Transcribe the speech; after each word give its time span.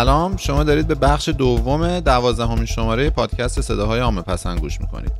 سلام 0.00 0.36
شما 0.36 0.64
دارید 0.64 0.86
به 0.86 0.94
بخش 0.94 1.28
دوم 1.28 2.00
دوازدهمین 2.00 2.64
شماره 2.64 3.10
پادکست 3.10 3.60
صداهای 3.60 4.00
عامه 4.00 4.22
پسند 4.22 4.60
گوش 4.60 4.80
می‌کنید. 4.80 5.12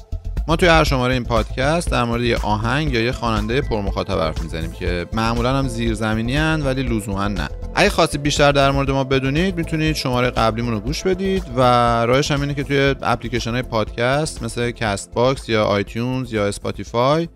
ما 0.48 0.56
توی 0.56 0.68
هر 0.68 0.84
شماره 0.84 1.14
این 1.14 1.24
پادکست 1.24 1.90
در 1.90 2.04
مورد 2.04 2.22
یه 2.22 2.36
آهنگ 2.36 2.92
یا 2.92 3.00
یه 3.00 3.12
خواننده 3.12 3.60
پرمخاطب 3.60 4.18
حرف 4.18 4.42
می‌زنیم 4.42 4.72
که 4.72 5.06
معمولا 5.12 5.58
هم 5.58 5.68
زیرزمینی 5.68 6.36
هن 6.36 6.62
ولی 6.62 6.82
لزوما 6.82 7.28
نه. 7.28 7.48
اگه 7.74 7.90
خواستید 7.90 8.22
بیشتر 8.22 8.52
در 8.52 8.70
مورد 8.70 8.90
ما 8.90 9.04
بدونید 9.04 9.56
می‌تونید 9.56 9.96
شماره 9.96 10.30
قبلیمون 10.30 10.72
رو 10.72 10.80
گوش 10.80 11.02
بدید 11.02 11.44
و 11.56 11.60
راهش 12.06 12.30
هم 12.30 12.40
اینه 12.40 12.54
که 12.54 12.62
توی 12.64 12.94
اپلیکیشن 13.02 13.50
های 13.50 13.62
پادکست 13.62 14.42
مثل 14.42 14.70
Castbox 14.70 15.48
یا 15.48 15.64
iTunes 15.64 16.32
یا 16.32 16.46
Spotify 16.46 17.28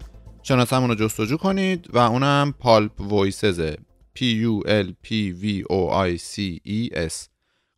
شناسمون 0.42 0.90
رو 0.90 0.94
جستجو 0.94 1.36
کنید 1.36 1.88
و 1.92 1.98
اونم 1.98 2.54
Pulp 2.60 3.00
Voices 3.00 3.65
ه 3.65 3.76
P 4.14 4.20
U 4.50 4.62
L 4.66 4.94
P 5.02 5.32
V 5.32 5.64
O 5.68 5.90
I 5.90 6.16
C 6.16 6.60
E 6.64 6.90
S. 6.94 7.33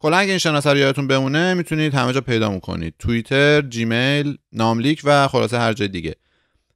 کلا 0.07 0.17
اگه 0.17 0.31
این 0.31 0.39
شناسه 0.39 0.71
رو 0.71 0.79
یادتون 0.79 1.07
بمونه 1.07 1.55
می‌تونید 1.55 1.95
همه 1.95 2.13
جا 2.13 2.21
پیدا 2.21 2.59
کنید 2.59 2.95
توییتر، 2.99 3.61
جیمیل، 3.61 4.37
ناملیک 4.53 5.01
و 5.05 5.29
خلاصه 5.29 5.59
هر 5.59 5.73
جای 5.73 5.89
دیگه. 5.89 6.15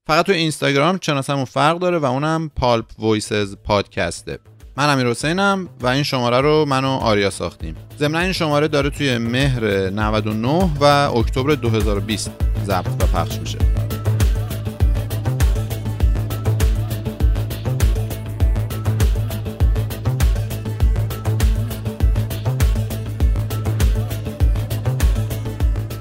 فقط 0.06 0.26
تو 0.26 0.32
اینستاگرام 0.32 0.98
شناسمون 1.02 1.44
فرق 1.44 1.78
داره 1.78 1.98
و 1.98 2.04
اونم 2.04 2.50
پالپ 2.56 2.84
وایسز 2.98 3.56
پادکسته. 3.64 4.38
من 4.76 4.88
امیر 4.88 5.06
حسینم 5.06 5.68
و 5.80 5.86
این 5.86 6.02
شماره 6.02 6.40
رو 6.40 6.64
من 6.68 6.84
و 6.84 6.88
آریا 6.88 7.30
ساختیم. 7.30 7.74
ضمن 7.98 8.20
این 8.20 8.32
شماره 8.32 8.68
داره 8.68 8.90
توی 8.90 9.18
مهر 9.18 9.90
99 9.90 10.70
و 10.80 10.84
اکتبر 10.84 11.54
2020 11.54 12.30
ضبط 12.64 13.02
و 13.02 13.06
پخش 13.06 13.38
میشه. 13.38 13.58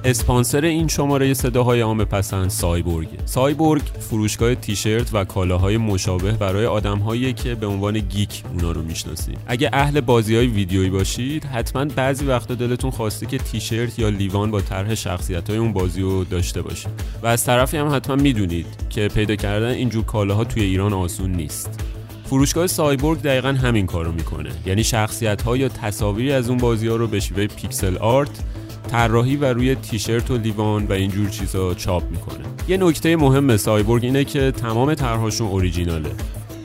اسپانسر 0.09 0.65
این 0.65 0.88
شماره 0.88 1.33
صداهای 1.33 1.81
عام 1.81 2.05
پسند 2.05 2.49
سایبورگ. 2.49 3.07
سایبورگ 3.25 3.81
فروشگاه 3.99 4.55
تیشرت 4.55 5.09
و 5.13 5.23
کالاهای 5.23 5.77
مشابه 5.77 6.31
برای 6.31 6.65
آدمهایی 6.65 7.33
که 7.33 7.55
به 7.55 7.67
عنوان 7.67 7.99
geek 8.00 8.44
اونا 8.53 8.71
رو 8.71 8.81
می‌شناسید 8.81 9.37
اگه 9.47 9.69
اهل 9.73 10.02
بازی 10.02 10.35
های 10.35 10.47
ویدیویی 10.47 10.89
باشید 10.89 11.45
حتما 11.45 11.85
بعضی 11.85 12.25
وقتا 12.25 12.55
دلتون 12.55 12.91
خواسته 12.91 13.25
که 13.25 13.37
تیشرت 13.37 13.99
یا 13.99 14.09
لیوان 14.09 14.52
با 14.52 14.61
طرح 14.61 14.95
شخصیت 14.95 15.49
های 15.49 15.59
اون 15.59 15.73
بازی 15.73 16.02
رو 16.02 16.23
داشته 16.23 16.61
باشید. 16.61 16.91
و 17.23 17.27
از 17.27 17.45
طرفی 17.45 17.77
هم 17.77 17.95
حتما 17.95 18.15
می‌دونید 18.15 18.67
که 18.89 19.07
پیدا 19.07 19.35
کردن 19.35 19.69
اینجور 19.69 20.03
کالاها 20.03 20.43
توی 20.43 20.63
ایران 20.63 20.93
آسون 20.93 21.31
نیست. 21.31 21.80
فروشگاه 22.25 22.67
سایبورگ 22.67 23.21
دقیقا 23.21 23.49
همین 23.49 23.85
کارو 23.85 24.11
می‌کنه. 24.11 24.49
یعنی 24.65 24.83
شخصیت 24.83 25.41
ها 25.41 25.57
یا 25.57 25.69
تصاویری 25.69 26.31
از 26.31 26.49
اون 26.49 26.57
بازی 26.57 26.87
ها 26.87 26.95
رو 26.95 27.07
به 27.07 27.19
شیوه 27.19 27.47
pixel 27.47 27.97
art 27.97 28.44
طراحی 28.92 29.36
و 29.36 29.45
روی 29.45 29.76
تیشرت 29.76 30.32
و 30.32 30.38
لیوان 30.38 30.86
و 30.86 30.94
اینجور 30.94 31.30
چیزا 31.30 31.73
چاپ 31.73 32.04
می‌کنه. 32.12 32.45
یه 32.68 32.78
نکته 32.78 33.16
مهم 33.16 33.58
سایبورگ 33.58 34.04
اینه 34.04 34.23
که 34.23 34.52
تمام 34.52 34.94
طرحهاشون 34.94 35.48
اوریجیناله. 35.48 36.09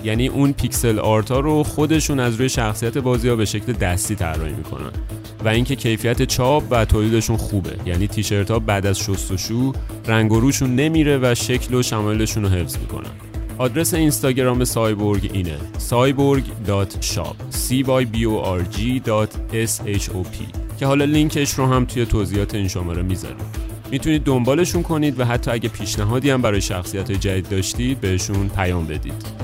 یعنی 0.05 0.29
اون 0.29 0.53
pixel 0.53 0.99
art 0.99 1.31
ها 1.31 1.41
رو 1.41 1.63
خودشون 1.63 2.21
از 2.21 2.37
روی 2.37 2.49
شخصیت 2.49 2.99
بازی 2.99 3.29
ها 3.29 3.37
به 3.37 3.45
شکل 3.45 3.73
دستی 3.73 4.15
طراحی 4.15 4.53
می‌کنن. 4.53 4.91
و 5.45 5.49
اینکه 5.49 5.77
کیفیت 5.77 6.23
چاپ 6.23 6.63
و 6.71 6.85
تولیدشون 6.85 7.37
خوبه. 7.37 7.73
یعنی 7.87 8.07
تیشرت 8.07 8.51
ها 8.51 8.59
بعد 8.59 8.87
از 8.87 8.99
شستشو 8.99 9.73
رنگ 10.07 10.33
و 10.33 10.41
روشون 10.41 10.75
نمیره 10.75 11.19
و 11.23 11.35
شکل 11.35 11.75
و 11.75 11.83
شمایلشون 11.83 12.43
رو 12.43 12.49
حفظ 12.49 12.79
می‌کنن. 12.79 13.11
آدرس 13.59 13.95
اینستاگرام 13.95 14.65
سایبورگ 14.65 15.31
اینه. 15.33 15.57
cyborg.shop 15.91 17.37
c 17.51 17.85
y 17.85 18.05
b 18.05 18.17
o 18.27 18.37
r 18.45 18.63
g 18.77 18.81
که 20.79 20.87
حالا 20.87 21.05
لینکش 21.05 21.51
رو 21.51 21.67
هم 21.67 21.85
توی 21.85 22.07
توضیحات 22.07 22.55
این 22.55 22.69
شماره 22.69 23.03
می‌ذارم. 23.03 23.37
می‌تونید 23.91 24.25
دنبالشون 24.25 24.83
کنید 24.83 25.21
و 25.21 25.25
حتی 25.25 25.51
اگه 25.51 25.69
پیشنهادی 25.69 26.31
هم 26.31 26.43
برای 26.43 26.61
شخصیت 26.61 27.13
جدید 27.13 27.49
داشتید 27.49 28.01
بهشون 28.01 28.49
پیام 28.49 28.87
بدید. 28.87 29.44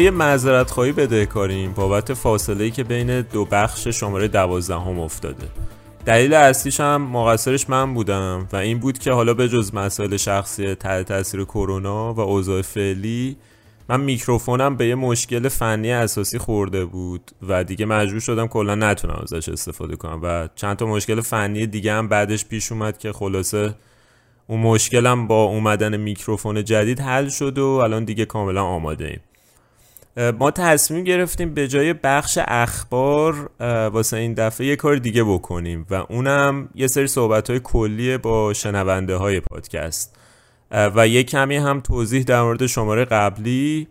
یه 0.00 0.10
معذرت 0.10 0.70
خواهی 0.70 0.92
بده 0.92 1.26
کاریم 1.26 1.72
بابت 1.72 2.14
فاصله 2.14 2.70
که 2.70 2.84
بین 2.84 3.20
دو 3.20 3.44
بخش 3.44 3.88
شماره 3.88 4.28
دوازدهم 4.28 5.00
افتاده. 5.00 5.46
دلیل 6.04 6.34
اصلیش 6.34 6.80
هم 6.80 7.02
مقصرش 7.02 7.70
من 7.70 7.94
بودم 7.94 8.48
و 8.52 8.56
این 8.56 8.78
بود 8.78 8.98
که 8.98 9.12
حالا 9.12 9.34
به 9.34 9.48
جز 9.48 9.74
مسائل 9.74 10.16
شخصی 10.16 10.74
تحت 10.74 11.08
تاثیر 11.08 11.44
کرونا 11.44 12.14
و 12.14 12.20
اوضاع 12.20 12.62
فعلی 12.62 13.36
من 13.88 14.00
میکروفونم 14.00 14.76
به 14.76 14.86
یه 14.86 14.94
مشکل 14.94 15.48
فنی 15.48 15.92
اساسی 15.92 16.38
خورده 16.38 16.84
بود 16.84 17.30
و 17.48 17.64
دیگه 17.64 17.86
مجبور 17.86 18.20
شدم 18.20 18.46
کلا 18.46 18.74
نتونم 18.74 19.20
ازش 19.22 19.48
استفاده 19.48 19.96
کنم 19.96 20.20
و 20.22 20.48
چند 20.54 20.76
تا 20.76 20.86
مشکل 20.86 21.20
فنی 21.20 21.66
دیگه 21.66 21.92
هم 21.92 22.08
بعدش 22.08 22.44
پیش 22.44 22.72
اومد 22.72 22.98
که 22.98 23.12
خلاصه 23.12 23.74
اون 24.46 24.60
مشکلم 24.60 25.26
با 25.26 25.44
اومدن 25.44 25.96
میکروفون 25.96 26.64
جدید 26.64 27.00
حل 27.00 27.28
شد 27.28 27.58
و 27.58 27.66
الان 27.66 28.04
دیگه 28.04 28.24
کاملا 28.24 28.62
آماده 28.62 29.04
ایم 29.06 29.20
ما 30.16 30.50
تصمیم 30.50 31.04
گرفتیم 31.04 31.54
به 31.54 31.68
جای 31.68 31.92
بخش 31.92 32.38
اخبار 32.48 33.50
واسه 33.92 34.16
این 34.16 34.34
دفعه 34.34 34.66
یه 34.66 34.76
کار 34.76 34.96
دیگه 34.96 35.24
بکنیم 35.24 35.86
و 35.90 35.94
اونم 35.94 36.68
یه 36.74 36.86
سری 36.86 37.06
صحبت 37.06 37.50
های 37.50 37.60
کلیه 37.60 38.18
با 38.18 38.52
شنونده 38.52 39.16
های 39.16 39.40
پادکست 39.40 40.16
و 40.70 41.08
یه 41.08 41.22
کمی 41.22 41.56
هم 41.56 41.80
توضیح 41.80 42.22
در 42.22 42.42
مورد 42.42 42.66
شماره 42.66 43.04
قبلی 43.04 43.88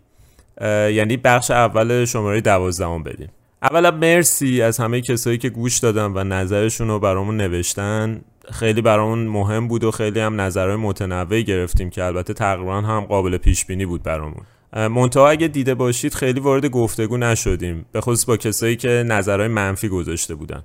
یعنی 0.91 1.17
بخش 1.17 1.51
اول 1.51 2.05
شماره 2.05 2.41
دوازدهم 2.41 3.03
بدیم 3.03 3.29
اولا 3.61 3.91
مرسی 3.91 4.61
از 4.61 4.77
همه 4.77 5.01
کسایی 5.01 5.37
که 5.37 5.49
گوش 5.49 5.77
دادن 5.77 6.05
و 6.05 6.23
نظرشون 6.23 6.87
رو 6.87 6.99
برامون 6.99 7.37
نوشتن. 7.37 8.21
خیلی 8.51 8.81
برامون 8.81 9.27
مهم 9.27 9.67
بود 9.67 9.83
و 9.83 9.91
خیلی 9.91 10.19
هم 10.19 10.41
نظرهای 10.41 10.75
متنوعی 10.75 11.43
گرفتیم 11.43 11.89
که 11.89 12.03
البته 12.03 12.33
تقریبا 12.33 12.81
هم 12.81 13.05
قابل 13.05 13.37
پیش 13.37 13.65
بینی 13.65 13.85
بود 13.85 14.03
برامون. 14.03 14.45
منتها 14.73 15.29
اگه 15.29 15.47
دیده 15.47 15.75
باشید 15.75 16.13
خیلی 16.13 16.39
وارد 16.39 16.65
گفتگو 16.65 17.17
نشدیم 17.17 17.85
به 17.91 18.01
خصوص 18.01 18.25
با 18.25 18.37
کسایی 18.37 18.75
که 18.75 18.89
نظرهای 19.07 19.47
منفی 19.47 19.89
گذاشته 19.89 20.35
بودن. 20.35 20.63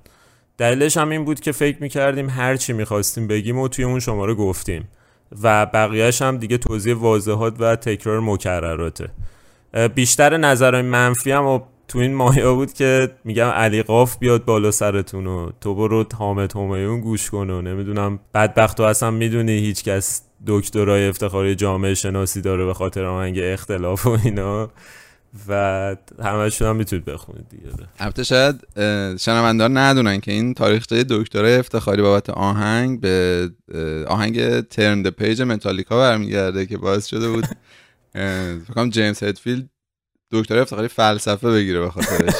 دلیلش 0.57 0.97
هم 0.97 1.09
این 1.09 1.25
بود 1.25 1.39
که 1.39 1.51
فکر 1.51 1.77
می‌کردیم 1.81 2.29
هر 2.29 2.55
چی 2.55 2.73
می‌خواستیم 2.73 3.27
بگیم 3.27 3.59
و 3.59 3.67
توی 3.67 3.85
اون 3.85 3.99
شماره 3.99 4.33
گفتیم 4.33 4.87
و 5.43 5.65
بقیهش 5.65 6.21
هم 6.21 6.37
دیگه 6.37 6.57
توضیح 6.57 6.95
واضحات 6.95 7.55
و 7.59 7.75
تکرار 7.75 8.19
مکرراته. 8.19 9.09
بیشتر 9.95 10.37
نظرهای 10.37 10.83
منفی 10.83 11.31
هم 11.31 11.45
و 11.45 11.59
تو 11.87 11.99
این 11.99 12.13
ماهیا 12.13 12.55
بود 12.55 12.73
که 12.73 13.11
میگم 13.23 13.47
علی 13.47 13.83
قاف 13.83 14.17
بیاد 14.17 14.45
بالا 14.45 14.71
سرتون 14.71 15.27
و 15.27 15.51
تو 15.61 15.75
برو 15.75 16.05
حامد 16.17 16.55
همایون 16.55 17.01
گوش 17.01 17.29
کن 17.29 17.49
و 17.49 17.61
نمی‌دونم 17.61 18.19
بدبخت 18.33 18.77
تو 18.77 18.83
اصلا 18.83 19.11
می‌دونی 19.11 19.51
هیچکس 19.51 20.21
دکترای 20.47 21.07
افتخاری 21.07 21.55
جامعه 21.55 21.93
شناسی 21.93 22.41
داره 22.41 22.65
به 22.65 22.73
خاطر 22.73 23.05
آهنگ 23.05 23.39
اختلاف 23.41 24.05
و 24.05 24.17
اینا. 24.23 24.69
و 25.47 25.95
همشون 26.23 26.67
هم 26.67 26.75
می‌تونید 26.75 27.05
بخونید 27.05 27.49
دیگه. 27.49 27.63
البته 27.99 28.23
شاید 28.23 28.67
شنوندان 29.19 29.77
ندونن 29.77 30.19
که 30.19 30.31
این 30.31 30.53
تاریخچه 30.53 31.05
دکترای 31.09 31.55
افتخاری 31.55 32.01
بابت 32.01 32.29
آهنگ 32.29 32.99
به 32.99 33.49
آهنگ 34.07 34.61
Turn 34.61 35.01
the 35.01 35.09
Page 35.09 35.41
متالیکا 35.41 35.97
برمیگرده 35.97 36.65
که 36.65 36.77
باعث 36.77 37.05
شده 37.05 37.29
بود 37.29 37.45
فکرم 38.67 38.89
جیمز 38.89 39.23
هتفیلد 39.23 39.69
دکترای 40.31 40.61
افتخاری 40.61 40.87
فلسفه 40.87 41.51
بگیره 41.51 41.79
به 41.79 41.89
خاطرش. 41.89 42.33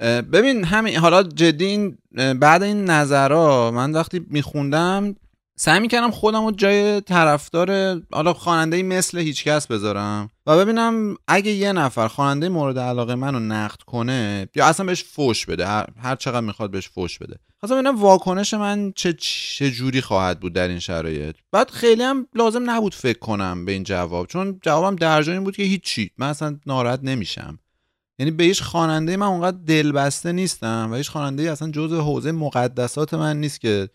ببین 0.32 0.64
همین 0.64 0.96
حالا 0.96 1.22
جدی 1.22 1.98
بعد 2.40 2.62
این 2.62 2.84
نظرها 2.84 3.70
من 3.70 3.92
وقتی 3.92 4.26
میخوندم 4.30 5.14
سعی 5.60 5.80
می‌کردم 5.80 6.10
خودم 6.10 6.44
رو 6.44 6.50
جای 6.50 7.00
طرفدار 7.00 8.00
حالا 8.12 8.32
خواننده 8.32 8.82
مثل 8.82 9.18
هیچکس 9.18 9.66
بذارم 9.66 10.30
و 10.46 10.56
ببینم 10.56 11.16
اگه 11.28 11.50
یه 11.50 11.72
نفر 11.72 12.08
خواننده 12.08 12.48
مورد 12.48 12.78
علاقه 12.78 13.14
منو 13.14 13.38
نقد 13.38 13.82
کنه 13.82 14.48
یا 14.54 14.66
اصلا 14.66 14.86
بهش 14.86 15.04
فوش 15.04 15.46
بده 15.46 15.66
هر, 16.02 16.16
چقدر 16.18 16.40
می‌خواد 16.40 16.70
بهش 16.70 16.88
فوش 16.88 17.18
بده. 17.18 17.36
خواستم 17.60 17.74
ببینم 17.74 18.02
واکنش 18.02 18.54
من 18.54 18.92
چه 18.96 19.12
چه 19.12 19.70
جوری 19.70 20.00
خواهد 20.00 20.40
بود 20.40 20.52
در 20.52 20.68
این 20.68 20.78
شرایط. 20.78 21.36
بعد 21.52 21.70
خیلی 21.70 22.02
هم 22.02 22.26
لازم 22.34 22.70
نبود 22.70 22.94
فکر 22.94 23.18
کنم 23.18 23.64
به 23.64 23.72
این 23.72 23.82
جواب 23.82 24.26
چون 24.26 24.58
جوابم 24.62 24.96
در 24.96 25.30
این 25.30 25.44
بود 25.44 25.56
که 25.56 25.62
هیچی 25.62 26.10
من 26.18 26.28
اصلا 26.28 26.58
ناراحت 26.66 27.00
نمیشم. 27.02 27.58
یعنی 28.18 28.30
به 28.30 28.44
هیچ 28.44 28.62
خواننده 28.62 29.16
من 29.16 29.26
اونقدر 29.26 29.56
دلبسته 29.66 30.32
نیستم 30.32 30.88
و 30.92 30.94
هیچ 30.94 31.10
خواننده 31.10 31.52
اصلا 31.52 31.70
جزء 31.70 32.00
حوزه 32.00 32.32
مقدسات 32.32 33.14
من 33.14 33.40
نیست 33.40 33.60
که 33.60 33.88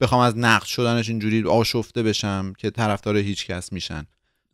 بخوام 0.00 0.20
از 0.20 0.38
نقد 0.38 0.64
شدنش 0.64 1.08
اینجوری 1.08 1.44
آشفته 1.44 2.02
بشم 2.02 2.52
که 2.58 2.70
طرفدار 2.70 3.16
هیچ 3.16 3.46
کس 3.46 3.72
میشن. 3.72 4.06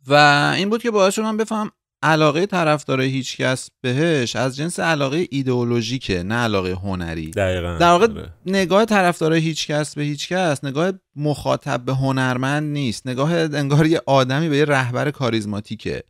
و 0.07 0.13
این 0.57 0.69
بود 0.69 0.81
که 0.81 0.91
باعث 0.91 1.13
شد 1.13 1.21
من 1.21 1.37
بفهم 1.37 1.71
علاقه 2.03 2.45
طرفدار 2.45 3.01
هیچ 3.01 3.37
کس 3.37 3.69
بهش 3.81 4.35
از 4.35 4.55
جنس 4.55 4.79
علاقه 4.79 5.27
ایدئولوژیکه 5.31 6.23
نه 6.23 6.35
علاقه 6.35 6.73
هنری. 6.73 7.31
دقیقا. 7.31 7.77
در 7.77 7.89
واقع 7.89 8.11
آره. 8.11 8.33
نگاه 8.45 8.85
طرفدار 8.85 9.33
هیچ 9.33 9.67
کس 9.67 9.95
به 9.95 10.03
هیچ 10.03 10.29
کس 10.29 10.63
نگاه 10.63 10.91
مخاطب 11.15 11.85
به 11.85 11.93
هنرمند 11.93 12.73
نیست. 12.73 13.07
نگاه 13.07 13.33
انگار 13.33 13.85
یه 13.85 14.01
آدمی 14.05 14.49
به 14.49 14.57
یه 14.57 14.65
رهبر 14.65 15.11
کاریزماتیکه. 15.11 16.03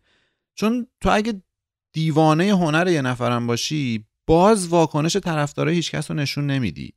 چون 0.55 0.87
تو 1.01 1.09
اگه 1.13 1.41
دیوانه 1.93 2.51
هنر 2.51 2.87
یه 2.87 3.01
نفرم 3.01 3.47
باشی 3.47 4.05
باز 4.27 4.67
واکنش 4.67 5.17
طرفدار 5.17 5.69
هیچ 5.69 5.91
کس 5.91 6.11
رو 6.11 6.17
نشون 6.17 6.47
نمیدی. 6.47 6.93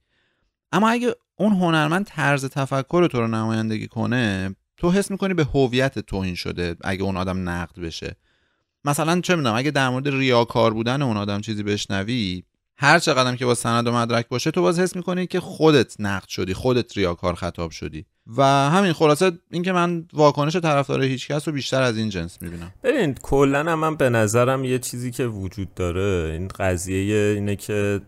اما 0.72 0.88
اگه 0.88 1.14
اون 1.36 1.52
هنرمند 1.52 2.06
طرز 2.06 2.44
تفکر 2.44 3.06
تو 3.06 3.20
رو 3.20 3.28
نمایندگی 3.28 3.88
کنه 3.88 4.54
تو 4.76 4.90
حس 4.90 5.10
می‌کنی 5.10 5.34
به 5.34 5.44
هویت 5.44 5.98
توهین 5.98 6.34
شده 6.34 6.76
اگه 6.84 7.02
اون 7.02 7.16
آدم 7.16 7.48
نقد 7.48 7.80
بشه. 7.80 8.16
مثلا 8.84 9.20
چه 9.20 9.36
می‌دونم 9.36 9.54
اگه 9.56 9.70
در 9.70 9.88
مورد 9.88 10.08
ریاکار 10.08 10.74
بودن 10.74 11.02
اون 11.02 11.16
آدم 11.16 11.40
چیزی 11.40 11.62
بشنوی 11.62 12.42
هر 12.78 12.98
چقدر 12.98 13.36
که 13.36 13.46
با 13.46 13.54
سند 13.54 13.86
و 13.86 13.92
مدرک 13.92 14.28
باشه 14.28 14.50
تو 14.50 14.62
باز 14.62 14.80
حس 14.80 14.96
می‌کنی 14.96 15.26
که 15.26 15.40
خودت 15.40 15.96
نقد 15.98 16.28
شدی 16.28 16.54
خودت 16.54 16.96
ریاکار 16.96 17.34
خطاب 17.34 17.70
شدی. 17.70 18.06
و 18.36 18.42
همین 18.44 18.92
خلاصه 18.92 19.32
اینکه 19.50 19.72
من 19.72 20.04
واکنش 20.12 20.56
طرفدار 20.56 21.02
هیچکس 21.02 21.48
رو 21.48 21.54
بیشتر 21.54 21.82
از 21.82 21.96
این 21.96 22.08
جنس 22.08 22.42
می‌بینم. 22.42 22.72
ببین 22.82 23.14
کلا 23.14 23.76
من 23.76 23.96
به 23.96 24.10
نظرم 24.10 24.64
یه 24.64 24.78
چیزی 24.78 25.10
که 25.10 25.26
وجود 25.26 25.74
داره 25.74 26.32
این 26.32 26.48
قضیه 26.48 27.34
اینه 27.34 27.56
که 27.56 28.00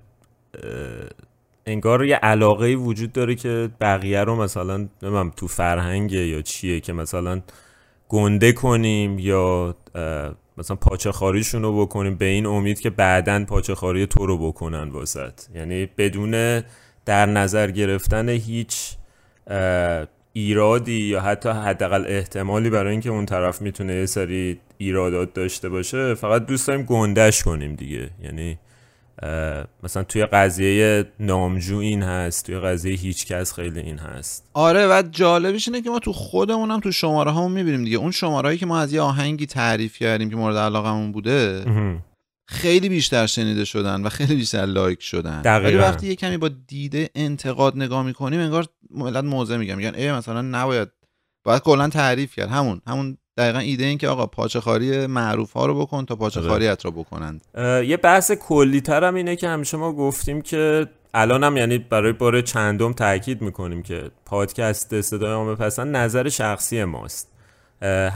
انگار 1.69 2.05
یه 2.05 2.17
علاقه 2.17 2.75
وجود 2.75 3.13
داره 3.13 3.35
که 3.35 3.71
بقیه 3.81 4.25
رو 4.25 4.37
مثلا 4.37 4.89
نمیم 5.03 5.31
تو 5.31 5.47
فرهنگ 5.47 6.13
یا 6.13 6.43
چیه 6.43 6.81
که 6.81 6.93
مثلا 6.93 7.41
گنده 8.09 8.53
کنیم 8.53 9.19
یا 9.19 9.75
مثلا 10.59 10.77
پاچه 10.77 11.13
خاریشون 11.13 11.63
رو 11.63 11.81
بکنیم 11.81 12.15
به 12.15 12.25
این 12.25 12.47
امید 12.47 12.81
که 12.81 12.91
بعدا 12.91 13.45
پاچه 13.45 13.75
خاری 13.75 14.07
تو 14.07 14.27
رو 14.27 14.39
بکنن 14.49 14.89
واسط 14.89 15.41
یعنی 15.55 15.87
بدون 15.99 16.63
در 17.05 17.27
نظر 17.27 17.71
گرفتن 17.71 18.29
هیچ 18.29 18.97
ایرادی 20.33 21.01
یا 21.01 21.21
حتی 21.21 21.49
حداقل 21.49 22.05
احتمالی 22.09 22.71
برای 22.71 22.91
اینکه 22.91 23.11
اون 23.11 23.27
طرف 23.27 23.63
می‌تونه 23.63 23.95
یه 23.95 24.07
سری 24.07 24.61
ایرادات 24.79 25.35
داشته 25.35 25.69
باشه 25.69 26.15
فقط 26.15 26.47
دوست 26.47 26.69
داریم 26.69 26.83
گندش 26.83 27.43
کنیم 27.43 27.75
دیگه. 27.75 28.11
یعنی 28.23 28.59
مثلا 29.83 30.03
توی 30.03 30.27
قضیه 30.27 31.13
نامجو 31.21 31.77
این 31.77 32.03
هست 32.03 32.47
توی 32.47 32.59
قضیه 32.59 32.97
هیچکس 32.97 33.53
خیلی 33.53 33.81
این 33.81 33.99
هست. 33.99 34.51
آره 34.55 34.87
و 34.87 35.03
جالبش 35.11 35.69
اینه 35.69 35.83
که 35.83 35.91
ما 35.91 35.99
تو 35.99 36.13
خودمونم 36.13 36.81
تو 36.81 36.93
شماره 36.93 37.33
همون 37.33 37.53
می‌بینیم 37.53 37.85
دیگه. 37.85 37.97
اون 37.97 38.11
شماره 38.11 38.57
که 38.57 38.67
ما 38.67 38.79
از 38.79 38.93
یه 38.93 39.01
آهنگی 39.01 39.47
تعریف 39.47 39.99
کردیم 39.99 40.31
که 40.31 40.37
مورد 40.37 40.57
علاقمون 40.57 41.13
بوده 41.13 41.65
خیلی 42.51 42.89
بیشتر 42.89 43.27
شنیده 43.27 43.65
شدن 43.65 44.03
و 44.03 44.09
خیلی 44.09 44.35
بیشتر 44.35 44.67
لایک 44.67 45.03
شدن. 45.03 45.43
ولی 45.45 45.77
وقتی 45.77 46.07
یه 46.07 46.15
کمی 46.15 46.37
با 46.37 46.49
دیده 46.49 47.11
انتقاد 47.15 47.77
نگاه 47.77 48.03
می‌کنیم 48.03 48.41
انگار 48.41 48.67
ملت 48.91 49.25
موضع 49.25 49.57
میگن 49.57 49.75
میگن 49.75 49.95
ای 49.95 50.13
مثلا 50.13 50.43
نباید 50.43 50.89
باید 51.45 51.63
کلا 51.63 51.89
تعریف 51.89 52.35
کرد. 52.35 52.49
همون 52.49 52.81
همون 52.87 53.19
دقیقا 53.39 53.59
ایده 53.59 53.85
این 53.85 53.99
که 53.99 54.09
آقا 54.09 54.27
پاچه 54.27 54.61
خاری 54.61 55.07
معروف 55.07 55.53
ها 55.53 55.67
رو 55.67 55.81
بکن 55.81 56.05
تا 56.05 56.17
پاچه 56.17 56.41
آره. 56.41 56.49
خاریت 56.49 56.85
رو 56.85 56.91
بکنند. 56.91 57.41
یه 57.87 57.97
بحث 57.97 58.33
کلی 58.33 58.81
تر 58.81 59.05
هم 59.05 59.15
اینه 59.15 59.37
که 59.37 59.49
همیشه 59.49 59.77
ما 59.77 59.93
گفتیم 59.93 60.43
که 60.43 60.87
الان 61.15 61.45
هم 61.45 61.57
یعنی 61.57 61.79
برای 61.79 62.13
بار 62.13 62.41
چندم 62.41 62.93
تاکید 62.93 63.43
می‌کنیم 63.43 63.83
که 63.83 64.11
پادکست 64.25 65.01
صدای 65.01 65.33
عامه 65.33 65.55
پسند 65.55 65.97
نظر 65.97 66.29
شخصی 66.29 66.85
ماست. 66.85 67.33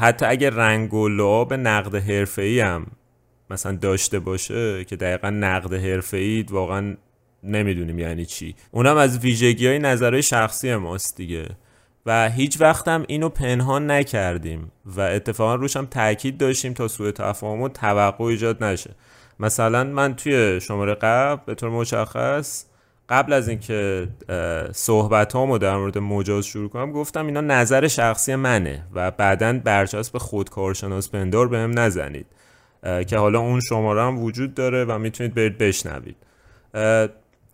حتی 0.00 0.26
اگر 0.26 0.50
رنگ 0.50 0.94
و 0.94 1.08
لعاب 1.08 1.54
نقد 1.54 1.94
حرفه‌ای 1.94 2.60
هم 2.60 2.86
مثلا 3.50 3.72
داشته 3.76 4.18
باشه 4.18 4.84
که 4.84 4.96
دقیقا 4.96 5.30
نقد 5.30 5.74
حرفه‌ای 5.74 6.42
واقعا 6.50 6.96
نمی‌دونیم 7.42 7.98
یعنی 7.98 8.26
چی. 8.26 8.54
اونم 8.70 8.96
از 8.96 9.18
ویژگی 9.18 9.66
های 9.66 9.78
نظرهای 9.78 10.22
شخصی 10.22 10.74
ماست 10.74 11.16
دیگه. 11.16 11.48
و 12.06 12.30
هیچ 12.30 12.60
وقت 12.60 12.88
هم 12.88 13.04
اینو 13.08 13.28
پنهان 13.28 13.90
نکردیم 13.90 14.72
و 14.84 15.00
اتفاقا 15.00 15.54
روش 15.54 15.76
هم 15.76 15.86
تاکید 15.86 16.38
داشتیم 16.38 16.72
تا 16.72 16.88
سوء 16.88 17.10
تفاهم 17.10 17.60
و 17.60 17.68
توقع 17.68 18.24
ایجاد 18.24 18.64
نشه. 18.64 18.90
مثلا 19.40 19.84
من 19.84 20.16
توی 20.16 20.60
شماره 20.60 20.94
قبل 20.94 21.42
به 21.46 21.54
طور 21.54 21.70
مشخص 21.70 22.64
قبل 23.08 23.32
از 23.32 23.48
اینکه 23.48 24.08
صحبت 24.72 25.32
هامو 25.32 25.58
در 25.58 25.76
مورد 25.76 25.98
مجاز 25.98 26.46
شروع 26.46 26.68
کنم 26.68 26.92
گفتم 26.92 27.26
اینا 27.26 27.40
نظر 27.40 27.88
شخصی 27.88 28.34
منه 28.34 28.84
و 28.94 29.10
بعدا 29.10 29.60
برچسب 29.64 30.18
خود 30.18 30.50
کارشناس 30.50 31.10
پندار 31.10 31.48
بهم 31.48 31.78
نزنید 31.78 32.26
که 33.06 33.18
حالا 33.18 33.38
اون 33.38 33.60
شماره 33.60 34.02
هم 34.02 34.18
وجود 34.18 34.54
داره 34.54 34.84
و 34.84 34.98
می‌تونید 34.98 35.34
برید 35.34 35.58
بشنوید. 35.58 36.16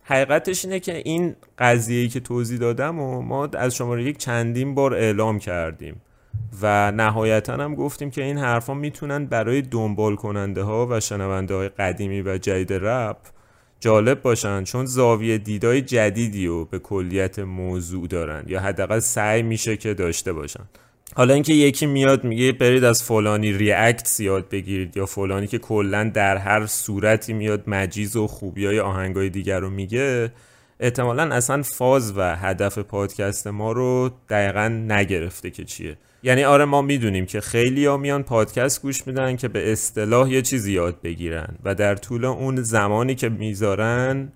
حقیقتش 0.09 0.65
اینه 0.65 0.79
که 0.79 0.97
این 0.97 1.35
قضیه‌ای 1.59 2.07
که 2.07 2.19
توضیح 2.19 2.59
دادم 2.59 2.99
و 2.99 3.21
ما 3.21 3.45
از 3.45 3.75
شماره 3.75 4.03
یک 4.03 4.17
چندین 4.17 4.75
بار 4.75 4.93
اعلام 4.93 5.39
کردیم 5.39 6.01
و 6.61 6.91
نهایتا 6.91 7.53
هم 7.53 7.75
گفتیم 7.75 8.11
که 8.11 8.23
این 8.23 8.37
حرفا 8.37 8.73
می‌تونن 8.73 9.25
برای 9.25 9.61
دنبال 9.61 10.15
کننده 10.15 10.63
ها 10.63 10.87
و 10.89 10.99
شنونده 10.99 11.55
های 11.55 11.69
قدیمی 11.69 12.21
و 12.21 12.37
جدید 12.37 12.73
رپ 12.73 13.17
جالب 13.79 14.21
باشن 14.21 14.63
چون 14.63 14.85
زاویه 14.85 15.37
دیدای 15.37 15.81
جدیدی 15.81 16.47
رو 16.47 16.65
به 16.65 16.79
کلیت 16.79 17.39
موضوع 17.39 18.07
دارن 18.07 18.43
یا 18.47 18.59
حداقل 18.59 18.99
سعی 18.99 19.43
میشه 19.43 19.77
که 19.77 19.93
داشته 19.93 20.33
باشن. 20.33 20.63
حالا 21.15 21.33
اینکه 21.33 21.53
یکی 21.53 21.85
میاد 21.85 22.23
میگه 22.23 22.51
برید 22.51 22.83
از 22.83 23.03
فلانی 23.03 23.53
ریاکت 23.53 24.19
یاد 24.19 24.49
بگیرید 24.49 24.97
یا 24.97 25.05
فلانی 25.05 25.47
که 25.47 25.57
کلا 25.57 26.11
در 26.13 26.37
هر 26.37 26.65
صورتی 26.65 27.33
میاد 27.33 27.63
مجیز 27.67 28.15
و 28.15 28.27
خوبی 28.27 28.65
های 28.65 28.79
آهنگای 28.79 29.29
دیگر 29.29 29.59
رو 29.59 29.69
میگه 29.69 30.31
احتمالا 30.79 31.35
اصلا 31.35 31.63
فاز 31.63 32.17
و 32.17 32.35
هدف 32.35 32.77
پادکست 32.77 33.47
ما 33.47 33.71
رو 33.71 34.11
دقیقا 34.29 34.67
نگرفته 34.67 35.49
که 35.49 35.63
چیه. 35.63 35.97
یعنی 36.23 36.43
آره 36.43 36.65
ما 36.65 36.81
می‌دونیم 36.81 37.25
که 37.25 37.41
خیلی 37.41 37.85
ها 37.85 37.97
میان 37.97 38.23
پادکست 38.23 38.81
گوش 38.81 39.07
میدن 39.07 39.35
که 39.35 39.47
به 39.47 39.71
اصطلاح 39.71 40.31
یه 40.31 40.41
چیزی 40.41 40.71
یاد 40.71 41.01
بگیرن 41.01 41.55
و 41.63 41.75
در 41.75 41.95
طول 41.95 42.25
اون 42.25 42.61
زمانی 42.61 43.15
که 43.15 43.29
می‌ذارن 43.29 44.31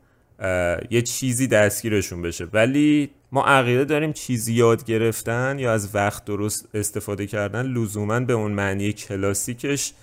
یه 0.89 1.01
چیزی 1.01 1.47
دستگیرشون 1.47 2.21
بشه. 2.21 2.45
ولی 2.53 3.09
ما 3.33 3.45
عقیده 3.45 3.85
داریم 3.85 4.13
چیزی 4.13 4.53
یاد 4.53 4.85
گرفتن 4.85 5.59
یا 5.59 5.73
از 5.73 5.95
وقت 5.95 6.25
درست 6.25 6.69
استفاده 6.73 7.27
کردن 7.27 7.65
لزوما 7.65 8.19
به 8.19 8.33
اون 8.33 8.51
معنی 8.51 8.93
کلاسیکش 8.93 9.93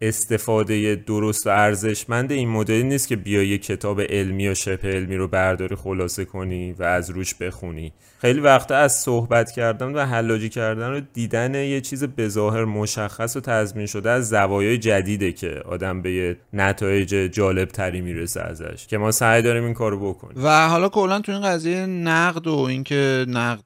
استفاده 0.00 0.94
درست 0.94 1.46
و 1.46 1.50
ارزشمند 1.50 2.32
این 2.32 2.48
مدلی 2.48 2.82
نیست 2.82 3.08
که 3.08 3.16
بیای 3.16 3.48
یه 3.48 3.58
کتاب 3.58 4.00
علمی 4.00 4.42
یا 4.42 4.54
شبه 4.54 4.88
علمی 4.88 5.16
رو 5.16 5.28
برداری 5.28 5.76
خلاصه 5.76 6.24
کنی 6.24 6.72
و 6.72 6.82
از 6.82 7.10
روش 7.10 7.34
بخونی. 7.34 7.92
خیلی 8.18 8.40
وقتا 8.40 8.76
از 8.76 8.92
صحبت 8.92 9.50
کردن 9.50 9.92
و 9.92 10.04
حلاجی 10.04 10.48
کردن 10.48 10.90
رو 10.90 11.00
دیدن 11.12 11.54
یه 11.54 11.80
چیز 11.80 12.04
بظاهر 12.04 12.64
مشخص 12.64 13.36
و 13.36 13.40
تضمین 13.40 13.86
شده 13.86 14.10
از 14.10 14.28
زوایای 14.28 14.78
جدیده 14.78 15.32
که 15.32 15.62
آدم 15.64 16.02
به 16.02 16.12
یه 16.12 16.36
نتایج 16.52 17.08
جالب 17.14 17.68
تری 17.68 18.00
می‌رسه 18.00 18.40
ازش 18.40 18.86
که 18.86 18.98
ما 18.98 19.10
سعی 19.10 19.42
داریم 19.42 19.64
این 19.64 19.74
کارو 19.74 20.12
بکنیم. 20.12 20.44
و 20.44 20.68
حالا 20.68 20.88
کلا 20.88 21.20
تو 21.20 21.32
این 21.32 21.42
قضیه 21.42 21.86
نقد 21.86 22.46
و 22.46 22.58
اینکه 22.58 23.24
نقد 23.28 23.62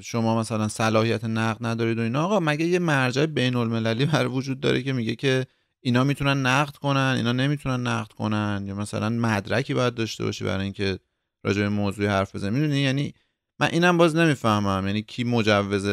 شما 0.00 0.40
مثلا 0.40 0.68
صلاحیت 0.68 1.24
نقد 1.24 1.66
ندارید 1.66 1.98
و 1.98 2.02
اینا 2.02 2.24
آقا 2.24 2.40
مگه 2.40 2.64
یه 2.66 2.78
مرجع 2.78 3.26
بین 3.26 3.56
المللی 3.56 4.06
بر 4.06 4.26
وجود 4.26 4.60
داره 4.60 4.82
که 4.82 4.92
میگه 4.92 5.14
که 5.14 5.46
اینا 5.86 6.04
می‌تونن 6.04 6.46
نقد 6.46 6.76
کنن 6.76 7.14
اینا 7.16 7.32
نمی‌تونن 7.32 7.86
نقد 7.86 8.12
کنن 8.12 8.64
یا 8.66 8.74
مثلا 8.74 9.08
مدرکی 9.08 9.74
باید 9.74 9.94
داشته 9.94 10.24
باشی 10.24 10.44
برای 10.44 10.64
اینکه 10.64 10.98
راجع 11.44 11.62
به 11.62 11.68
موضوع 11.68 12.06
حرف 12.06 12.34
بزنی. 12.34 12.50
می‌دونی؟ 12.50 12.78
یعنی 12.78 13.14
من 13.60 13.68
اینم 13.72 13.96
باز 13.96 14.16
نمی‌فهمم. 14.16 14.86
یعنی 14.86 15.02
کی 15.02 15.24
مجوز 15.24 15.86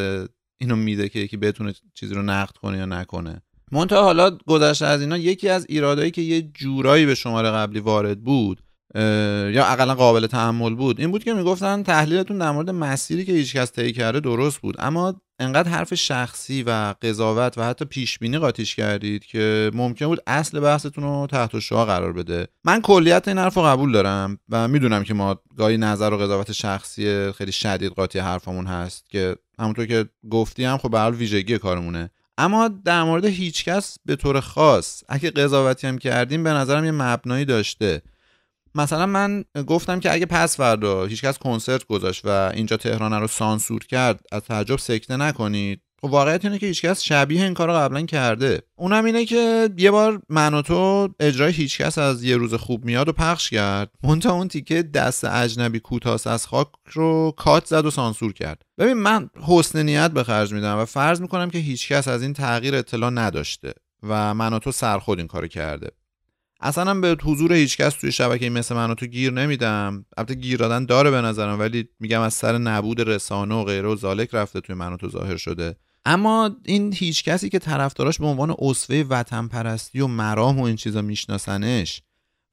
اینو 0.60 0.76
میده 0.76 1.08
که 1.08 1.18
یکی 1.18 1.36
بتونه 1.36 1.74
چیزی 1.94 2.14
رو 2.14 2.22
نقد 2.22 2.56
کنه 2.56 2.78
یا 2.78 2.86
نکنه. 2.86 3.42
منتها 3.72 4.02
حالا 4.02 4.38
گذشته 4.46 4.86
از 4.86 5.00
اینا 5.00 5.18
یکی 5.18 5.48
از 5.48 5.66
ایرادایی 5.68 6.10
که 6.10 6.22
یه 6.22 6.42
جورایی 6.42 7.06
به 7.06 7.14
شماره 7.14 7.50
قبلی 7.50 7.80
وارد 7.80 8.24
بود 8.24 8.60
یا 9.54 9.64
اقلا 9.66 9.94
قابل 9.94 10.26
تحمل 10.26 10.74
بود 10.74 11.00
این 11.00 11.10
بود 11.10 11.24
که 11.24 11.34
می‌گفتن 11.34 11.82
تحلیلتون 11.82 12.38
در 12.38 12.50
مورد 12.50 12.70
مسیری 12.70 13.24
که 13.24 13.32
هیچکس 13.32 13.72
طی 13.72 13.92
کرده 13.92 14.20
درست 14.20 14.58
بود. 14.58 14.74
اما 14.78 15.20
انقدر 15.38 15.68
حرف 15.68 15.94
شخصی 15.94 16.62
و 16.62 16.94
قضاوت 17.02 17.58
و 17.58 17.62
حتی 17.62 17.84
پیش 17.84 18.18
بینی 18.18 18.38
قاطیش 18.38 18.76
کردید 18.76 19.24
که 19.24 19.70
ممکن 19.74 20.06
بود 20.06 20.20
اصل 20.26 20.60
بحثتون 20.60 21.04
رو 21.04 21.26
تحت 21.30 21.58
شعا 21.58 21.84
قرار 21.84 22.12
بده. 22.12 22.48
من 22.64 22.80
کلیت 22.80 23.28
این 23.28 23.38
حرف 23.38 23.54
رو 23.54 23.62
قبول 23.62 23.92
دارم 23.92 24.38
و 24.48 24.68
می‌دونم 24.68 25.04
که 25.04 25.14
ما 25.14 25.40
گاهی 25.56 25.76
نظر 25.76 26.12
و 26.12 26.16
قضاوت 26.16 26.52
شخصی 26.52 27.32
خیلی 27.32 27.52
شدید 27.52 27.92
قاطی 27.92 28.18
حرفمون 28.18 28.66
هست 28.66 29.10
که 29.10 29.36
همونطور 29.58 29.86
که 29.86 30.04
گفتی 30.30 30.64
هم 30.64 30.78
خب 30.78 30.90
به 30.90 31.10
ویژگی 31.10 31.58
کارمونه. 31.58 32.10
اما 32.38 32.68
در 32.68 33.02
مورد 33.02 33.24
هیچکس 33.24 33.96
به 34.06 34.16
طور 34.16 34.40
خاص 34.40 35.02
اگه 35.08 35.30
قضاوتی 35.30 35.86
هم 35.86 35.98
کردیم 35.98 36.44
به 36.44 36.50
نظرم 36.50 36.84
یه 36.84 36.90
مبنایی 36.90 37.44
داشته. 37.44 38.02
مثلا 38.74 39.06
من 39.06 39.44
گفتم 39.66 40.00
که 40.00 40.12
اگه 40.12 40.26
پس 40.26 40.56
فردا 40.56 41.04
هیچکس 41.04 41.38
کنسرت 41.38 41.84
گذاشت 41.84 42.24
و 42.24 42.52
اینجا 42.54 42.76
تهران 42.76 43.12
رو 43.12 43.26
سانسور 43.26 43.84
کرد 43.84 44.20
از 44.32 44.42
تعجب 44.42 44.78
سکته 44.78 45.16
نکنید. 45.16 45.80
خب 46.04 46.10
واقعیت 46.10 46.44
اینه 46.44 46.58
که 46.58 46.66
هیچکس 46.66 47.02
شبیه 47.02 47.44
این 47.44 47.54
کار 47.54 47.68
رو 47.68 47.74
قبلا 47.74 48.02
کرده. 48.02 48.62
اونم 48.76 49.04
اینه 49.04 49.24
که 49.24 49.70
یه 49.76 49.90
بار 49.90 50.22
من 50.28 50.54
و 50.54 50.62
تو 50.62 51.08
اجرای 51.20 51.52
هیچکس 51.52 51.98
از 51.98 52.24
یه 52.24 52.36
روز 52.36 52.54
خوب 52.54 52.84
میاد 52.84 53.08
و 53.08 53.12
پخش 53.12 53.50
کرد. 53.50 53.90
منتها 54.02 54.32
اون 54.32 54.48
تیکه 54.48 54.82
دست 54.82 55.24
اجنبی 55.24 55.80
کوتاس 55.80 56.26
از 56.26 56.46
خاک 56.46 56.68
رو 56.92 57.34
کات 57.36 57.66
زد 57.66 57.86
و 57.86 57.90
سانسور 57.90 58.32
کرد. 58.32 58.62
ببین 58.78 58.92
من 58.92 59.30
حسن 59.46 59.82
نیت 59.82 60.10
به 60.10 60.24
خرج 60.24 60.52
میدم 60.52 60.78
و 60.78 60.84
فرض 60.84 61.20
می‌کنم 61.20 61.50
که 61.50 61.58
هیچکس 61.58 62.08
از 62.08 62.22
این 62.22 62.32
تغییر 62.32 62.74
اطلاع 62.74 63.10
نداشته 63.10 63.72
و 64.02 64.34
من 64.34 64.52
و 64.52 64.58
تو 64.58 64.72
سرخود 64.72 65.18
این 65.18 65.28
کارو 65.28 65.46
کرده. 65.48 65.90
اصلا 66.64 66.94
به 66.94 67.16
حضور 67.24 67.52
هیچکس 67.52 67.94
توی 67.94 68.12
شبکه 68.12 68.50
مثل 68.50 68.74
من 68.74 68.94
تو 68.94 69.06
گیر 69.06 69.32
نمیدم. 69.32 70.04
البته 70.16 70.34
گیر 70.34 70.58
دادن 70.58 70.84
داره 70.86 71.10
به 71.10 71.20
نظرم 71.20 71.58
ولی 71.58 71.88
میگم 72.00 72.20
از 72.20 72.34
سر 72.34 72.58
نبود 72.58 73.00
رسانه 73.00 73.54
و 73.54 73.64
غیره 73.64 73.88
و 73.88 73.96
زالک 73.96 74.28
رفته 74.32 74.60
توی 74.60 74.74
من 74.74 74.96
تو 74.96 75.08
ظاهر 75.08 75.36
شده. 75.36 75.76
اما 76.04 76.50
این 76.64 76.92
هیچ 76.92 77.24
کسی 77.24 77.48
که 77.48 77.58
طرفداراش 77.58 78.18
به 78.18 78.26
عنوان 78.26 78.54
اصفه 78.58 79.04
وطن 79.04 79.48
پرستی 79.48 80.00
و 80.00 80.06
مرام 80.06 80.60
و 80.60 80.62
این 80.62 80.76
چیزا 80.76 81.02
میشناسنش 81.02 82.02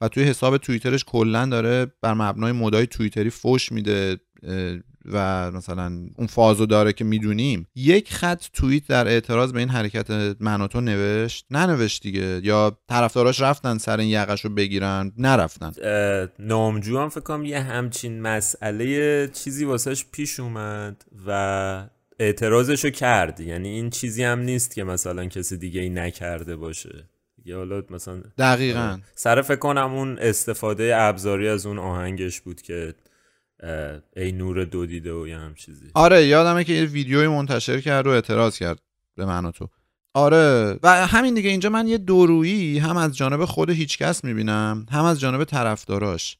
و 0.02 0.08
توی 0.08 0.24
حساب 0.24 0.58
توییترش 0.58 1.04
کلا 1.04 1.46
داره 1.46 1.94
بر 2.02 2.14
مبنای 2.14 2.52
مدای 2.52 2.88
توییتری 2.88 3.30
فوش 3.30 3.72
میده 3.72 4.20
و 5.06 5.52
مثلا 5.52 5.86
اون 6.18 6.28
فازو 6.28 6.66
داره 6.66 6.94
که 6.94 7.04
می‌دونیم 7.04 7.68
یک 7.76 8.14
خط 8.14 8.44
توییت 8.54 8.88
در 8.88 9.08
اعتراض 9.08 9.52
به 9.52 9.60
این 9.60 9.70
حرکت 9.70 10.36
منوتو 10.40 10.82
نوشت 10.82 11.46
ننوشت 11.52 12.04
دیگه. 12.04 12.42
یا 12.44 12.78
طرفداراش 12.90 13.42
رفتن 13.42 13.78
سر 13.78 14.00
این 14.00 14.10
یقش 14.10 14.46
رو 14.46 14.50
بگیرن؟ 14.50 15.12
نرفتن. 15.18 15.72
نامجو 16.40 17.00
هم 17.00 17.10
فکر 17.10 17.22
کنم 17.22 17.46
یه 17.46 17.60
همچین 17.60 18.22
مسئله 18.22 19.28
چیزی 19.28 19.66
واسهش 19.66 20.06
پیش 20.12 20.40
اومد 20.40 21.06
و 21.28 21.88
اعتراضشو 22.20 22.90
کرد. 22.90 23.40
یعنی 23.40 23.70
این 23.70 23.90
چیزی 23.90 24.24
هم 24.24 24.40
نیست 24.40 24.76
که 24.76 24.84
مثلا 24.84 25.26
کسی 25.26 25.58
دیگه 25.58 25.82
ای 25.82 25.90
نکرده 25.90 26.56
باشه. 26.56 27.10
یا 27.46 27.58
حالا 27.58 27.84
مثلا 27.90 28.22
دقیقا. 28.38 29.00
سر 29.16 29.42
فکر 29.42 29.56
کنم 29.56 29.94
اون 29.94 30.18
استفاده 30.20 30.96
ابزاری 30.98 31.48
از 31.48 31.66
اون 31.66 31.80
آهنگش 31.80 32.42
بود 32.42 32.62
که 32.62 32.94
ای 34.16 34.32
نور 34.32 34.66
دو 34.66 34.86
دیده 34.86 35.14
و 35.14 35.28
یه 35.28 35.38
هم 35.38 35.54
چیزی. 35.54 35.86
آره 35.94 36.26
یادمه 36.26 36.64
که 36.64 36.74
یه 36.74 36.86
ویدیوی 36.86 37.28
منتشر 37.28 37.82
کرد 37.82 38.08
و 38.08 38.10
اعتراض 38.10 38.58
کرد 38.58 38.80
به 39.16 39.26
من 39.26 39.52
تو. 39.52 39.68
آره 40.14 40.80
و 40.84 41.08
همین 41.08 41.34
دیگه 41.34 41.50
اینجا 41.50 41.70
من 41.70 41.88
یه 41.88 41.98
دورویی 41.98 42.80
هم 42.80 42.98
از 42.98 43.18
جانب 43.18 43.46
خود 43.46 43.70
هیچکس 43.70 44.24
می‌بینم 44.24 44.86
هم 44.92 45.04
از 45.04 45.20
جانب 45.20 45.44
طرفداراش. 45.44 46.38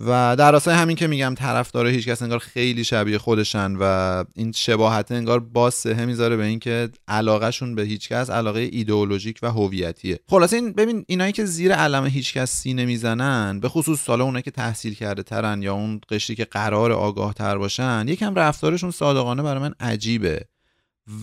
و 0.00 0.36
در 0.38 0.52
راستای 0.52 0.74
همین 0.74 0.96
که 0.96 1.06
میگم 1.06 1.34
طرفدار 1.38 1.86
هیچ 1.86 2.08
کس 2.08 2.22
انگار 2.22 2.38
خیلی 2.38 2.84
شبیه 2.84 3.18
خودشن 3.18 3.76
و 3.80 4.24
این 4.34 4.52
شباهت 4.52 5.12
انگار 5.12 5.40
باز 5.40 5.74
سهه 5.74 6.04
می‌ذاره 6.04 6.36
به 6.36 6.44
اینکه 6.44 6.88
علاقهشون 7.08 7.74
به 7.74 7.82
هیچ 7.82 8.08
کس 8.08 8.30
علاقه 8.30 8.60
ایدئولوژیک 8.72 9.38
و 9.42 9.50
هویتیه. 9.50 10.18
خلاصه 10.28 10.56
این 10.56 10.72
ببین 10.72 11.04
اینایی 11.08 11.32
که 11.32 11.44
زیر 11.44 11.72
علم 11.72 12.06
هیچ 12.06 12.34
کس 12.34 12.52
سینه 12.52 12.84
می‌زنن 12.84 13.60
به 13.60 13.68
خصوص 13.68 14.04
سالا 14.04 14.24
اونایی 14.24 14.42
که 14.42 14.50
تحصیل 14.50 14.94
کرده 14.94 15.22
ترن 15.22 15.62
یا 15.62 15.74
اون 15.74 16.00
قشری 16.10 16.36
که 16.36 16.44
قرار 16.44 16.92
آگاه 16.92 17.34
تر 17.34 17.58
باشن 17.58 18.04
یکم 18.08 18.34
رفتارشون 18.34 18.90
صادقانه 18.90 19.42
برای 19.42 19.62
من 19.62 19.74
عجیبه. 19.80 20.44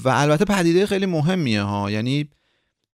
و 0.03 0.09
البته 0.09 0.45
پدیده 0.45 0.85
خیلی 0.85 1.05
مهمیه 1.05 1.61
ها. 1.61 1.91
یعنی 1.91 2.29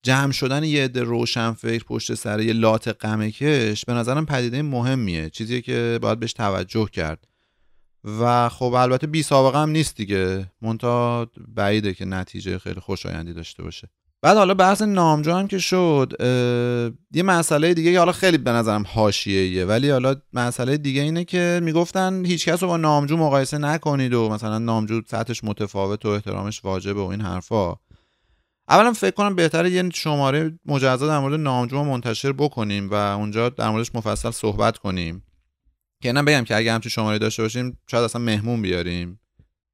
جمع 0.06 0.32
شدن 0.32 0.64
یه 0.64 0.84
عده 0.84 1.02
روشن 1.02 1.52
فکر 1.52 1.84
پشت 1.84 2.14
سر 2.14 2.40
یه 2.40 2.52
لات 2.52 3.04
غمکش 3.04 3.84
به 3.84 3.92
نظرم 3.92 4.26
پدیده 4.26 4.62
مهمیه 4.62 5.30
چیزی 5.30 5.62
که 5.62 5.98
باید 6.02 6.20
بهش 6.20 6.32
توجه 6.32 6.86
کرد. 6.92 7.28
و 8.20 8.48
خب 8.48 8.72
البته 8.74 9.06
بی 9.06 9.22
سابقه 9.22 9.58
هم 9.58 9.70
نیست 9.70 9.96
دیگه. 9.96 10.52
مونتا 10.62 11.26
بعیده 11.48 11.94
که 11.94 12.04
نتیجه 12.04 12.58
خیلی 12.58 12.80
خوشایندی 12.80 13.32
داشته 13.32 13.62
باشه. 13.62 13.88
بعد 14.22 14.36
حالا 14.36 14.54
بحث 14.54 14.82
نامجو 14.82 15.32
هم 15.32 15.48
که 15.48 15.58
شد 15.58 16.12
یه 17.12 17.22
مسئله 17.22 17.74
دیگه 17.74 17.92
که 17.92 17.98
حالا 17.98 18.12
خیلی 18.12 18.38
به 18.38 18.50
نظرم 18.50 18.84
حاشیه‌ایه 18.88 19.64
ولی 19.64 19.90
حالا 19.90 20.16
مسئله 20.32 20.76
دیگه 20.76 21.02
اینه 21.02 21.24
که 21.24 21.60
می‌گفتن 21.62 22.24
هیچ 22.24 22.48
کس 22.48 22.62
رو 22.62 22.68
با 22.68 22.76
نامجو 22.76 23.16
مقایسه 23.16 23.58
نکنید 23.58 24.14
و 24.14 24.28
مثلا 24.28 24.58
نامجو 24.58 25.00
سطحش 25.06 25.44
متفاوت 25.44 26.06
و 26.06 26.08
احترامش 26.08 26.64
واجبه 26.64 27.00
و 27.00 27.06
این 27.06 27.20
حرفا. 27.20 27.74
اولا 28.68 28.92
فکر 28.92 29.10
کنم 29.10 29.34
بهتره 29.34 29.70
یه 29.70 29.90
شماره 29.94 30.58
مجزا 30.66 31.06
در 31.06 31.18
مورد 31.18 31.40
نامجو 31.40 31.84
منتشر 31.84 32.32
بکنیم 32.32 32.90
و 32.90 32.94
اونجا 32.94 33.48
در 33.48 33.70
موردش 33.70 33.94
مفصل 33.94 34.30
صحبت 34.30 34.78
کنیم. 34.78 35.22
که 36.02 36.08
اینم 36.08 36.24
بگم 36.24 36.44
که 36.44 36.56
اگه 36.56 36.72
همچین 36.72 36.90
شماره 36.90 37.18
داشته 37.18 37.42
باشیم 37.42 37.78
شاید 37.90 38.04
اصلا 38.04 38.22
مهمون 38.22 38.62
بیاریم. 38.62 39.20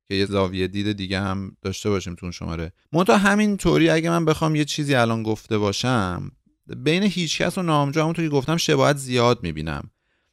که 0.08 0.14
یه 0.14 0.26
زاویه 0.26 0.68
دید 0.68 0.92
دیگه 0.92 1.20
هم 1.20 1.56
داشته 1.62 1.90
باشیم 1.90 2.14
تو 2.14 2.26
اون 2.26 2.32
شماره. 2.32 2.72
منتها 2.92 3.16
همین 3.16 3.56
طوری 3.56 3.90
اگه 3.90 4.10
من 4.10 4.24
بخوام 4.24 4.54
یه 4.54 4.64
چیزی 4.64 4.94
الان 4.94 5.22
گفته 5.22 5.58
باشم 5.58 6.30
بین 6.76 7.02
هیچکس 7.02 7.58
و 7.58 7.62
نامجو 7.62 8.00
همونطور 8.00 8.24
که 8.24 8.30
گفتم 8.30 8.56
شباهت 8.56 8.96
زیاد 8.96 9.42
می‌بینم. 9.42 9.90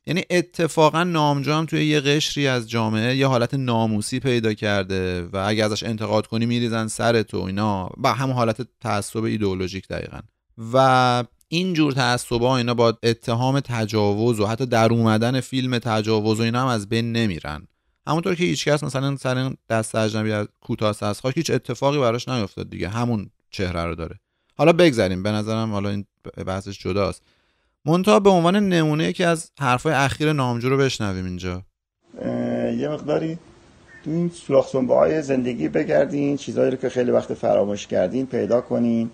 یعنی 0.09 0.23
اتفاقا 0.29 1.03
نامجو 1.03 1.53
هم 1.53 1.65
توی 1.65 1.85
یه 1.85 1.99
قشری 1.99 2.47
از 2.47 2.69
جامعه 2.69 3.15
یه 3.15 3.27
حالت 3.27 3.53
ناموسی 3.53 4.19
پیدا 4.19 4.53
کرده 4.53 5.23
و 5.23 5.37
اگه 5.47 5.65
ازش 5.65 5.83
انتقاد 5.83 6.27
کنی 6.27 6.45
میریزن 6.45 6.87
سر 6.87 7.21
تو 7.23 7.37
اینا. 7.37 7.89
و 8.03 8.13
همون 8.13 8.35
حالت 8.35 8.67
تعصب 8.81 9.23
ایدئولوژیک 9.23 9.87
دقیقا. 9.87 10.19
و 10.73 11.23
این 11.47 11.73
جور 11.73 11.91
تعصبا 11.93 12.57
اینا 12.57 12.73
با 12.73 12.97
اتهام 13.03 13.59
تجاوز 13.59 14.39
و 14.39 14.45
حتی 14.45 14.65
در 14.65 14.93
اومدن 14.93 15.41
فیلم 15.41 15.77
تجاوز 15.77 16.39
و 16.39 16.43
اینا 16.43 16.61
هم 16.61 16.67
از 16.67 16.89
بین 16.89 17.11
نمیرن. 17.11 17.67
همونطور 18.07 18.35
که 18.35 18.43
هیچکس 18.43 18.83
مثلا 18.83 19.17
سر 19.17 19.55
دست 19.69 19.95
اجنبی 19.95 20.31
از 20.31 20.47
کوتاه 20.61 20.95
از 21.01 21.21
خاک 21.21 21.37
هیچ 21.37 21.51
اتفاقی 21.51 21.99
براش 21.99 22.27
نیفتاد 22.27 22.69
دیگه. 22.69 22.89
همون 22.89 23.29
چهره 23.51 23.83
رو 23.85 23.95
داره. 23.95 24.19
حالا 24.57 24.73
بگذریم. 24.73 25.23
به 25.23 25.31
نظرم 25.31 25.71
حالا 25.71 25.89
این 25.89 26.05
بحثش 26.45 26.79
جداست. 26.79 27.23
منتها 27.85 28.19
به 28.19 28.29
عنوان 28.29 28.55
نمونه 28.69 29.03
یکی 29.03 29.23
از 29.23 29.51
حرفای 29.59 29.93
اخیر 29.93 30.33
نامجو 30.33 30.69
رو 30.69 30.77
بشنویم 30.77 31.25
اینجا. 31.25 31.61
یه 32.77 32.89
مقداری 32.89 33.37
تو 34.03 34.11
این 34.11 34.29
سوراخ 34.29 34.75
های 34.75 35.21
زندگی 35.21 35.67
بگردین 35.67 36.37
چیزهایی 36.37 36.71
رو 36.71 36.77
که 36.77 36.89
خیلی 36.89 37.11
وقت 37.11 37.33
فراموش 37.33 37.87
کردین 37.87 38.25
پیدا 38.25 38.61
کنین 38.61 39.09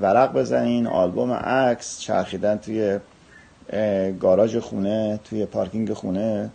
ورق 0.00 0.32
بزنین 0.32 0.86
آلبوم 0.86 1.32
عکس 1.32 2.00
چرخیدن 2.00 2.56
توی 2.56 2.98
گاراژ 4.20 4.56
خونه 4.56 5.20
توی 5.24 5.46
پارکینگ 5.46 5.92
خونه 5.92 6.50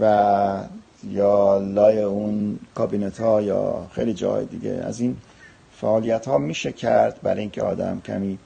و 0.00 0.64
یا 1.08 1.58
لای 1.58 2.02
اون 2.02 2.58
کابینت 2.74 3.20
ها 3.20 3.42
یا 3.42 3.86
خیلی 3.92 4.14
جای 4.14 4.44
دیگه. 4.44 4.70
از 4.70 5.00
این 5.00 5.16
فعالیت 5.80 6.28
ها 6.28 6.38
میشه 6.38 6.72
کرد 6.72 7.20
برای 7.22 7.40
اینکه 7.40 7.62
آدم 7.62 8.00
کمی 8.06 8.38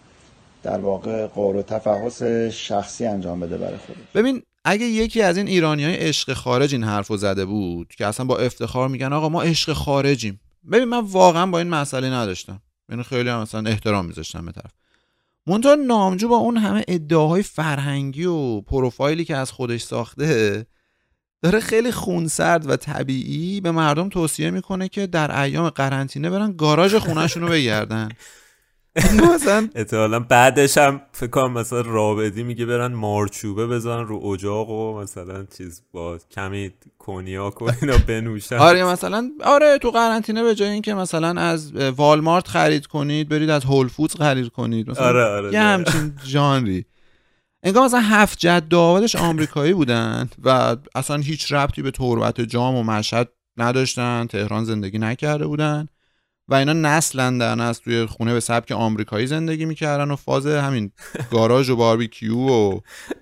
در 0.65 0.79
واقع 0.79 1.27
قور 1.27 1.57
و 1.57 1.63
تفحص 1.63 2.23
شخصی 2.53 3.07
انجام 3.07 3.41
بده 3.41 3.59
برای 3.59 3.77
خودش. 3.77 3.99
ببین 4.15 4.43
اگه 4.65 4.87
یکی 4.87 5.23
از 5.23 5.37
این 5.37 5.49
ایرانی 5.49 5.85
های 5.85 5.95
عشق 5.95 6.33
خارج 6.33 6.75
این 6.75 6.85
حرف 6.85 7.13
زده 7.17 7.45
بود 7.45 7.89
که 7.89 8.07
اصلا 8.07 8.27
با 8.27 8.39
افتخار 8.39 8.89
میگن 8.89 9.13
آقا 9.13 9.29
ما 9.29 9.43
عشق 9.43 9.73
خارجیم. 9.73 10.41
ببین 10.73 10.85
من 10.85 11.01
واقعا 11.01 11.47
با 11.47 11.59
این 11.59 11.69
مسئله 11.69 12.11
نداشتم. 12.11 12.63
یعنی 12.89 13.03
خیلی 13.03 13.29
هم 13.29 13.41
مثلا 13.41 13.71
احترام 13.71 14.07
میذاشتم 14.07 14.47
به 14.47 14.53
طرف. 14.53 14.71
منتها 15.47 15.75
نامجو 15.75 16.29
با 16.29 16.37
اون 16.37 16.57
همه 16.57 16.85
ادعاهای 16.89 17.43
فرهنگی 17.43 18.25
و 18.25 18.61
پروفایلی 18.61 19.25
که 19.25 19.37
از 19.37 19.53
خودش 19.53 19.83
ساخته 19.83 20.67
داره 21.43 21.61
خیلی 21.61 21.93
خونسرد 21.93 22.71
و 22.71 22.77
طبیعی 22.77 23.61
به 23.61 23.71
مردم 23.71 24.09
توصیه 24.09 24.51
می‌کنه 24.51 24.89
که 24.89 25.07
در 25.07 25.41
ایام 25.41 25.69
قرنطینه 25.71 26.31
برن 26.31 26.53
گاراژ 26.53 26.95
خونهشون 26.95 27.43
رو 27.43 27.49
بگردن. 27.49 28.09
مثلا 29.35 29.69
اتحالا 29.77 30.21
بعدش 30.21 30.79
هم 30.79 31.01
فکر 31.13 31.31
کنم 31.31 31.53
مثلا 31.53 31.81
رابطی 31.81 32.43
میگه 32.43 32.67
برن 32.67 32.93
مارچوبه 32.93 33.67
بزنن 33.67 34.07
رو 34.07 34.27
اجاق 34.27 34.71
و 34.71 35.01
مثلا 35.01 35.45
چیز 35.57 35.83
با 35.93 36.19
کمی 36.31 36.73
کنیاک 36.99 37.63
و 37.63 37.71
اینا 37.83 37.99
بنوشن. 38.07 38.57
آره 38.57 38.85
مثلا 38.85 39.31
آره 39.45 39.79
تو 39.79 39.91
قرنطینه 39.91 40.43
به 40.43 40.55
جای 40.55 40.69
اینکه 40.69 40.95
مثلا 40.95 41.41
از 41.41 41.73
والمارت 41.77 42.49
خرید 42.49 42.87
کنید 42.87 43.29
برید 43.29 43.51
از 43.51 43.65
هول 43.65 43.89
فودز 43.89 44.17
خرید 44.17 44.49
کنید. 44.49 44.91
مثلا 44.91 45.07
آره 45.07 45.25
آره 45.25 45.53
یه 45.53 45.61
همچین 45.61 46.13
ژانری. 46.25 46.85
انگار 47.63 47.85
مثلا 47.85 48.01
هفت 48.01 48.39
جد 48.39 48.75
آبادش 48.75 49.17
آمریکایی 49.17 49.73
بودن 49.73 50.29
و 50.45 50.77
اصلا 50.95 51.17
هیچ 51.17 51.53
ربطی 51.53 51.83
به 51.83 51.91
تربت 51.91 52.41
جام 52.41 52.75
و 52.75 52.83
مشهد 52.83 53.29
نداشتن 53.57 54.27
تهران 54.27 54.65
زندگی 54.65 54.99
نکرده 54.99 55.47
بودن. 55.47 55.89
و 56.49 56.55
اینا 56.55 56.73
نسل 56.73 57.39
اندر 57.39 57.55
نسل 57.55 57.83
توی 57.85 58.07
خونه 58.07 58.33
به 58.33 58.41
سبک 58.41 58.73
آمریکایی 58.73 59.27
زندگی 59.27 59.65
می‌کردن 59.65 60.11
و 60.11 60.17
فاز 60.17 60.47
همین 60.47 60.91
گاراژ 61.31 61.71
و 61.71 61.77
باربیکیو 61.77 62.39
و 62.39 62.81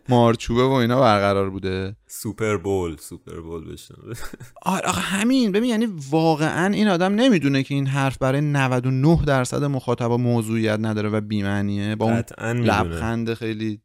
مارچوبه 0.09 0.63
و 0.63 0.73
اینا 0.73 1.01
برقرار 1.01 1.51
بوده. 1.51 1.97
Super 2.07 2.57
Bowl 2.57 2.97
Super 2.97 3.41
Bowl 3.41 3.73
بشن. 3.73 3.95
آره 4.63 4.89
آخه 4.89 5.01
همین 5.01 5.53
ببین 5.53 5.71
یعنی 5.71 5.87
واقعا 6.11 6.75
این 6.75 6.89
آدم 6.89 7.15
نمی‌دونه 7.15 7.63
که 7.63 7.75
این 7.75 7.87
حرف 7.87 8.19
برای 8.19 8.41
99 8.41 9.25
درصد 9.27 9.65
مخاطبا 9.65 10.17
موضوعیت 10.17 10.79
نداره 10.81 11.09
و 11.09 11.21
بیمعنیه. 11.21 11.97
با 11.97 12.05
اون. 12.41 12.61
لبخند 12.61 13.35
خیلی 13.35 13.81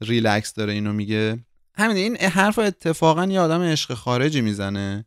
ریلکس 0.00 0.54
داره 0.54 0.72
اینو 0.72 0.92
میگه. 0.92 1.44
همین 1.74 1.96
این 1.96 2.16
حرف 2.16 2.58
اتفاقا 2.58 3.24
یه 3.24 3.40
آدم 3.40 3.60
عشق 3.60 3.94
خارجی 3.94 4.40
می‌زنه. 4.40 5.06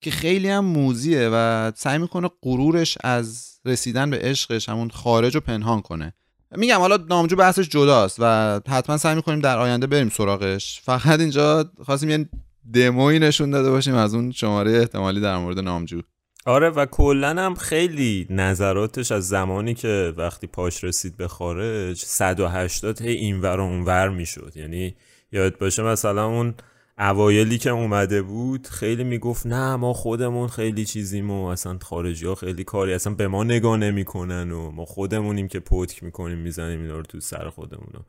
که 0.00 0.10
خیلی 0.10 0.48
هم 0.48 0.64
موزیه 0.64 1.30
و 1.32 1.72
سعی 1.76 1.98
می‌کنه 1.98 2.30
غرورش 2.42 2.98
از 3.04 3.58
رسیدن 3.64 4.10
به 4.10 4.18
عشقش 4.18 4.68
همون 4.68 4.90
خارج 4.90 5.34
رو 5.34 5.40
پنهان 5.40 5.80
کنه. 5.80 6.14
میگم 6.56 6.78
حالا 6.78 6.96
نامجو 6.96 7.36
بحثش 7.36 7.68
جداست 7.68 8.16
و 8.18 8.60
حتما 8.68 8.96
سعی 8.96 9.14
می‌کنیم 9.14 9.40
در 9.40 9.58
آینده 9.58 9.86
بریم 9.86 10.08
سراغش. 10.08 10.80
فقط 10.84 11.20
اینجا 11.20 11.70
خواستیم 11.84 12.10
یه 12.10 12.28
دموی 12.74 13.18
نشون 13.18 13.50
داده 13.50 13.70
باشیم 13.70 13.94
از 13.94 14.14
اون 14.14 14.30
شماره 14.32 14.72
احتمالی 14.72 15.20
در 15.20 15.38
مورد 15.38 15.58
نامجو. 15.58 16.00
آره 16.46 16.70
و 16.70 16.86
کلا 16.86 17.28
هم 17.28 17.54
خیلی 17.54 18.26
نظراتش 18.30 19.12
از 19.12 19.28
زمانی 19.28 19.74
که 19.74 20.14
وقتی 20.16 20.46
پاش 20.46 20.84
رسید 20.84 21.16
به 21.16 21.28
خارج 21.28 21.98
180 22.04 23.02
هی 23.02 23.12
اینور 23.12 23.60
و 23.60 23.64
اونور 23.64 24.08
می‌شد. 24.08 24.52
یعنی 24.56 24.94
یاد 25.32 25.58
باشه 25.58 25.82
مثلا 25.82 26.26
اون 26.26 26.54
اوایلی 26.98 27.58
که 27.58 27.70
اومده 27.70 28.22
بود 28.22 28.66
خیلی 28.66 29.04
می‌گفت 29.04 29.46
نه 29.46 29.76
ما 29.76 29.92
خودمون 29.92 30.48
خیلی 30.48 30.84
چیزیم 30.84 31.30
و 31.30 31.44
اصلا 31.44 31.78
خارجی 31.82 32.26
ها 32.26 32.34
خیلی 32.34 32.64
کاری 32.64 32.92
اصلا 32.92 33.14
به 33.14 33.28
ما 33.28 33.44
نگاه 33.44 33.76
نمی‌کنن 33.76 34.50
و 34.50 34.70
ما 34.70 34.84
خودمونیم 34.84 35.48
که 35.48 35.60
پتک 35.60 36.02
می‌کنیم 36.02 36.38
می‌زنیم 36.38 36.80
اینا 36.80 36.96
رو 36.96 37.02
تو 37.02 37.20
سر 37.20 37.50
خودمون. 37.50 38.04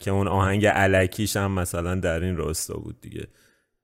که 0.00 0.10
اون 0.10 0.28
آهنگ 0.28 0.66
علکیش 0.66 1.36
هم 1.36 1.52
مثلا 1.52 1.94
در 1.94 2.20
این 2.20 2.36
راستا 2.36 2.74
بود 2.74 3.00
دیگه. 3.00 3.26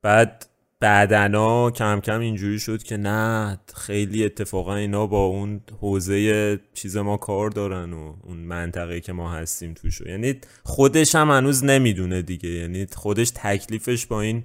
بعد 0.02 0.49
بعدنا 0.80 1.70
کم 1.70 2.00
کم 2.00 2.20
اینجوری 2.20 2.58
شد 2.58 2.82
که 2.82 2.96
نه 2.96 3.60
خیلی 3.74 4.24
اتفاقا 4.24 4.74
اینا 4.74 5.06
با 5.06 5.24
اون 5.24 5.60
حوزه 5.80 6.60
چیز 6.74 6.96
ما 6.96 7.16
کار 7.16 7.50
دارن 7.50 7.92
و 7.92 8.14
اون 8.22 8.36
منطقه 8.36 9.00
که 9.00 9.12
ما 9.12 9.32
هستیم 9.32 9.74
توش. 9.74 10.00
یعنی 10.00 10.40
خودش 10.62 11.14
هم 11.14 11.30
هنوز 11.30 11.64
نمی‌دونه 11.64 12.22
دیگه. 12.22 12.48
یعنی 12.48 12.86
خودش 12.96 13.32
تکلیفش 13.34 14.06
با 14.06 14.20
این 14.20 14.44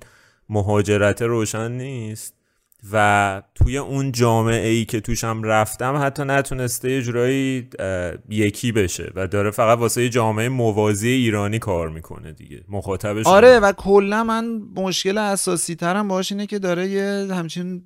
مهاجرت 0.50 1.22
روشن 1.22 1.72
نیست. 1.72 2.35
و 2.92 3.42
توی 3.56 3.78
اون 3.78 4.12
جامعه 4.12 4.68
ای 4.68 4.86
که 4.86 5.02
توش 5.02 5.24
هم 5.24 5.44
رفتم 5.44 6.00
حتی 6.02 6.24
نتونسته 6.24 6.92
یه 6.92 7.02
جورایی 7.02 7.70
یکی 8.30 8.72
بشه 8.72 9.12
و 9.16 9.28
داره 9.28 9.52
فقط 9.52 9.78
واسه 9.78 10.10
جامعه 10.10 10.50
موازی 10.50 11.10
ایرانی 11.10 11.60
کار 11.60 11.90
می‌کنه 11.90 12.32
دیگه. 12.32 12.64
مخاطبش 12.70 13.26
آره 13.28 13.60
و 13.60 13.72
کلا 13.72 14.24
من 14.24 14.62
مشکل 14.76 15.18
اساسی 15.18 15.76
ترم 15.76 16.08
باش 16.08 16.32
اینه 16.32 16.48
که 16.48 16.60
داره 16.60 16.88
یه 16.88 17.28
همچین 17.32 17.84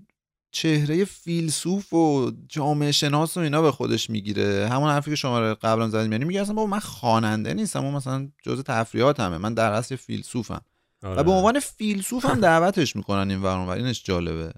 چهره 0.52 1.06
فیلسوف 1.06 1.94
و 1.94 2.32
جامعه 2.48 2.92
شناس 2.92 3.38
و 3.38 3.40
اینا 3.40 3.62
به 3.62 3.72
خودش 3.72 4.10
می‌گیره. 4.10 4.70
همون 4.72 4.90
حرفی 4.90 5.10
که 5.10 5.16
شما 5.16 5.40
رو 5.40 5.56
قبلا 5.62 5.88
زدیم. 5.88 6.12
یعنی 6.12 6.26
میگه 6.26 6.42
اصلا 6.42 6.54
بابا 6.56 6.68
من 6.68 6.80
خواننده 6.80 7.54
نیستم 7.54 7.86
اون 7.86 7.96
مثلا 7.96 8.30
جزء 8.44 8.62
تفریحاتمه. 8.62 9.38
من 9.38 9.54
در 9.54 9.72
اصل 9.72 9.96
فیلسوفم. 9.96 10.62
آره. 11.04 11.22
و 11.22 11.24
به 11.24 11.32
عنوان 11.32 11.60
فیلسوف 11.60 12.26
هم 12.26 12.40
دعوتش 12.40 12.96
می‌کنن 12.96 13.30
این 13.30 13.42
ورون 13.42 13.68
و 13.68 13.70
اینش 13.70 14.04
جالبه. 14.04 14.54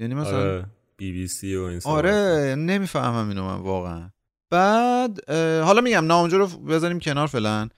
یعنی 0.00 0.14
مثلا 0.14 0.38
آره 0.40 0.66
بی 0.96 1.12
بی 1.12 1.28
سی 1.28 1.56
و 1.56 1.62
این. 1.62 1.80
آره 1.84 2.54
نمی‌فهمم 2.58 3.28
اینو 3.28 3.44
من 3.44 3.62
واقعا. 3.62 4.10
بعد 4.50 5.30
حالا 5.64 5.80
میگم 5.80 6.06
نامجو 6.06 6.38
رو 6.38 6.46
بذاریم 6.46 6.98
کنار 6.98 7.26
فعلا. 7.26 7.68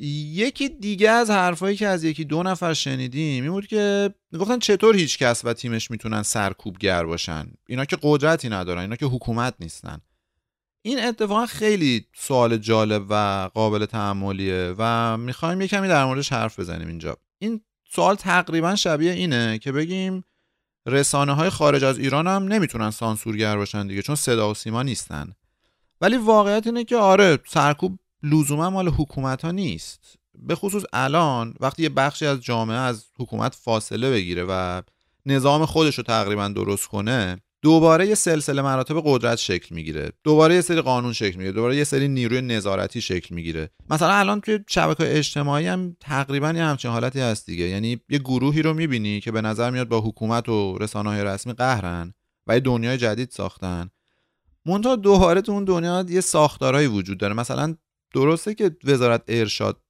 یکی 0.00 0.68
دیگه 0.68 1.10
از 1.10 1.30
حرفایی 1.30 1.76
که 1.76 1.86
از 1.86 2.04
یکی 2.04 2.24
دو 2.24 2.42
نفر 2.42 2.74
شنیدیم 2.74 3.42
این 3.42 3.52
بود 3.52 3.66
که 3.66 4.14
گفتن 4.40 4.58
چطور 4.58 4.96
هیچ 4.96 5.18
کس 5.18 5.44
و 5.44 5.52
تیمش 5.52 5.90
می‌تونن 5.90 6.22
سرکوبگر 6.22 7.04
باشن. 7.04 7.46
اینا 7.68 7.84
که 7.84 7.98
قدرتی 8.02 8.48
ندارن 8.48 8.80
اینا 8.80 8.96
که 8.96 9.06
حکومت 9.06 9.54
نیستن. 9.60 10.00
این 10.82 11.04
اتفاقا 11.04 11.46
خیلی 11.46 12.06
سوال 12.14 12.56
جالب 12.56 13.06
و 13.10 13.48
قابل 13.54 13.86
تعملیه 13.86 14.74
و 14.78 15.16
می‌خوایم 15.16 15.60
یه 15.60 15.68
کمی 15.68 15.88
در 15.88 16.04
موردش 16.04 16.32
حرف 16.32 16.60
بزنیم 16.60 16.88
اینجا. 16.88 17.16
این 17.38 17.60
سوال 17.90 18.14
تقریبا 18.14 18.76
شبیه 18.76 19.12
اینه 19.12 19.58
که 19.58 19.72
بگیم 19.72 20.24
رسانه 20.86 21.32
های 21.32 21.50
خارج 21.50 21.84
از 21.84 21.98
ایران 21.98 22.26
هم 22.26 22.44
نمی‌تونن 22.44 22.90
سانسورگر 22.90 23.56
باشن 23.56 23.86
دیگه 23.86 24.02
چون 24.02 24.14
صدا 24.14 24.50
و 24.50 24.54
سیما 24.54 24.82
نیستن. 24.82 25.32
ولی 26.00 26.16
واقعیت 26.16 26.66
اینه 26.66 26.84
که 26.84 26.96
آره 26.96 27.38
سرکوب 27.46 27.98
لزوما 28.22 28.70
مال 28.70 28.88
حکومت 28.88 29.44
ها 29.44 29.50
نیست. 29.50 30.16
به 30.34 30.54
خصوص 30.54 30.82
الان 30.92 31.54
وقتی 31.60 31.82
یه 31.82 31.88
بخشی 31.88 32.26
از 32.26 32.40
جامعه 32.40 32.76
از 32.76 33.04
حکومت 33.18 33.54
فاصله 33.54 34.10
بگیره 34.10 34.44
و 34.48 34.82
نظام 35.26 35.66
خودش 35.66 35.94
رو 35.98 36.04
تقریبا 36.04 36.48
درست 36.48 36.86
کنه 36.86 37.40
دوباره 37.62 38.06
یه 38.06 38.14
سلسله 38.14 38.62
مراتب 38.62 39.02
قدرت 39.04 39.38
شکل 39.38 39.74
می‌گیره. 39.74 40.12
دوباره 40.24 40.54
یه 40.54 40.60
سری 40.60 40.80
قانون 40.80 41.12
شکل 41.12 41.36
می‌گیره. 41.36 41.52
دوباره 41.52 41.76
یه 41.76 41.84
سری 41.84 42.08
نیروی 42.08 42.40
نظارتی 42.40 43.00
شکل 43.00 43.34
می‌گیره. 43.34 43.70
مثلا 43.90 44.14
الان 44.14 44.40
توی 44.40 44.58
شبکه 44.68 45.18
اجتماعی 45.18 45.66
هم 45.66 45.96
تقریبا 46.00 46.50
یه 46.50 46.64
همچین 46.64 46.90
حالتی 46.90 47.20
هست 47.20 47.46
دیگه. 47.46 47.64
یعنی 47.64 48.00
یه 48.08 48.18
گروهی 48.18 48.62
رو 48.62 48.74
می‌بینی 48.74 49.20
که 49.20 49.32
به 49.32 49.40
نظر 49.40 49.70
میاد 49.70 49.88
با 49.88 50.00
حکومت 50.00 50.48
و 50.48 50.78
رسانه 50.78 51.10
های 51.10 51.24
رسمی 51.24 51.52
قهرن 51.52 52.14
و 52.46 52.54
یه 52.54 52.60
دنیای 52.60 52.98
جدید 52.98 53.30
ساختن. 53.30 53.90
منتها 54.66 54.96
دوباره 54.96 55.40
تو 55.40 55.52
اون 55.52 55.64
دنیا 55.64 56.04
یه 56.08 56.20
ساختارهایی 56.20 56.86
وجود 56.86 57.18
داره. 57.18 57.34
مثلا 57.34 57.74
درسته 58.14 58.54
که 58.54 58.76
وزارت 58.84 59.22
ارشاد 59.28 59.80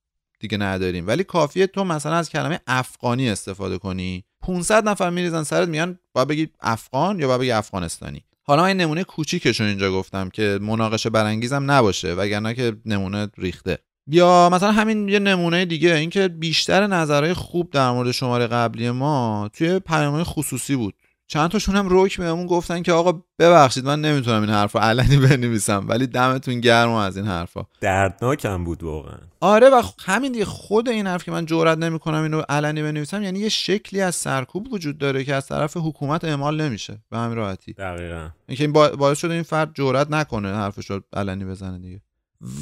دیگه 0.40 0.59
نداریم 0.59 1.07
ولی 1.07 1.24
کافیه 1.24 1.66
تو 1.66 1.85
مثلا 1.85 2.14
از 2.14 2.31
کلمه 2.31 2.61
افغانی 2.66 3.31
استفاده 3.31 3.78
کنی. 3.78 4.24
500 4.48 4.88
نفر 4.88 5.11
میریزن 5.11 5.42
سرت 5.42 5.68
میگن 5.68 5.98
باید 6.12 6.28
بگی 6.28 6.48
افغان 6.61 7.20
یا 7.20 7.26
باید 7.26 7.40
بگی 7.40 7.50
افغانستانی. 7.50 8.24
حالا 8.42 8.66
این 8.66 8.76
نمونه 8.76 9.04
کوچیکشون 9.04 9.66
اینجا 9.66 9.92
گفتم 9.92 10.28
که 10.28 10.58
مناقشه 10.62 11.11
برانگیزم 11.11 11.70
نباشه 11.70 12.14
وگرنه 12.14 12.54
که 12.54 12.76
نمونه 12.87 13.28
ریخته. 13.38 13.78
یا 14.06 14.50
مثلا 14.52 14.72
همین 14.72 15.08
یه 15.08 15.18
نمونه 15.18 15.64
دیگه 15.64 15.94
اینکه 15.94 16.28
بیشتر 16.28 16.87
نظرهای 16.87 17.34
خوب 17.34 17.70
در 17.70 17.90
مورد 17.90 18.11
شماره 18.11 18.46
قبلی 18.46 18.90
ما 18.90 19.50
توی 19.52 19.78
پیامهای 19.78 20.24
خصوصی 20.24 20.76
بود. 20.76 20.94
چند 21.30 21.50
تاشون 21.50 21.76
هم 21.76 21.88
روک 21.88 22.18
بهمون 22.18 22.46
گفتن 22.46 22.82
که 22.82 22.92
آقا 22.92 23.22
ببخشید 23.38 23.84
من 23.84 24.00
نمی‌تونم 24.00 24.40
این 24.40 24.50
حرفا 24.50 24.80
علنی 24.80 25.16
بنویسم 25.28 25.84
ولی 25.88 26.06
دمتون 26.06 26.60
گرم 26.60 26.90
از 26.90 27.16
این 27.16 27.26
حرفا. 27.26 27.62
دردناکم 27.80 28.64
بود 28.64 28.82
واقعا. 28.82 29.18
آره 29.40 29.68
و 29.70 29.82
همین 30.04 30.32
دیگه 30.32 30.44
خود 30.44 30.88
این 30.88 31.06
حرف 31.06 31.24
که 31.24 31.30
من 31.30 31.46
جرئت 31.46 31.78
نمی‌کنم 31.78 32.22
اینو 32.22 32.42
علنی 32.48 32.82
بنویسم 32.82 33.22
یعنی 33.22 33.38
یه 33.38 33.48
شکلی 33.48 34.00
از 34.00 34.14
سرکوب 34.14 34.72
وجود 34.72 34.98
داره 34.98 35.24
که 35.24 35.34
از 35.34 35.46
طرف 35.46 35.76
حکومت 35.76 36.24
اعمال 36.24 36.60
نمیشه 36.60 36.98
به 37.10 37.18
همین 37.18 37.36
راحتی. 37.36 37.72
دقیقا. 37.72 38.28
اینکه 38.48 38.64
این 38.64 38.72
با- 38.72 38.88
باعث 38.88 39.18
شده 39.18 39.34
این 39.34 39.42
فرد 39.42 39.70
جرئت 39.74 40.10
نکنه 40.10 40.54
حرفش 40.54 40.90
رو 40.90 41.00
علنی 41.12 41.44
بزنه 41.44 41.78
دیگه. 41.78 42.00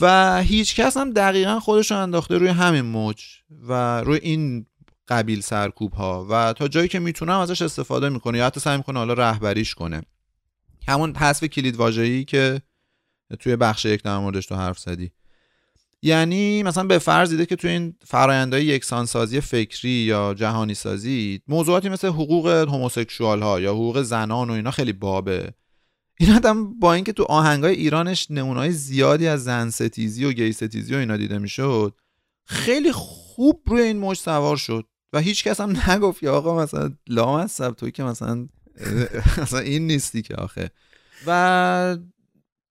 و 0.01 0.37
هیچ 0.43 0.77
کس 0.81 0.97
هم 0.97 1.13
دقیقا 1.13 1.61
خودش 1.61 1.91
رو 1.91 1.97
انداخته 1.99 2.39
روی 2.39 2.49
همین 2.49 2.81
موج 2.81 3.23
و 3.69 4.01
روی 4.01 4.19
این 4.23 4.67
قبیل 5.09 5.41
سرکوب 5.41 5.93
ها 5.93 6.27
و 6.31 6.53
تا 6.53 6.69
جایی 6.69 6.89
که 6.89 6.99
می‌تونم 6.99 7.39
ازش 7.41 7.63
استفاده 7.63 8.09
می‌کنه 8.09 8.39
یا 8.39 8.47
حتی 8.47 8.61
سعی 8.61 8.77
می‌کنه 8.77 8.99
حالا 8.99 9.13
رهبریش 9.13 9.75
کنه. 9.75 10.03
همون 10.89 11.17
حذف 11.17 11.45
کلید 11.45 11.77
واژه‌ای 11.77 12.25
که 12.25 12.63
توی 13.39 13.57
بخش 13.57 13.85
یک 13.85 14.03
در 14.03 14.19
موردش 14.19 14.47
تو 14.47 14.55
حرف 14.55 14.79
زدی. 14.79 15.11
یعنی 16.03 16.63
مثلا 16.63 16.85
به 16.85 16.99
فرض 16.99 17.31
دیده 17.31 17.47
که 17.47 17.57
توی 17.57 17.71
این 17.71 17.95
فرایندهای 18.05 18.65
یکسانسازی 18.65 19.41
فکری 19.41 19.91
یا 19.91 20.35
جهانی 20.35 20.75
سازی 20.75 21.41
موضوعاتی 21.49 21.89
مثل 21.89 22.09
حقوق 22.09 22.47
هموسکشوال 22.47 23.43
ها 23.43 23.61
یا 23.61 23.73
حقوق 23.73 24.03
زنان 24.03 24.51
و 24.51 24.53
اینا 24.53 24.71
خیلی 24.71 24.93
بابه. 24.93 25.53
این 26.19 26.33
آدم 26.33 26.79
با 26.79 26.95
اینکه 26.95 27.13
تو 27.13 27.23
آهنگای 27.23 27.75
ایرانش 27.75 28.31
نمونای 28.31 28.73
زیادی 28.73 29.27
از 29.27 29.45
زن 29.45 29.71
ستیزی 29.71 30.25
و 30.25 30.33
گی 30.33 30.53
ستیزی 30.53 30.95
و 30.95 30.99
اینا 30.99 31.17
دیده 31.17 31.39
می‌شد 31.39 31.95
خیلی 32.45 32.93
خوب 32.93 33.63
روی 33.67 33.83
این 33.83 33.97
موج 33.97 34.17
سوار 34.17 34.57
شد. 34.57 34.87
و 35.13 35.19
هیچ 35.19 35.45
کس 35.45 35.61
هم 35.61 35.77
نگفت 35.91 36.21
که 36.21 36.29
آقا 36.29 36.63
مثلا 36.63 36.93
لامصب 37.09 37.71
توی 37.71 37.91
که 37.91 38.03
مثلا 38.03 38.49
مثلا 39.39 39.59
این 39.59 39.87
نیستی 39.87 40.23
که 40.23 40.35
آخه. 40.35 40.71
و 41.27 41.97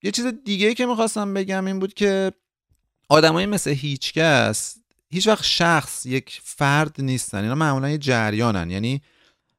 یه 0.04 0.12
چیز 0.12 0.26
دیگه 0.46 0.74
که 0.74 0.86
می‌خواستم 0.86 1.34
بگم 1.34 1.66
این 1.66 1.80
بود 1.80 1.94
که 1.94 2.32
آدمایی 3.10 3.46
مثل 3.46 3.72
هیچکس 3.72 4.78
هیچ 5.10 5.28
وقت 5.28 5.44
شخص 5.44 6.06
یک 6.06 6.42
فرد 6.44 7.02
نیستن. 7.02 7.42
اینا 7.42 7.56
معمولا 7.56 7.90
یه 7.90 7.98
جریانن. 7.98 8.70
یعنی 8.70 9.02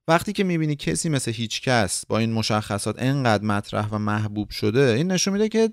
وقتی 0.09 0.33
که 0.33 0.45
می‌بینی 0.45 0.77
کسی 0.77 1.09
مثل 1.09 1.33
هیچکس 1.33 2.07
با 2.07 2.19
این 2.19 2.33
مشخصات 2.33 3.03
انقدر 3.03 3.45
مطرح 3.45 3.89
و 3.89 3.99
محبوب 3.99 4.51
شده 4.51 4.81
این 4.81 5.13
نشون 5.13 5.33
میده 5.33 5.49
که 5.49 5.73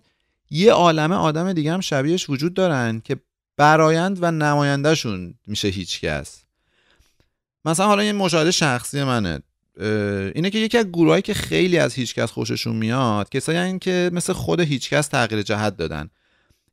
یه 0.50 0.72
عالمه 0.72 1.16
آدم 1.16 1.54
دیگه 1.54 1.74
هم 1.74 1.82
شبیهش 1.82 2.30
وجود 2.30 2.54
دارن 2.54 3.00
که 3.00 3.18
برایند 3.58 4.18
و 4.22 4.32
نمایندهشون 4.32 5.34
میشه 5.48 5.68
هیچکس 5.68 6.43
مثلا 7.66 7.86
حالا 7.86 8.02
این 8.02 8.16
مشاهده 8.16 8.52
شخصی 8.52 9.04
منه. 9.04 9.40
اینه 10.36 10.50
که 10.50 10.60
یکی 10.60 10.78
از 10.78 10.86
گروهایی 10.86 11.22
که 11.22 11.34
خیلی 11.34 11.78
از 11.78 11.94
هیچکس 11.94 12.32
خوششون 12.32 12.76
میاد 12.76 13.30
کسایی 13.30 13.58
این 13.58 13.80
که 13.80 14.10
مثل 14.14 14.34
خود 14.34 14.60
هیچکس 14.60 15.08
تغییر 15.08 15.42
جهت 15.42 15.78
دادن. 15.78 16.10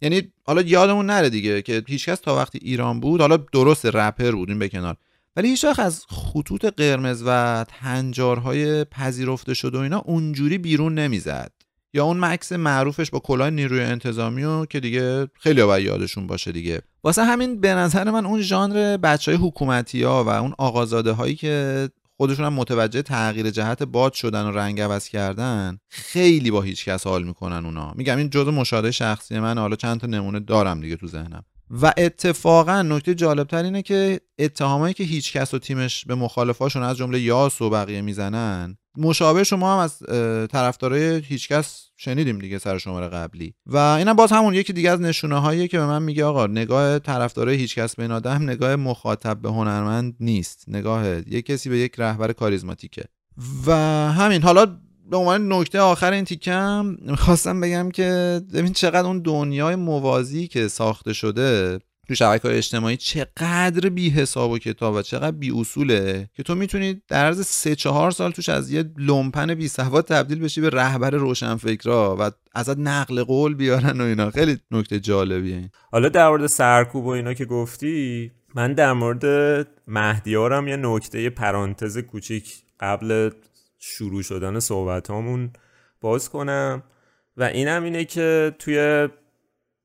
یعنی 0.02 0.32
حالا 0.44 0.62
یادمون 0.62 1.06
نره 1.06 1.30
دیگه 1.30 1.62
که 1.62 1.82
هیچکس 1.88 2.20
تا 2.20 2.36
وقتی 2.36 2.58
ایران 2.62 3.00
بود 3.00 3.20
حالا 3.20 3.36
درست 3.36 3.86
رپر 3.86 4.30
بود 4.30 4.48
این 4.48 4.58
به 4.58 4.68
کنار. 4.68 4.96
ولی 5.36 5.48
هیچ 5.48 5.64
از 5.64 6.04
خطوط 6.08 6.64
قرمز 6.64 7.22
و 7.26 7.64
تنجارهای 7.68 8.84
پذیرفته 8.84 9.54
شده 9.54 9.78
و 9.78 9.80
اینا 9.80 9.98
اونجوری 9.98 10.58
بیرون 10.58 10.94
نمی‌زد. 10.94 11.52
یا 11.94 12.04
اون 12.04 12.20
مکس 12.20 12.52
معروفش 12.52 13.10
با 13.10 13.18
کلاه 13.18 13.50
نیروی 13.50 13.80
انتظامی 13.80 14.44
و 14.44 14.66
که 14.66 14.80
دیگه 14.80 15.28
خیلی 15.34 15.62
باید 15.62 15.86
یادشون 15.86 16.26
باشه 16.26 16.52
دیگه. 16.52 16.82
واسه 17.04 17.24
همین 17.24 17.60
به 17.60 17.74
نظر 17.74 18.10
من 18.10 18.26
اون 18.26 18.42
ژانر 18.42 18.96
بچه 18.96 19.32
های 19.32 19.40
حکومتی 19.46 20.02
ها 20.02 20.24
و 20.24 20.28
اون 20.28 20.54
آقازاده 20.58 21.12
هایی 21.12 21.34
که 21.34 21.88
خودشون 22.16 22.46
هم 22.46 22.52
متوجه 22.52 23.02
تغییر 23.02 23.50
جهت 23.50 23.82
باد 23.82 24.12
شدن 24.12 24.46
و 24.46 24.50
رنگ 24.50 24.80
عوض 24.80 25.08
کردن 25.08 25.78
خیلی 25.88 26.50
با 26.50 26.62
هیچ 26.62 26.84
کس 26.84 27.06
حال 27.06 27.24
می‌کنن 27.24 27.64
اونا. 27.64 27.92
میگم 27.96 28.16
این 28.16 28.30
جزء 28.30 28.50
مشاهده 28.50 28.90
شخصی 28.90 29.38
من 29.38 29.58
حالا 29.58 29.76
چند 29.76 30.00
تا 30.00 30.06
نمونه 30.06 30.40
دارم 30.40 30.80
دیگه 30.80 30.96
تو 30.96 31.06
ذهنم. 31.06 31.44
و 31.70 31.92
اتفاقا 31.96 32.82
نکته 32.82 33.14
جالبتر 33.14 33.62
اینه 33.62 33.82
که 33.82 34.20
اتهامایی 34.38 34.94
که 34.94 35.04
هیچ 35.04 35.32
کس 35.32 35.54
و 35.54 35.58
تیمش 35.58 36.04
به 36.04 36.14
مخالفاشون 36.14 36.82
از 36.82 36.96
جمله 36.96 37.20
یاس 37.20 37.62
و 37.62 37.70
بقیه 37.70 38.00
می‌زنن 38.00 38.76
مشابه 38.96 39.44
شما 39.44 39.72
هم 39.72 39.78
از 39.78 39.98
طرفدارای 40.48 41.20
هیچکس 41.20 41.90
شنیدیم 41.96 42.38
دیگه 42.38 42.58
سر 42.58 42.78
شماره 42.78 43.08
قبلی. 43.08 43.54
و 43.66 43.76
اینم 43.76 44.14
باز 44.14 44.32
همون 44.32 44.54
یکی 44.54 44.72
دیگه 44.72 44.90
از 44.90 45.00
نشونه 45.00 45.40
هاییه 45.40 45.68
که 45.68 45.78
به 45.78 45.86
من 45.86 46.02
میگه 46.02 46.24
آقا 46.24 46.46
نگاه 46.46 46.98
طرفدارای 46.98 47.56
هیچکس 47.56 47.96
به 47.96 48.02
این 48.02 48.12
آدم 48.12 48.42
نگاه 48.42 48.76
مخاطب 48.76 49.40
به 49.42 49.48
هنرمند 49.48 50.16
نیست. 50.20 50.64
نگاه 50.68 51.06
یک 51.18 51.46
کسی 51.46 51.68
به 51.68 51.78
یک 51.78 51.94
رهبر 51.98 52.32
کاریزماتیکه. 52.32 53.04
و 53.66 53.72
همین 54.12 54.42
حالا 54.42 54.66
به 55.10 55.16
عنوان 55.16 55.52
نکته 55.52 55.80
آخر 55.80 56.12
این 56.12 56.24
تیکم 56.24 56.96
می‌خواستم 57.00 57.60
بگم 57.60 57.90
که 57.90 58.40
ببین 58.54 58.72
چقدر 58.72 59.06
اون 59.06 59.18
دنیای 59.22 59.76
موازی 59.76 60.48
که 60.48 60.68
ساخته 60.68 61.12
شده 61.12 61.78
تو 62.10 62.14
شبکه 62.14 62.48
های 62.48 62.56
اجتماعی 62.56 62.96
چقدر 62.96 63.88
بی 63.88 64.10
حساب 64.10 64.50
و 64.50 64.58
کتاب 64.58 64.94
و 64.94 65.02
چقدر 65.02 65.30
بی 65.30 65.52
اصوله 65.60 66.30
که 66.34 66.42
تو 66.42 66.54
می‌تونی 66.54 67.02
در 67.08 67.26
عرض 67.26 67.46
سه 67.46 67.74
چهار 67.74 68.10
سال 68.10 68.30
توش 68.30 68.48
از 68.48 68.70
یه 68.70 68.84
لومپن 68.96 69.54
بی 69.54 69.68
سواد 69.68 70.04
تبدیل 70.04 70.40
بشی 70.40 70.60
به 70.60 70.70
رهبر 70.70 71.10
روشنفکرا 71.10 72.16
و 72.20 72.30
ازت 72.54 72.78
نقل 72.78 73.22
قول 73.22 73.54
بیارن 73.54 74.00
و 74.00 74.04
اینا. 74.04 74.30
خیلی 74.30 74.58
نکته 74.70 75.00
جالبیه. 75.00 75.70
حالا 75.92 76.08
در 76.08 76.28
مورد 76.28 76.46
سرکوب 76.46 77.04
و 77.04 77.08
اینا 77.08 77.34
که 77.34 77.44
گفتی 77.44 78.30
من 78.54 78.72
در 78.72 78.92
مورد 78.92 79.24
مهدیارم 79.86 80.68
یه 80.68 80.76
نکته 80.76 81.30
پرانتز 81.30 81.98
کوچیک 81.98 82.54
قبل 82.80 83.30
شروع 83.78 84.22
شدن 84.22 84.60
صحبت 84.60 85.10
هامون 85.10 85.50
باز 86.00 86.30
کنم 86.30 86.82
و 87.36 87.42
اینم 87.42 87.84
اینه 87.84 88.04
که 88.04 88.54
توی 88.58 89.08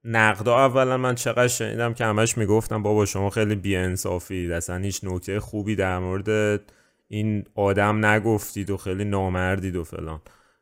نقدا 0.08 0.56
اولا 0.56 0.98
من 0.98 1.16
چقدر 1.16 1.48
شنیدم 1.48 1.94
که 1.94 2.06
همش 2.06 2.38
می‌گفتم 2.38 2.84
بابا 2.84 3.06
شما 3.06 3.30
خیلی 3.30 3.56
بیانصافید. 3.56 4.52
اصلا 4.52 4.78
هیچ 4.78 5.00
نکته 5.04 5.40
خوبی 5.40 5.76
در 5.76 6.00
مورد 6.00 6.62
این 7.08 7.44
آدم 7.56 8.06
نگفتید 8.06 8.70
و 8.70 8.78
خیلی 8.78 9.06
نامردید 9.06 9.76
و 9.76 9.84
فلان. 9.84 10.22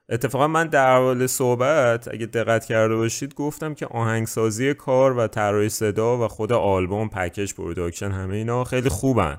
اتفاقا 0.10 0.48
من 0.48 0.68
در 0.68 0.98
حال 0.98 1.28
صحبت 1.28 2.08
اگه 2.08 2.26
دقت 2.26 2.66
کرده 2.66 2.96
باشید 2.96 3.36
گفتم 3.36 3.74
که 3.74 3.86
آهنگسازی 3.86 4.74
کار 4.74 5.18
و 5.18 5.28
طراحی 5.28 5.70
صدا 5.70 6.26
و 6.26 6.28
خود 6.28 6.52
آلبوم 6.54 7.10
پکیج 7.10 7.54
production 7.54 8.12
همه 8.12 8.36
اینا 8.36 8.64
خیلی 8.64 8.90
خوبن. 8.90 9.38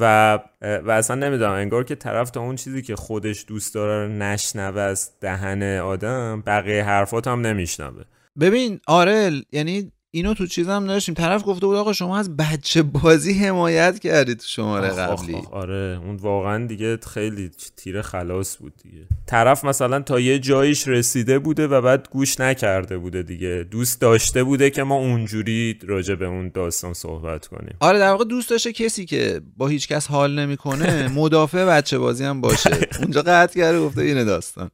و 0.00 0.34
و 0.62 0.90
اصلا 0.90 1.16
نمی‌دونم 1.16 1.52
انگار 1.52 1.84
که 1.84 1.94
طرف 1.94 2.30
تا 2.30 2.40
اون 2.40 2.56
چیزی 2.56 2.82
که 2.82 2.96
خودش 2.96 3.44
دوست 3.48 3.74
داره 3.74 4.06
رو 4.06 4.12
نشنوه 4.12 4.80
از 4.80 5.10
دهن 5.20 5.62
آدم 5.78 6.42
بقیه 6.46 6.84
حرفات 6.84 7.28
هم 7.28 7.40
نمیشنوه. 7.40 8.04
ببین 8.40 8.80
آرل 8.86 9.40
یعنی 9.52 9.92
اینو 10.10 10.34
تو 10.34 10.46
چیزم 10.46 10.86
داشتیم 10.86 11.14
طرف 11.14 11.42
گفته 11.46 11.66
بود 11.66 11.76
آقا 11.76 11.92
شما 11.92 12.18
از 12.18 12.36
بچه 12.36 12.82
بازی 12.82 13.32
حمایت 13.32 13.98
کردید 13.98 14.38
تو 14.38 14.46
شماره 14.46 14.88
قبلی. 14.88 15.36
آره. 15.50 16.00
اون 16.04 16.16
واقعا 16.16 16.66
دیگه 16.66 16.96
خیلی 16.96 17.50
تیر 17.76 18.02
خلاص 18.02 18.58
بود 18.58 18.72
دیگه. 18.82 19.06
طرف 19.26 19.64
مثلا 19.64 20.00
تا 20.00 20.20
یه 20.20 20.38
جاییش 20.38 20.88
رسیده 20.88 21.38
بوده 21.38 21.66
و 21.66 21.80
بعد 21.80 22.08
گوش 22.10 22.40
نکرده 22.40 22.98
بوده 22.98 23.22
دیگه. 23.22 23.66
دوست 23.70 24.00
داشته 24.00 24.44
بوده 24.44 24.70
که 24.70 24.82
ما 24.82 24.94
اونجوری 24.94 25.78
راجع 25.86 26.14
به 26.14 26.26
اون 26.26 26.50
داستان 26.54 26.94
صحبت 26.94 27.46
کنیم. 27.46 27.76
آره 27.80 27.98
در 27.98 28.10
واقع 28.10 28.24
دوست 28.24 28.50
داشته 28.50 28.72
کسی 28.72 29.04
که 29.06 29.40
با 29.56 29.68
هیچ 29.68 29.88
کس 29.88 30.06
حال 30.06 30.38
نمی‌کنه 30.38 31.08
مدافع 31.18 31.64
بچه 31.64 31.98
بازی 31.98 32.24
هم 32.24 32.40
باشه. 32.40 32.88
اونجا 33.00 33.22
قطع 33.22 33.60
کرده 33.60 33.80
گفته 33.80 34.02
اینه 34.02 34.24
داستان. 34.24 34.70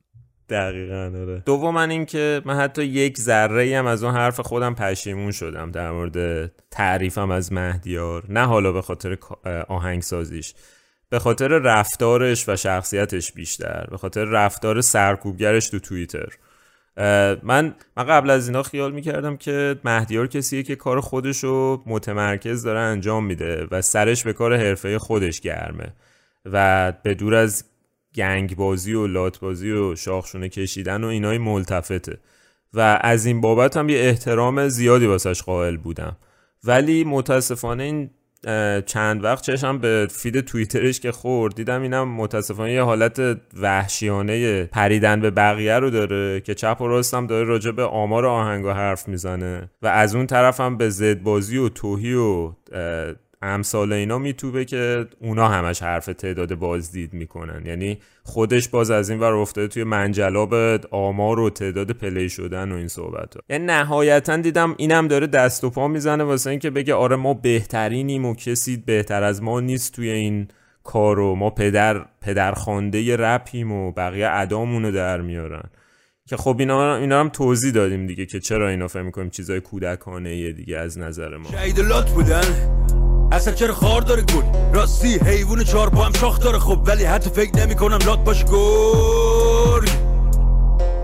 دقیقا 0.49 1.13
آره. 1.23 1.43
دوم 1.47 1.75
من 1.75 1.91
این 1.91 2.07
که 2.07 2.43
من 2.45 2.57
حتی 2.57 2.85
یک 2.85 3.19
ذره 3.19 3.79
هم 3.79 3.87
از 3.87 4.05
اون 4.05 4.15
حرف 4.15 4.41
خودم 4.41 4.75
پشیمون 4.75 5.31
شدم 5.31 5.71
در 5.71 5.91
مورد 5.91 6.51
تعریفم 6.71 7.31
از 7.31 7.53
مهدیار 7.53 8.25
نه 8.29 8.47
حالا 8.47 8.73
به 8.73 8.83
خاطر 8.83 9.19
آهنگسازیش 9.69 10.55
به 11.09 11.19
خاطر 11.19 11.49
رفتارش 11.49 12.49
و 12.49 12.57
شخصیتش 12.57 13.33
بیشتر 13.33 13.87
به 13.91 13.97
خاطر 13.97 14.25
رفتار 14.25 14.81
سرکوبگرش 14.81 15.69
تو 15.69 15.79
توییتر. 15.79 16.29
من 17.43 17.75
من 17.97 18.05
قبل 18.05 18.31
از 18.31 18.49
اینا 18.49 18.63
خیال 18.63 18.93
می‌کردم 18.93 19.37
که 19.37 19.77
مهدیار 19.85 20.27
کسیه 20.27 20.63
که 20.63 20.77
کار 20.77 21.01
خودش 21.01 21.45
رو 21.45 21.83
متمرکز 21.87 22.63
داره 22.63 22.79
انجام 22.79 23.27
میده 23.27 23.67
و 23.71 23.83
سرش 23.83 24.25
به 24.25 24.33
کار 24.33 24.57
حرفه 24.57 24.99
خودش 24.99 25.41
گرمه 25.41 25.93
و 26.45 26.93
به 27.03 27.15
دور 27.15 27.35
از 27.35 27.65
گنگ 28.15 28.57
بازی 28.57 28.95
و 28.95 29.07
لات 29.07 29.41
بازی 29.41 29.71
و 29.71 29.97
شاخشونه 29.97 30.49
کشیدن 30.49 31.05
و 31.05 31.07
اینای 31.07 31.39
ملتفته. 31.39 32.19
و 32.75 32.99
از 33.01 33.27
این 33.27 33.41
بابت 33.41 33.77
هم 33.77 33.89
یه 33.89 33.99
احترام 33.99 34.69
زیادی 34.69 35.07
واسش 35.07 35.43
قائل 35.43 35.77
بودم. 35.77 36.17
ولی 36.65 37.05
متاسفانه 37.05 37.83
این 37.83 38.11
چند 38.87 39.25
وقت 39.25 39.45
چشم 39.45 39.79
به 39.79 40.09
feed 40.11 40.41
توییترش 40.41 41.01
که 41.01 41.13
خورد 41.13 41.55
دیدم 41.55 41.83
اینم 41.83 42.09
متاسفانه 42.09 42.73
یه 42.73 42.83
حالت 42.83 43.41
وحشیانه 43.61 44.65
پریدن 44.65 45.21
به 45.21 45.31
بقیه 45.31 45.79
رو 45.79 45.91
داره 45.91 46.41
که 46.41 46.55
چپ 46.55 46.81
و 46.81 46.89
راستم 46.89 47.27
داره 47.27 47.45
راجع 47.45 47.71
به 47.71 47.85
آمار 47.85 48.27
آهنگا 48.27 48.75
حرف 48.75 49.09
می‌زنه. 49.09 49.71
و 49.83 49.87
از 49.87 50.15
اون 50.15 50.27
طرف 50.27 50.61
هم 50.61 50.77
به 50.77 50.91
زد 50.91 51.23
بازی 51.23 51.57
و 51.57 51.69
توهی 51.69 52.15
و 52.15 52.53
امثال 53.45 53.93
اینا 53.93 54.19
می‌توپه 54.19 54.65
که 54.65 55.07
اونا 55.21 55.49
همش 55.49 55.83
حرف 55.83 56.07
تعداد 56.07 56.55
بازدید 56.55 57.13
می‌کنن. 57.15 57.67
یعنی 57.67 57.99
خودش 58.23 58.69
باز 58.69 58.91
از 58.91 59.11
این 59.11 59.21
ور 59.21 59.33
افتاده 59.33 59.69
توی 59.69 59.85
منجلاب 59.85 60.55
آمار 60.91 61.41
و 61.41 61.51
تعداد 61.51 61.91
play 61.91 62.29
شدن 62.29 62.73
و 62.73 62.77
این 62.77 62.89
صحبت 62.89 63.35
ها. 63.35 63.43
یعنی 63.51 63.65
نهایتا 63.65 64.37
دیدم 64.37 64.75
اینم 64.79 65.09
داره 65.09 65.27
دست 65.27 65.65
و 65.65 65.71
پا 65.71 65.89
می‌زنه 65.89 66.25
واسه 66.25 66.51
اینکه 66.51 66.71
بگه 66.71 66.95
آره 66.95 67.17
ما 67.17 67.35
بهترینیم 67.35 68.25
و 68.25 68.35
کسی 68.35 68.77
بهتر 68.77 69.23
از 69.23 69.43
ما 69.43 69.61
نیست 69.61 69.95
توی 69.95 70.11
این 70.11 70.49
کارو 70.85 71.35
ما 71.35 71.51
پدر 71.51 72.05
پدرخوانده 72.21 73.17
رپیم 73.17 73.73
و 73.73 73.93
بقیه 73.93 74.29
ادامونو 74.31 74.93
در 74.93 75.21
میارن. 75.21 75.71
که 76.29 76.37
خب 76.37 76.57
اینا 76.59 76.97
اینا 76.97 77.21
هم 77.21 77.29
توضیح 77.29 77.73
دادیم 77.73 78.07
دیگه 78.07 78.27
که 78.27 78.41
چرا 78.41 78.69
اینا 78.69 78.89
فهم 78.89 79.05
می‌کنیم 79.05 79.31
چیزای 79.31 79.61
کودکانه 79.61 80.53
دیگه 80.53 80.79
از 80.79 80.99
نظر 80.99 81.37
ما. 81.37 81.51
بودن. 82.15 82.94
اصلا 83.35 83.55
چرا 83.55 83.75
خار 83.75 84.01
داره 84.01 84.23
گل؟ 84.23 84.43
راستی 84.73 85.19
حیوان 85.19 85.65
چهار 85.65 85.91
پا 85.91 86.05
هم 86.05 86.13
شاخ 86.13 86.41
داره. 86.41 86.59
خب 86.59 86.81
ولی 86.87 87.05
حتی 87.05 87.31
فکر 87.31 87.57
نمی 87.57 87.75
کنم 87.75 87.99
لات 88.07 88.25
باش 88.25 88.45
گرگ. 88.45 89.91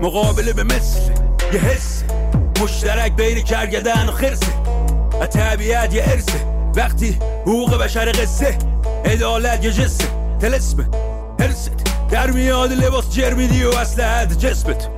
مقابله 0.01 0.53
به 0.53 0.63
مثل 0.63 0.99
یه 1.53 1.59
حس. 1.59 2.03
مشترک 2.61 3.15
بین 3.15 3.43
کرگدن 3.43 4.09
و 4.09 4.11
خرسه 4.11 4.53
و 5.21 5.25
طبیعت 5.25 5.93
یه 5.93 6.03
ارسه 6.07 6.45
وقتی 6.75 7.19
حقوق 7.41 7.77
بشر 7.77 8.11
قصه 8.11 8.57
عدالت 9.05 9.65
یه 9.65 9.71
جسه 9.71 10.03
تلسمه 10.39 10.89
هرست. 11.39 11.71
در 12.09 12.31
میاد 12.31 12.71
لباس 12.71 13.09
جرمیدی 13.09 13.63
و 13.63 13.69
اصل 13.69 14.25
جسمت. 14.25 14.89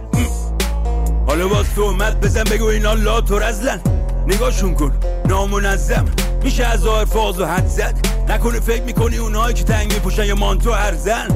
حالا 1.28 1.48
باز 1.48 1.66
تو 1.76 1.94
بزن 2.22 2.44
بگو 2.44 2.66
اینا 2.66 2.94
لات 2.94 3.32
و 3.32 3.40
رزلن. 3.40 3.82
نگاهشون 4.28 4.76
کن. 4.76 4.92
نامنظم. 5.26 6.06
میشه 6.44 6.66
از 6.66 6.80
ظاهر 6.80 7.06
فاز 7.06 7.40
و 7.40 7.46
حد 7.46 7.68
زد. 7.68 7.96
نکنه 8.30 8.60
فکر 8.60 8.84
می‌کنی 8.84 9.18
اونایی 9.18 9.54
که 9.54 9.64
تنگ 9.64 9.94
میپوشن 9.94 10.26
یا 10.26 10.36
مانتو 10.36 10.72
هر 10.72 10.96
زن. 10.96 11.28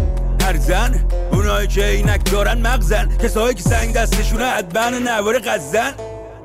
هر 0.41 0.57
زن. 0.57 1.05
اونایی 1.31 1.67
که 1.67 1.85
اینک 1.85 2.31
دارن 2.31 2.57
مغزن. 2.57 3.17
کسایی 3.23 3.55
که 3.55 3.63
سنگ 3.63 3.93
دستشونه 3.93 4.45
حدبن 4.45 4.93
و 4.93 4.99
نوار 4.99 5.39
غزن. 5.39 5.91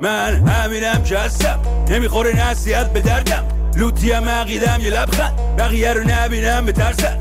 من 0.01 0.47
همینم 0.47 1.03
که 1.03 1.17
هستم. 1.17 1.59
نمی‌خوره 1.89 2.49
نصیحت 2.49 2.93
به 2.93 3.01
دردم. 3.01 3.43
لوتیم 3.75 4.29
عقیدم 4.29 4.79
یه 4.81 4.89
لبخند. 4.89 5.33
بقیه 5.57 5.93
رو 5.93 6.03
نبینم 6.07 6.65
بترسن 6.65 7.17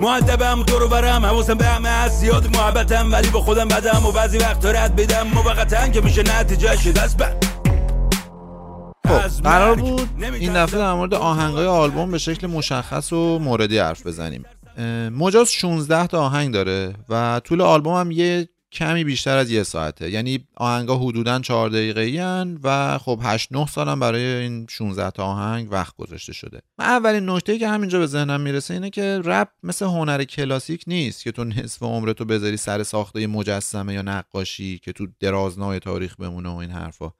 معدبم 0.00 0.62
دور 0.62 0.88
برم 0.88 1.26
حواسم 1.26 1.54
به 1.54 1.64
همه 1.64 1.88
هست. 1.88 2.20
زیاد 2.20 2.56
محبتم 2.56 3.12
ولی 3.12 3.28
با 3.28 3.40
خودم 3.40 3.68
بدم. 3.68 4.06
و 4.06 4.12
بعضی 4.12 4.38
وقت 4.38 4.66
رد 4.66 4.96
بدم. 4.96 5.26
موقتا 5.34 5.88
که 5.88 6.00
میشه 6.00 6.22
نتیجه 6.22 6.92
دست 6.92 7.16
بند 7.16 7.45
خب 9.06 9.42
قرار 9.42 9.76
بود 9.76 10.08
این 10.22 10.52
دفعه 10.52 10.78
در 10.78 10.92
مورد 10.92 11.14
آهنگای 11.14 11.66
آلبوم 11.66 12.10
به 12.10 12.18
شکل 12.18 12.46
مشخص 12.46 13.12
و 13.12 13.38
موردی 13.38 13.78
حرف 13.78 14.06
بزنیم. 14.06 14.44
مجاز 15.12 15.52
16 15.52 16.06
تا 16.06 16.22
آهنگ 16.22 16.54
داره 16.54 16.94
و 17.08 17.40
طول 17.44 17.60
آلبوم 17.60 17.94
هم 17.94 18.10
یه 18.10 18.48
کمی 18.72 19.04
بیشتر 19.04 19.36
از 19.36 19.50
یه 19.50 19.62
ساعته. 19.62 20.10
یعنی 20.10 20.48
آهنگا 20.56 20.98
حدودا 20.98 21.40
4 21.40 21.68
دقیقه 21.68 22.00
این 22.00 22.58
و 22.62 22.98
خب 22.98 23.20
8 23.22 23.52
9 23.52 23.66
سالم 23.66 24.00
برای 24.00 24.24
این 24.24 24.66
16 24.70 25.10
تا 25.10 25.24
آهنگ 25.24 25.72
وقت 25.72 25.96
گذاشته 25.96 26.32
شده. 26.32 26.60
و 26.78 26.82
اولین 26.82 27.30
نکته 27.30 27.58
که 27.58 27.68
همینجا 27.68 27.98
به 27.98 28.06
ذهنم 28.06 28.40
می‌رسه 28.40 28.74
اینه 28.74 28.90
که 28.90 29.20
رپ 29.24 29.48
مثل 29.62 29.86
هنر 29.86 30.24
کلاسیک 30.24 30.84
نیست 30.86 31.24
که 31.24 31.32
تو 31.32 31.44
نصف 31.44 31.82
عمرتو 31.82 32.24
بذاری 32.24 32.56
سر 32.56 32.82
ساخته 32.82 33.26
مجسمه 33.26 33.94
یا 33.94 34.02
نقاشی 34.02 34.78
که 34.78 34.92
تو 34.92 35.06
درازنای 35.20 35.78
تاریخ 35.78 36.16
بمونه 36.16 36.48
و 36.48 36.56
این 36.56 36.70
حرفا. 36.70 37.10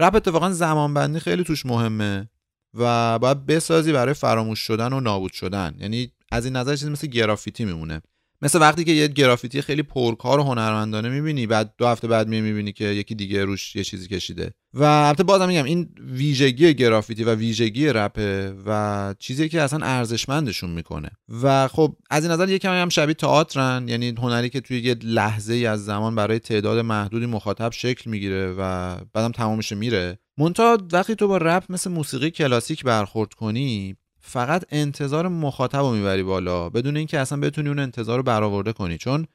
رپ 0.00 0.14
اتفاقا 0.14 0.50
زمانبندی 0.50 1.20
خیلی 1.20 1.44
توش 1.44 1.66
مهمه 1.66 2.28
و 2.74 3.18
باید 3.18 3.46
بسازی 3.46 3.92
برای 3.92 4.14
فراموش 4.14 4.58
شدن 4.58 4.92
و 4.92 5.00
نابود 5.00 5.32
شدن. 5.32 5.74
یعنی 5.78 6.12
از 6.32 6.44
این 6.44 6.56
نظر 6.56 6.76
چیزی 6.76 6.90
مثل 6.90 7.06
گرافیتی 7.06 7.64
میمونه. 7.64 8.02
مثل 8.42 8.60
وقتی 8.60 8.84
که 8.84 8.92
یه 8.92 9.08
گرافیتی 9.08 9.62
خیلی 9.62 9.82
پرکار 9.82 10.40
و 10.40 10.42
هنرمندانه 10.42 11.08
می‌بینی 11.08 11.46
بعد 11.46 11.74
دو 11.78 11.86
هفته 11.86 12.08
بعد 12.08 12.28
می‌بینی 12.28 12.72
که 12.72 12.84
یکی 12.84 13.14
دیگه 13.14 13.44
روش 13.44 13.76
یه 13.76 13.84
چیزی 13.84 14.08
کشیده. 14.08 14.50
و 14.74 14.84
البته 14.84 15.22
بازم 15.22 15.48
میگم 15.48 15.64
این 15.64 15.88
ویژگی 16.00 16.74
گرافیتی 16.74 17.24
و 17.24 17.34
ویژگی 17.34 17.88
رپه 17.88 18.54
و 18.66 19.14
چیزی 19.18 19.48
که 19.48 19.60
اصلا 19.60 19.86
ارزشمندشون 19.86 20.70
می‌کنه. 20.70 21.10
و 21.42 21.68
خب 21.68 21.96
از 22.10 22.24
این 22.24 22.32
نظر 22.32 22.48
یکم 22.48 22.72
هم 22.72 22.88
شبیه 22.88 23.14
تئاترن 23.14 23.88
یعنی 23.88 24.14
هنری 24.18 24.48
که 24.48 24.60
توی 24.60 24.80
یه 24.80 24.96
لحظه 25.02 25.54
ای 25.54 25.66
از 25.66 25.84
زمان 25.84 26.14
برای 26.14 26.38
تعداد 26.38 26.78
محدودی 26.78 27.26
مخاطب 27.26 27.72
شکل 27.72 28.10
می‌گیره 28.10 28.54
و 28.58 28.96
بعدم 29.12 29.32
تمامش 29.32 29.72
میره. 29.72 30.18
مونتا 30.38 30.78
وقتی 30.92 31.14
تو 31.14 31.28
با 31.28 31.36
رپ 31.36 31.64
مثل 31.68 31.90
موسیقی 31.90 32.30
کلاسیک 32.30 32.84
برخورد 32.84 33.34
کنی 33.34 33.96
فقط 34.20 34.64
انتظار 34.68 35.28
مخاطب 35.28 35.78
رو 35.78 35.90
می‌بری 35.90 36.22
بالا 36.22 36.68
بدون 36.68 36.96
اینکه 36.96 37.18
اصلا 37.18 37.40
بتونی 37.40 37.68
اون 37.68 37.78
انتظار 37.78 38.16
رو 38.16 38.22
برآورده 38.22 38.72
کنی. 38.72 38.98
چون 38.98 39.26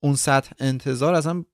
اون 0.00 0.14
سطح 0.14 0.50
انتظار 0.58 1.14
اصلا 1.14 1.44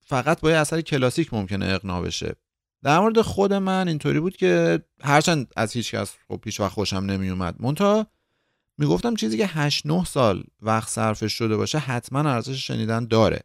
فقط 0.00 0.40
با 0.40 0.50
اثر 0.50 0.80
کلاسیک 0.80 1.34
ممکنه 1.34 1.66
اقنا 1.66 2.02
بشه. 2.02 2.34
در 2.82 2.98
مورد 2.98 3.20
خود 3.20 3.52
من 3.52 3.88
اینطوری 3.88 4.20
بود 4.20 4.36
که 4.36 4.82
هرچند 5.02 5.52
از 5.56 5.72
هیچ 5.72 5.94
کس 5.94 6.14
خب 6.28 6.36
پیش 6.36 6.60
وقت 6.60 6.72
خوشم 6.72 6.96
نمیومد 6.96 7.54
مونتا 7.58 8.06
می‌گفتم 8.78 9.14
چیزی 9.14 9.36
که 9.36 9.46
8 9.46 9.86
9 9.86 10.04
سال 10.04 10.44
وقت 10.60 10.88
صرفش 10.88 11.32
شده 11.32 11.56
باشه 11.56 11.78
حتما 11.78 12.30
ارزش 12.30 12.66
شنیدن 12.66 13.06
داره. 13.06 13.40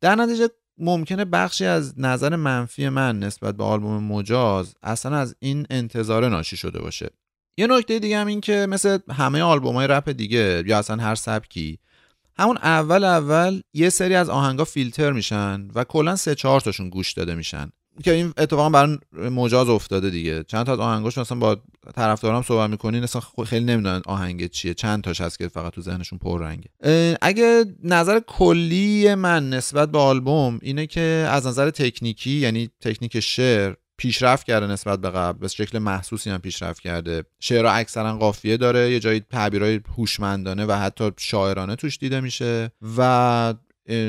در 0.00 0.14
نتیجه 0.14 0.48
ممکنه 0.78 1.24
بخشی 1.24 1.64
از 1.64 2.00
نظر 2.00 2.36
منفی 2.36 2.88
من 2.88 3.18
نسبت 3.18 3.56
به 3.56 3.64
آلبوم 3.64 4.04
مجاز 4.04 4.74
اصلا 4.82 5.16
از 5.16 5.36
این 5.38 5.66
انتظار 5.70 6.28
ناشی 6.28 6.56
شده 6.56 6.80
باشه. 6.80 7.10
یه 7.56 7.66
نکته 7.66 7.98
دیگه 7.98 8.18
هم 8.18 8.26
این 8.26 8.40
که 8.40 8.66
مثل 8.70 8.98
همه 9.10 9.42
آلبوم 9.42 9.74
های 9.74 9.86
رپ 9.86 10.10
دیگه 10.10 10.62
یا 10.66 10.78
اصلا 10.78 11.02
هر 11.02 11.14
سبکی 11.14 11.78
همون 12.38 12.56
اول 12.56 13.04
اول 13.04 13.60
یه 13.74 13.88
سری 13.88 14.14
از 14.14 14.28
آهنگا 14.28 14.64
فیلتر 14.64 15.12
میشن 15.12 15.68
و 15.74 15.84
کلا 15.84 16.16
سه 16.16 16.34
چهار 16.34 16.60
تاشون 16.60 16.88
گوش 16.88 17.12
داده 17.12 17.34
میشن. 17.34 17.70
که 18.04 18.12
این 18.12 18.32
اتفاقا 18.38 18.70
برای 18.70 18.98
مجاز 19.14 19.68
افتاده 19.68 20.10
دیگه. 20.10 20.44
چند 20.44 20.66
تا 20.66 20.72
از 20.72 20.78
آهنگاش 20.78 21.18
مثلا 21.18 21.38
با 21.38 21.56
طرفدارام 21.94 22.42
صحبت 22.42 22.70
می‌کنین 22.70 23.02
اصلا 23.02 23.22
خیلی 23.46 23.64
نمی‌دونن 23.64 24.02
آهنگ 24.06 24.50
چیه 24.50 24.74
چند 24.74 25.04
تاش 25.04 25.20
هست 25.20 25.38
که 25.38 25.48
فقط 25.48 25.72
تو 25.72 25.82
ذهنشون 25.82 26.18
پر 26.18 26.42
رنگه 26.42 26.70
اگه 27.22 27.64
نظر 27.84 28.20
کلی 28.26 29.14
من 29.14 29.50
نسبت 29.50 29.90
به 29.90 29.98
آلبوم 29.98 30.58
اینه 30.62 30.86
که 30.86 31.00
از 31.30 31.46
نظر 31.46 31.70
تکنیکی 31.70 32.30
یعنی 32.30 32.70
تکنیک 32.80 33.20
شعر 33.20 33.74
پیشرفت 33.96 34.46
کرده 34.46 34.66
نسبت 34.66 35.00
به 35.00 35.10
قبل 35.10 35.38
به 35.38 35.48
شکل 35.48 35.78
محسوسی 35.78 36.30
هم 36.30 36.38
پیشرفت 36.38 36.80
کرده. 36.80 37.24
شعرها 37.40 37.72
اکثرا 37.72 38.16
قافیه 38.16 38.56
داره 38.56 38.90
یه 38.90 39.00
جایی 39.00 39.20
تعبیرهای 39.20 39.80
هوشمندانه 39.96 40.66
و 40.66 40.72
حتی 40.72 41.10
شاعرانه 41.16 41.76
توش 41.76 41.98
دیده 41.98 42.20
میشه. 42.20 42.70
و 42.98 43.54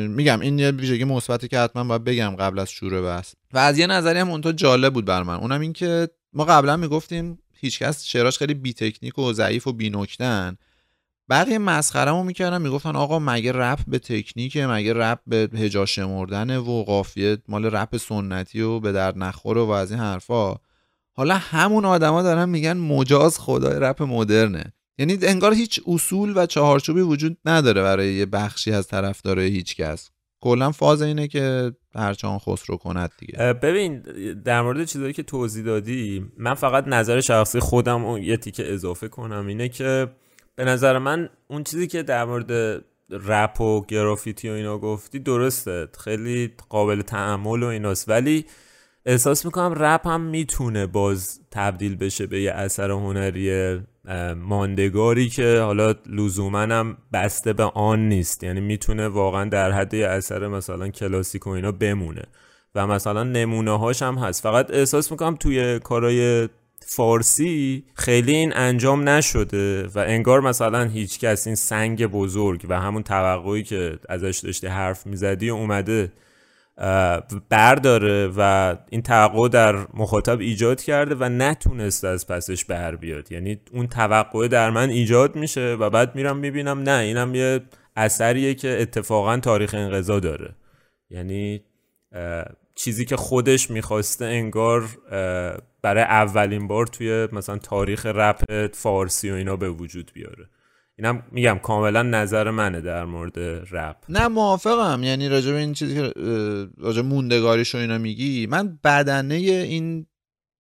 میگم 0.07 0.39
این 0.39 0.59
یه 0.59 0.71
ویژگی 0.71 1.03
مثبتی 1.03 1.47
که 1.47 1.59
حتما 1.59 1.83
باید 1.83 2.03
بگم 2.03 2.35
قبل 2.39 2.59
از 2.59 2.71
شروع 2.71 3.01
بس 3.01 3.33
و 3.53 3.57
از 3.57 3.77
یه 3.77 3.87
نظری 3.87 4.19
هم 4.19 4.29
اونطور 4.29 4.53
جالب 4.53 4.93
بود 4.93 5.05
بر 5.05 5.23
من. 5.23 5.35
اونم 5.35 5.61
این 5.61 5.73
که 5.73 6.09
ما 6.33 6.45
قبلا 6.45 6.77
می‌گفتیم 6.77 7.39
هیچکس 7.53 8.05
شعراش 8.05 8.37
خیلی 8.37 8.53
بی 8.53 8.73
تکنیک 8.73 9.19
و 9.19 9.33
ضعیف 9.33 9.67
و 9.67 9.73
بی 9.73 9.89
نکتن 9.89 10.57
بقیه 11.29 11.57
مسخرمو 11.57 12.23
می‌کردن 12.23 12.61
می‌گفتن 12.61 12.95
آقا 12.95 13.19
مگه 13.19 13.51
رپ 13.51 13.79
به 13.87 13.99
تکنیکه 13.99 14.67
مگه 14.67 14.93
رپ 14.93 15.19
به 15.27 15.49
هجا 15.53 15.85
شمردن 15.85 16.57
و 16.57 16.83
قافیه 16.83 17.37
مال 17.47 17.65
رپ 17.65 17.97
سنتی 17.97 18.61
و 18.61 18.79
به 18.79 18.91
درد 18.91 19.17
نخوره 19.17 19.61
و 19.61 19.69
از 19.69 19.91
این 19.91 19.99
حرفا. 19.99 20.55
حالا 21.13 21.37
همون 21.37 21.85
آدما 21.85 22.21
دارن 22.21 22.49
میگن 22.49 22.77
مجاز 22.77 23.39
خدای 23.39 23.79
رپ 23.79 24.03
مدرنه. 24.03 24.73
یعنی 24.97 25.17
انگار 25.21 25.53
هیچ 25.53 25.81
اصول 25.87 26.33
و 26.35 26.45
چهارچوبی 26.45 27.01
وجود 27.01 27.37
نداره 27.45 27.81
برای 27.81 28.13
یه 28.13 28.25
بخشی 28.25 28.71
از 28.71 28.87
طرفدارای 28.87 29.47
هیچ 29.47 29.75
کس. 29.75 30.09
کلا 30.41 30.71
فاز 30.71 31.01
اینه 31.01 31.27
که 31.27 31.71
هرچان 31.95 32.39
خسرو 32.39 32.77
کند 32.77 33.11
دیگه. 33.17 33.53
ببین 33.53 33.99
در 34.45 34.61
مورد 34.61 34.85
چیزایی 34.85 35.13
که 35.13 35.23
توضیح 35.23 35.65
دادی 35.65 36.25
من 36.37 36.53
فقط 36.53 36.87
نظر 36.87 37.21
شخصی 37.21 37.59
خودم 37.59 38.17
یه 38.17 38.37
تیکه 38.37 38.73
اضافه 38.73 39.07
کنم. 39.07 39.47
اینه 39.47 39.69
که 39.69 40.07
به 40.55 40.65
نظر 40.65 40.97
من 40.97 41.29
اون 41.47 41.63
چیزی 41.63 41.87
که 41.87 42.03
در 42.03 42.25
مورد 42.25 42.83
رپ 43.09 43.61
و 43.61 43.85
گرافیتی 43.85 44.49
و 44.49 44.53
اینا 44.53 44.77
گفتی 44.77 45.19
درسته. 45.19 45.87
خیلی 45.99 46.53
قابل 46.69 47.01
تعمل 47.01 47.63
و 47.63 47.65
ایناست. 47.65 48.09
ولی 48.09 48.45
احساس 49.05 49.45
می‌کنم 49.45 49.73
رپ 49.77 50.07
هم 50.07 50.21
می‌تونه 50.21 50.85
باز 50.87 51.39
تبدیل 51.51 51.95
بشه 51.95 52.27
به 52.27 52.41
یه 52.41 52.51
اثر 52.51 52.91
هنری 52.91 53.79
ماندگاری 54.35 55.29
که 55.29 55.59
حالا 55.59 55.95
لزوما 56.09 56.59
هم 56.59 56.97
بسته 57.13 57.53
به 57.53 57.63
آن 57.63 58.09
نیست. 58.09 58.43
یعنی 58.43 58.61
می‌تونه 58.61 59.07
واقعا 59.07 59.49
در 59.49 59.71
حد 59.71 59.93
یه 59.93 60.07
اثر 60.07 60.47
مثلا 60.47 60.87
کلاسیک 60.87 61.47
و 61.47 61.49
اینا 61.49 61.71
بمونه. 61.71 62.23
و 62.75 62.87
مثلا 62.87 63.23
نمونه 63.23 63.79
هاش 63.79 64.01
هم 64.01 64.15
هست. 64.15 64.43
فقط 64.43 64.71
احساس 64.71 65.11
می‌کنم 65.11 65.35
توی 65.35 65.79
کارای 65.79 66.49
فارسی 66.87 67.83
خیلی 67.93 68.35
این 68.35 68.53
انجام 68.55 69.09
نشده 69.09 69.87
و 69.87 69.99
انگار 69.99 70.41
مثلا 70.41 70.83
هیچ 70.83 71.19
کس 71.19 71.47
این 71.47 71.55
سنگ 71.55 72.05
بزرگ 72.05 72.65
و 72.69 72.79
همون 72.79 73.03
توقعی 73.03 73.63
که 73.63 73.99
ازش 74.09 74.39
داشته 74.43 74.69
حرف 74.69 75.07
می‌زدی 75.07 75.49
اومده 75.49 76.11
برداره 77.49 78.31
و 78.37 78.75
این 78.89 79.01
توقع 79.01 79.49
در 79.49 79.87
مخاطب 79.93 80.39
ایجاد 80.39 80.81
کرده 80.81 81.15
و 81.15 81.29
نتونسته 81.29 82.07
از 82.07 82.27
پسش 82.27 82.65
بر 82.65 82.95
بیاد. 82.95 83.31
یعنی 83.31 83.59
اون 83.71 83.87
توقع 83.87 84.47
در 84.47 84.69
من 84.69 84.89
ایجاد 84.89 85.35
میشه 85.35 85.73
و 85.79 85.89
بعد 85.89 86.15
میرم 86.15 86.37
می‌بینم 86.37 86.79
نه 86.79 86.99
اینم 86.99 87.35
یه 87.35 87.61
اثریه 87.95 88.53
که 88.53 88.77
اتفاقا 88.81 89.37
تاریخ 89.37 89.73
انقضا 89.73 90.19
داره. 90.19 90.55
یعنی 91.09 91.61
چیزی 92.75 93.05
که 93.05 93.15
خودش 93.15 93.71
می‌خواسته 93.71 94.25
انگار 94.25 94.89
برای 95.85 96.03
اولین 96.03 96.67
بار 96.67 96.87
توی 96.87 97.27
مثلا 97.31 97.57
تاریخ 97.57 98.05
رپ 98.05 98.71
فارسی 98.73 99.31
و 99.31 99.33
اینا 99.33 99.55
به 99.55 99.69
وجود 99.69 100.11
بیاره. 100.13 100.49
اینم 100.97 101.23
میگم 101.31 101.59
کاملا 101.63 102.03
نظر 102.03 102.51
منه 102.51 102.81
در 102.81 103.05
مورد 103.05 103.39
رپ. 103.71 103.95
نه 104.09 104.27
موافقم. 104.27 105.03
یعنی 105.03 105.29
راجع 105.29 105.51
به 105.51 105.57
این 105.57 105.73
چیزی 105.73 105.95
که 105.95 106.13
راجع 106.77 107.01
موندگاریش 107.01 107.75
و 107.75 107.77
اینا 107.77 107.97
میگی 107.97 108.47
من 108.47 108.79
بدنه 108.83 109.35
این 109.35 110.05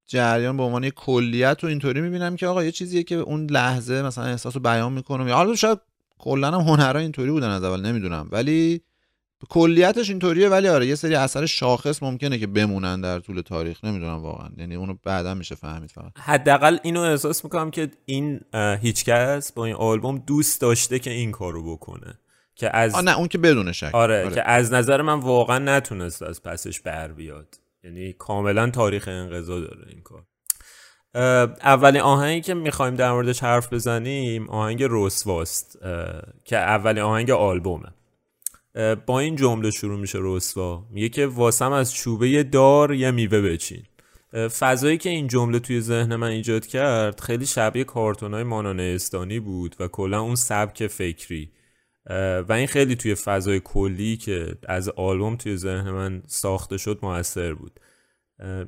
جریان 0.06 0.56
به 0.56 0.62
عنوان 0.62 0.90
کلیت 0.90 1.64
و 1.64 1.66
اینطوری 1.66 2.00
می‌بینم 2.00 2.36
که 2.36 2.46
آقا 2.46 2.64
یه 2.64 2.72
چیزیه 2.72 3.02
که 3.02 3.14
اون 3.14 3.46
لحظه 3.50 4.02
مثلا 4.02 4.24
احساس 4.24 4.56
رو 4.56 4.62
بیان 4.62 4.92
می‌کنم 4.92 5.28
یا 5.28 5.34
حالا 5.34 5.54
شاید 5.54 5.78
کلا 6.18 6.50
هم 6.50 6.60
هنرها 6.60 7.00
اینطوری 7.00 7.30
بودن 7.30 7.48
از 7.48 7.64
اول 7.64 7.80
نمی‌دونم. 7.86 8.28
ولی 8.32 8.80
کلیتش 9.48 10.10
اینطوریه 10.10 10.48
ولی 10.48 10.68
آره 10.68 10.86
یه 10.86 10.94
سری 10.94 11.14
اثر 11.14 11.46
شاخص 11.46 12.02
ممکنه 12.02 12.38
که 12.38 12.46
بمونن 12.46 13.00
در 13.00 13.20
طول 13.20 13.40
تاریخ 13.40 13.84
نمی‌دونم 13.84 14.22
واقعا. 14.22 14.48
یعنی 14.56 14.74
اونو 14.74 14.94
بعدا 15.04 15.34
میشه 15.34 15.54
فهمید 15.54 15.90
فقط. 15.90 16.12
حداقل 16.18 16.78
اینو 16.82 17.00
احساس 17.00 17.44
می‌کنم 17.44 17.70
که 17.70 17.90
این 18.04 18.40
هیچکس 18.80 19.52
با 19.52 19.64
این 19.64 19.74
آلبوم 19.74 20.18
دوست 20.18 20.60
داشته 20.60 20.98
که 20.98 21.10
این 21.10 21.32
کارو 21.32 21.72
بکنه. 21.76 22.18
که 22.56 22.76
از 22.76 22.96
نه 22.96 23.18
اون 23.18 23.28
که 23.28 23.38
بدون 23.38 23.72
شک. 23.72 23.90
آره, 23.92 24.24
آره, 24.24 24.34
که 24.34 24.48
از 24.50 24.72
نظر 24.72 25.02
من 25.02 25.20
واقعا 25.20 25.58
نتونست 25.58 26.22
از 26.22 26.42
پسش 26.42 26.80
بر 26.80 27.12
بیاد. 27.12 27.54
یعنی 27.84 28.12
کاملا 28.12 28.70
تاریخ 28.70 29.08
انقضا 29.08 29.60
داره 29.60 29.86
این 29.88 30.02
کار. 30.02 30.22
اولین 31.64 32.02
آهنگی 32.02 32.40
که 32.40 32.54
می‌خوایم 32.54 32.94
در 32.94 33.12
موردش 33.12 33.42
حرف 33.42 33.72
بزنیم 33.72 34.50
آهنگ 34.50 34.86
رسواست 34.90 35.78
که 36.44 36.56
اولین 36.56 37.02
آهنگ 37.02 37.30
آلبومه. 37.30 37.88
با 39.06 39.20
این 39.20 39.36
جمله 39.36 39.70
شروع 39.70 39.98
میشه 40.00 40.18
رسوا 40.22 40.86
میگه 40.90 41.08
که 41.08 41.26
واسم 41.26 41.72
از 41.72 41.94
چوبه 41.94 42.42
دار 42.42 42.94
یه 42.94 43.10
میوه 43.10 43.40
بچین. 43.40 43.82
فضایی 44.32 44.98
که 44.98 45.10
این 45.10 45.26
جمله 45.26 45.58
توی 45.58 45.80
ذهن 45.80 46.16
من 46.16 46.28
ایجاد 46.28 46.66
کرد 46.66 47.20
خیلی 47.20 47.46
شبیه 47.46 47.84
کارتون 47.84 48.34
های 48.34 48.42
مانانهستانی 48.42 49.40
بود 49.40 49.76
و 49.80 49.88
کلا 49.88 50.20
اون 50.20 50.34
سبک 50.34 50.86
فکری. 50.86 51.50
و 52.48 52.52
این 52.52 52.66
خیلی 52.66 52.96
توی 52.96 53.14
فضای 53.14 53.60
کلی 53.64 54.16
که 54.16 54.54
از 54.68 54.88
آلبوم 54.88 55.36
توی 55.36 55.56
ذهن 55.56 55.90
من 55.90 56.22
ساخته 56.26 56.76
شد 56.78 56.98
موثر 57.02 57.54
بود. 57.54 57.80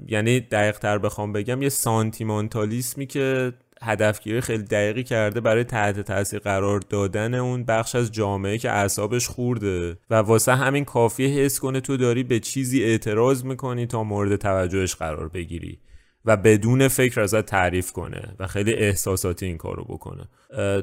یعنی 0.09 0.41
دقیق 0.41 0.79
تر 0.79 0.99
بخوام 0.99 1.33
بگم 1.33 1.63
یه 1.63 1.69
سانتیمانتالیسمی 1.69 3.07
که 3.07 3.53
هدفگیری 3.83 4.41
خیلی 4.41 4.63
دقیقی 4.63 5.03
کرده 5.03 5.41
برای 5.41 5.65
تحت 5.65 6.01
تاثیر 6.01 6.39
قرار 6.39 6.81
دادن 6.81 7.35
اون 7.35 7.65
بخش 7.65 7.95
از 7.95 8.13
جامعه 8.13 8.59
که 8.59 8.71
اعصابش 8.71 9.29
خورده. 9.29 9.99
و 10.11 10.15
واسه 10.15 10.55
همین 10.55 10.85
کافیه 10.85 11.29
حس 11.29 11.61
کنه 11.61 11.81
تو 11.81 11.97
داری 11.97 12.23
به 12.23 12.41
چیزی 12.41 12.85
اعتراض 12.85 13.45
می‌کنی 13.45 13.87
تا 13.87 14.05
مورد 14.05 14.37
توجهش 14.37 14.95
قرار 14.95 15.29
بگیری. 15.29 15.79
و 16.25 16.37
بدون 16.37 16.89
فکر 16.89 17.21
ازت 17.21 17.47
تعریف 17.47 17.93
کنه 17.93 18.35
و 18.39 18.47
خیلی 18.47 18.75
احساساتی 18.75 19.47
این 19.47 19.57
کارو 19.57 19.85
بکنه. 19.85 20.29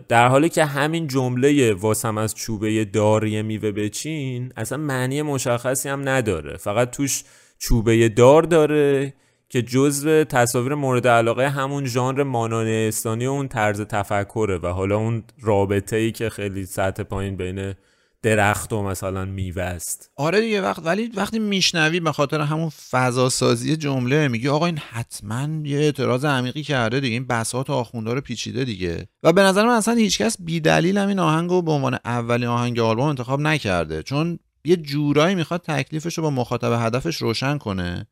در 0.07 0.27
حالی 0.27 0.49
که 0.49 0.65
همین 0.65 1.07
جمله 1.07 1.73
واسم 1.73 2.17
از 2.17 2.35
چوبه 2.35 2.85
داری 2.85 3.41
میوه 3.41 3.71
بچین 3.71 4.53
اصلا 4.57 4.77
معنی 4.77 5.21
مشخصی 5.21 5.89
هم 5.89 6.09
نداره. 6.09 6.57
فقط 6.57 6.91
توش 6.91 7.23
چوبه 7.57 8.09
دار 8.09 8.43
داره 8.43 9.13
که 9.53 9.61
جزو 9.61 10.23
تصاویر 10.23 10.73
مورد 10.73 11.07
علاقه 11.07 11.49
همون 11.49 11.85
ژانر 11.85 12.23
مانانستانی 12.23 13.25
و 13.25 13.29
اون 13.29 13.47
طرز 13.47 13.81
تفکره 13.81 14.57
و 14.57 14.67
حالا 14.67 14.97
اون 14.97 15.23
رابطه 15.41 15.95
ای 15.95 16.11
که 16.11 16.29
خیلی 16.29 16.65
سطح 16.65 17.03
پایین 17.03 17.35
بین 17.35 17.73
درخت 18.21 18.73
و 18.73 18.83
مثلا 18.83 19.25
میوه 19.25 19.63
است. 19.63 20.11
آره 20.15 20.41
دیگه 20.41 20.61
وقت 20.61 20.81
ولی 20.85 21.11
وقتی 21.15 21.39
میشنوی 21.39 21.99
به 21.99 22.11
خاطر 22.11 22.41
همون 22.41 22.69
فضا 22.69 23.29
سازی 23.29 23.77
جمله 23.77 24.27
میگی 24.27 24.47
آقا 24.47 24.65
این 24.65 24.77
حتما 24.77 25.67
یه 25.67 25.77
اعتراض 25.77 26.25
عمیقی 26.25 26.63
کرده 26.63 26.99
دیگه 26.99 27.13
این 27.13 27.27
بساط 27.27 27.69
آخونده 27.69 28.13
رو 28.13 28.21
پیچیده 28.21 28.63
دیگه. 28.63 29.07
و 29.23 29.33
به 29.33 29.41
نظر 29.41 29.65
من 29.65 29.73
اصلا 29.73 29.93
هیچکس 29.93 30.37
بی 30.39 30.59
دلیل 30.59 30.97
هم 30.97 31.07
این 31.07 31.19
آهنگ 31.19 31.49
رو 31.49 31.61
به 31.61 31.71
عنوان 31.71 31.97
اولین 32.05 32.49
آهنگ 32.49 32.79
آلبوم 32.79 33.05
انتخاب 33.05 33.39
نکرده 33.39 34.03
چون 34.03 34.39
یه 34.65 34.75
جورایی 34.75 35.35
می‌خواد 35.35 35.61
تکلیفش 35.61 36.17
رو 36.17 36.23
با 36.23 36.29
مخاطب 36.29 36.85
هدفش 36.85 37.15
روشن 37.15 37.57
کنه. 37.57 38.07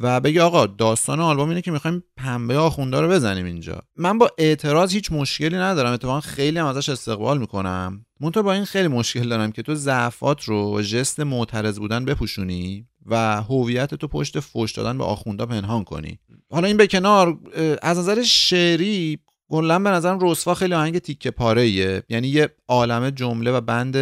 و 0.00 0.20
بگی 0.20 0.38
آقا 0.38 0.66
داستان 0.66 1.20
آلبوم 1.20 1.48
اینه 1.48 1.62
که 1.62 1.70
می‌خوایم 1.70 2.02
پنبه 2.16 2.58
آخونده 2.58 3.00
رو 3.00 3.08
بزنیم 3.08 3.46
اینجا. 3.46 3.82
من 3.96 4.18
با 4.18 4.30
اعتراض 4.38 4.92
هیچ 4.92 5.12
مشکلی 5.12 5.56
ندارم. 5.56 5.92
اتفاقا 5.92 6.20
خیلی 6.20 6.58
هم 6.58 6.66
ازش 6.66 6.88
استقبال 6.88 7.38
می‌کنم. 7.38 8.04
منتها 8.20 8.42
با 8.42 8.52
این 8.52 8.64
خیلی 8.64 8.88
مشکل 8.88 9.28
دارم 9.28 9.52
که 9.52 9.62
تو 9.62 9.74
ضعفات 9.74 10.44
رو 10.44 10.82
ژست 10.82 11.20
معترض 11.20 11.78
بودن 11.78 12.04
بپوشونی 12.04 12.86
و 13.06 13.42
هویت 13.42 13.94
تو 13.94 14.08
پشت 14.08 14.40
فوش 14.40 14.72
دادن 14.72 14.98
به 14.98 15.04
آخوندا 15.04 15.46
پنهان 15.46 15.84
کنی. 15.84 16.18
حالا 16.50 16.66
این 16.66 16.76
به 16.76 16.86
کنار 16.86 17.38
از 17.82 17.98
نظر 17.98 18.22
شعری 18.22 19.18
کلا 19.50 19.78
به 19.78 19.90
نظرم 19.90 20.18
رسوا 20.22 20.54
خیلی 20.54 20.74
آهنگ 20.74 20.98
تیکه 20.98 21.30
پاره 21.30 21.62
ایه 21.62 22.02
یعنی 22.08 22.28
یه 22.28 22.48
عالم 22.68 23.10
جمله 23.10 23.52
و 23.52 23.60
بند 23.60 23.96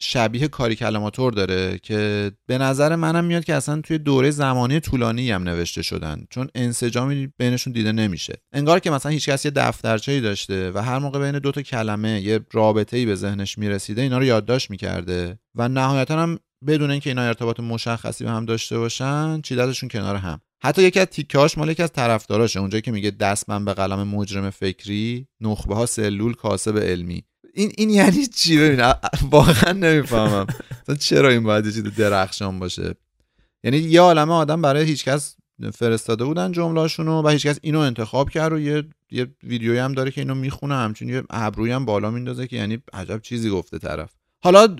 شبیه 0.00 0.48
کاری 0.48 0.74
کلماتور 0.74 1.32
داره 1.32 1.78
که 1.78 2.32
به 2.46 2.58
نظر 2.58 2.96
منم 2.96 3.24
میاد 3.24 3.44
که 3.44 3.54
اصلا 3.54 3.80
توی 3.80 3.98
دوره 3.98 4.30
زمانی 4.30 4.80
طولانی 4.80 5.30
هم 5.30 5.42
نوشته 5.42 5.82
شدن. 5.82 6.24
چون 6.30 6.48
انسجامی 6.54 7.32
بینشون 7.38 7.72
دیده 7.72 7.92
نمیشه. 7.92 8.34
انگار 8.52 8.78
که 8.78 8.90
مثلا 8.90 9.12
هیچکس 9.12 9.44
یه 9.44 9.50
دفترچه‌ای 9.50 10.20
داشته 10.20 10.70
و 10.74 10.78
هر 10.78 10.98
موقع 10.98 11.18
بین 11.18 11.38
دو 11.38 11.52
تا 11.52 11.62
کلمه 11.62 12.20
یه 12.20 12.40
رابطه‌ای 12.52 13.06
به 13.06 13.14
ذهنش 13.14 13.58
می‌رسیده 13.58 14.02
اینا 14.02 14.18
رو 14.18 14.24
یادداشت 14.24 14.70
می‌کرده. 14.70 15.38
و 15.54 15.68
نهایتا 15.68 16.22
هم 16.22 16.38
بدون 16.66 16.90
اینکه 16.90 17.10
اینا 17.10 17.22
ارتباط 17.22 17.60
مشخصی 17.60 18.24
به 18.24 18.30
هم 18.30 18.44
داشته 18.44 18.78
باشن 18.78 19.40
چیدتشون 19.40 19.88
کنار 19.88 20.16
هم. 20.16 20.40
حتی 20.62 20.82
یکی 20.82 21.00
از 21.00 21.06
تیکهاش 21.06 21.58
مال 21.58 21.70
یکی 21.70 21.82
از 21.82 21.92
طرفداراشه 21.92 22.60
اونجایی 22.60 22.82
که 22.82 22.92
میگه 22.92 23.10
دست 23.10 23.46
به 23.46 23.74
قلم 23.74 24.08
مجرم 24.08 24.50
فکری 24.50 25.28
نخبه 25.40 25.74
ها 25.74 25.86
سلول 25.86 26.34
کاسب 26.34 26.78
علمی. 26.78 27.24
این 27.54 27.72
این 27.78 27.90
یعنی 27.90 28.26
چی؟ 28.26 28.58
ببین 28.58 28.92
واقعا 29.30 29.72
نمی‌فهمم. 29.72 30.46
چرا 31.00 31.28
این 31.28 31.42
باید 31.42 31.64
چیز 31.64 31.82
درخشان 31.82 32.58
باشه؟ 32.58 32.94
یعنی 33.64 33.76
یه 33.76 34.00
عالمه 34.00 34.32
آدم 34.32 34.62
برای 34.62 34.84
هیچکس 34.84 35.36
فرستاده 35.74 36.24
بودن 36.24 36.52
جملهشونو 36.52 37.22
و 37.22 37.28
هیچکس 37.28 37.58
اینو 37.62 37.78
انتخاب 37.78 38.30
کرد 38.30 38.52
و 38.52 38.58
یه 38.58 38.84
یه 39.10 39.26
ویدیویی 39.42 39.78
هم 39.78 39.92
داره 39.92 40.10
که 40.10 40.20
اینو 40.20 40.34
می‌خونه. 40.34 40.74
همچون 40.74 41.08
یه 41.08 41.22
ابروی 41.30 41.70
هم 41.72 41.84
بالا 41.84 42.10
میندازه 42.10 42.46
که 42.46 42.56
یعنی 42.56 42.78
عجب 42.92 43.20
چیزی 43.20 43.50
گفته 43.50 43.78
طرف. 43.78 44.10
حالا 44.44 44.76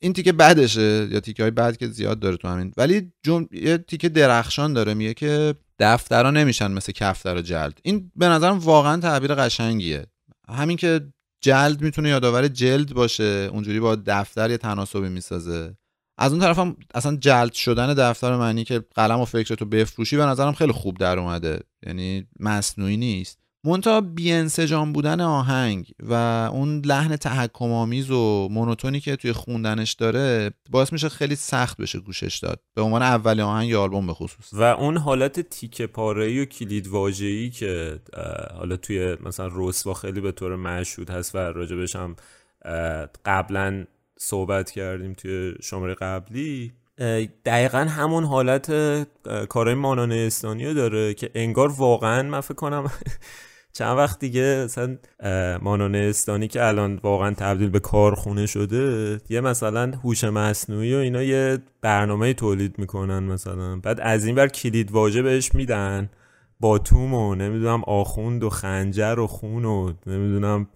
این 0.00 0.12
تیکه 0.12 0.32
بعدشه 0.32 1.08
یا 1.10 1.20
تیکه 1.20 1.42
های 1.42 1.50
بعد 1.50 1.76
که 1.76 1.88
زیاد 1.88 2.18
داره 2.18 2.36
تو 2.36 2.48
همین. 2.48 2.72
ولی 2.76 3.12
جم... 3.22 3.48
یه 3.52 3.78
تیکه 3.78 4.08
درخشان 4.08 4.72
داره 4.72 4.94
میگه 4.94 5.14
که 5.14 5.54
دفترها 5.78 6.30
نمیشن 6.30 6.70
مثل 6.70 6.92
کفتر 6.92 7.36
و 7.36 7.40
جلد. 7.40 7.80
این 7.82 8.12
به 8.16 8.28
نظرم 8.28 8.58
واقعا 8.58 9.00
تعبیر 9.00 9.34
قشنگیه. 9.34 10.06
همین 10.48 10.76
که 10.76 11.00
جلد 11.40 11.82
می‌تونه 11.82 12.08
یادآور 12.08 12.48
جلد 12.48 12.94
باشه 12.94 13.50
اونجوری 13.52 13.80
با 13.80 13.96
دفتر 14.06 14.50
یه 14.50 14.56
تناسبی 14.56 15.08
می‌سازه. 15.08 15.76
از 16.18 16.32
اون 16.32 16.40
طرف 16.40 16.58
هم 16.58 16.76
اصلا 16.94 17.16
جلد 17.16 17.52
شدن 17.52 17.94
دفتر 17.94 18.36
معنی 18.36 18.64
که 18.64 18.84
قلم 18.94 19.20
و 19.20 19.24
فکرتو 19.24 19.64
بفروشی 19.64 20.16
به 20.16 20.24
نظرم 20.24 20.52
خیلی 20.52 20.72
خوب 20.72 20.98
در 20.98 21.18
اومده. 21.18 21.60
یعنی 21.86 22.26
مصنوعی 22.40 22.96
نیست. 22.96 23.45
مونتا 23.66 24.00
بیانسجام 24.00 24.92
بودن 24.92 25.20
آهنگ 25.20 25.90
و 26.02 26.12
اون 26.52 26.82
لحن 26.84 27.16
تحکم 27.16 27.72
آمیز 27.72 28.10
و 28.10 28.48
مونوتونی 28.50 29.00
که 29.00 29.16
توی 29.16 29.32
خوندنش 29.32 29.92
داره 29.92 30.50
باعث 30.70 30.92
میشه 30.92 31.08
خیلی 31.08 31.36
سخت 31.36 31.76
بشه 31.76 31.98
گوشش 31.98 32.38
داد. 32.38 32.60
به 32.74 32.82
عنوان 32.82 33.02
اول 33.02 33.40
آهنگ 33.40 33.74
آلبوم 33.74 34.06
به 34.06 34.14
خصوص. 34.14 34.48
و 34.52 34.62
اون 34.62 34.96
حالت 34.96 35.40
تیکه 35.40 35.86
پاره 35.86 36.42
و 36.42 36.44
کلید 36.44 36.88
واژه‌ای 36.88 37.50
که 37.50 38.00
حالا 38.58 38.76
توی 38.76 39.16
مثلا 39.24 39.50
رسوا 39.54 39.94
خیلی 39.94 40.20
به 40.20 40.32
طور 40.32 40.56
مشهود 40.56 41.10
هست 41.10 41.34
و 41.34 41.38
راجبش 41.38 41.96
هم 41.96 42.16
قبلا 43.24 43.84
صحبت 44.18 44.70
کردیم 44.70 45.12
توی 45.12 45.54
شماره 45.62 45.94
قبلی 45.94 46.72
دقیقا 47.44 47.78
همون 47.78 48.24
حالت 48.24 48.72
کارهای 49.48 49.74
مانانه 49.74 50.14
استانیو 50.14 50.74
داره 50.74 51.14
که 51.14 51.30
انگار 51.34 51.68
واقعا 51.68 52.22
من 52.22 52.40
فکر 52.40 52.54
کنم 52.54 52.90
چند 53.76 53.98
وقت 53.98 54.18
دیگه 54.18 54.62
مثلا 54.64 54.96
مانانستانی 55.62 56.48
که 56.48 56.64
الان 56.64 57.00
واقعا 57.02 57.30
تبدیل 57.30 57.70
به 57.70 57.80
کارخونه 57.80 58.46
شده 58.46 59.18
یه 59.28 59.40
مثلا 59.40 59.92
هوش 60.04 60.24
مصنوعی 60.24 60.94
و 60.94 60.98
اینا 60.98 61.22
یه 61.22 61.58
برنامه 61.80 62.34
تولید 62.34 62.78
می‌کنن 62.78 63.18
مثلا. 63.18 63.76
بعد 63.76 64.00
از 64.00 64.26
این 64.26 64.34
بر 64.34 64.48
کلید 64.48 64.92
واژه 64.92 65.22
بهش 65.22 65.54
میدن. 65.54 66.10
باتوم 66.60 67.14
و 67.14 67.34
نمی‌دونم 67.34 67.82
آخوند 67.86 68.44
و 68.44 68.50
خنجر 68.50 69.18
و 69.18 69.26
خون 69.26 69.64
و 69.64 69.92
نمی‌دونم 70.06 70.68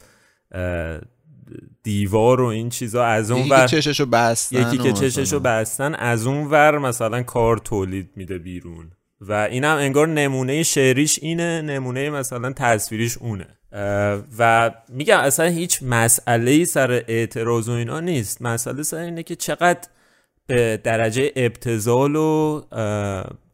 دیوار 1.82 2.40
و 2.40 2.46
این 2.46 2.68
چیزا 2.68 3.04
از 3.04 3.30
اون 3.30 3.48
ور 3.48 3.66
چششو 3.66 4.06
بستن 4.06 4.56
یکی 4.56 4.78
که 4.78 4.92
چششو 4.92 5.40
بستن 5.40 5.94
از 5.94 6.26
اون 6.26 6.46
ور 6.46 6.78
مثلا 6.78 7.22
کار 7.22 7.58
تولید 7.58 8.10
میده 8.16 8.38
بیرون. 8.38 8.90
و 9.20 9.33
اینم 9.33 9.76
انگار 9.76 10.09
نمونه 10.09 10.62
شعریش 10.62 11.18
اینه 11.22 11.62
نمونه 11.62 12.11
مثلا 12.11 12.52
تصویریش 12.52 13.18
اونه. 13.18 13.46
و 14.38 14.70
میگم 14.88 15.18
اصلا 15.18 15.46
هیچ 15.46 15.83
مسئله 15.83 16.64
سر 16.64 17.04
اعتراض 17.09 17.68
و 17.68 17.72
اینا 17.72 18.00
نیست. 18.00 18.42
مسئله 18.42 18.83
سر 18.83 18.96
اینه 18.96 19.22
که 19.22 19.37
چقدر 19.37 19.88
به 20.46 20.80
درجه 20.85 21.33
ابتزال 21.37 22.16
و 22.16 22.62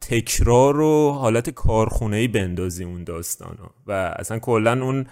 تکرار 0.01 0.81
و 0.81 1.11
حالت 1.13 1.51
کارخونه 1.51 2.29
بندازی 2.29 2.85
اون 2.85 3.05
داستانو. 3.05 3.67
و 3.87 3.93
اصلا 3.93 4.39
کلا 4.39 4.85
اون 4.85 5.07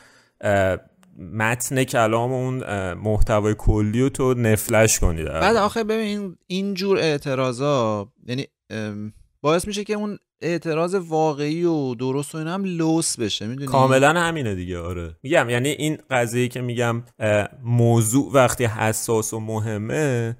متن 1.18 1.84
کلام 1.84 2.32
اون 2.32 2.64
محتوای 2.92 3.54
کلی 3.58 4.00
رو 4.00 4.08
تو 4.08 4.34
نفلش 4.34 4.98
کنی 4.98 5.24
بعد 5.24 5.56
آخه 5.56 5.84
ببین 5.84 6.36
این 6.46 6.74
جور 6.74 6.98
اعتراضا 6.98 8.08
یعنی 8.26 8.46
باعث 9.44 9.66
میشه 9.66 9.84
که 9.84 9.94
اون 9.94 10.18
اعتراض 10.40 10.94
واقعی 10.94 11.64
و 11.64 11.94
درست 11.94 12.34
و 12.34 12.38
اینا 12.38 12.54
هم 12.54 12.64
لوس 12.64 13.18
بشه 13.18 13.46
می‌دونی؟ 13.46 13.66
کاملا 13.66 14.12
همینه 14.12 14.54
دیگه 14.54 14.78
آره. 14.78 15.16
میگم 15.22 15.50
یعنی 15.50 15.68
این 15.68 15.98
قضیه 16.10 16.48
که 16.48 16.60
میگم 16.60 17.02
موضوع 17.64 18.30
وقتی 18.32 18.64
حساس 18.64 19.34
و 19.34 19.40
مهمه 19.40 20.36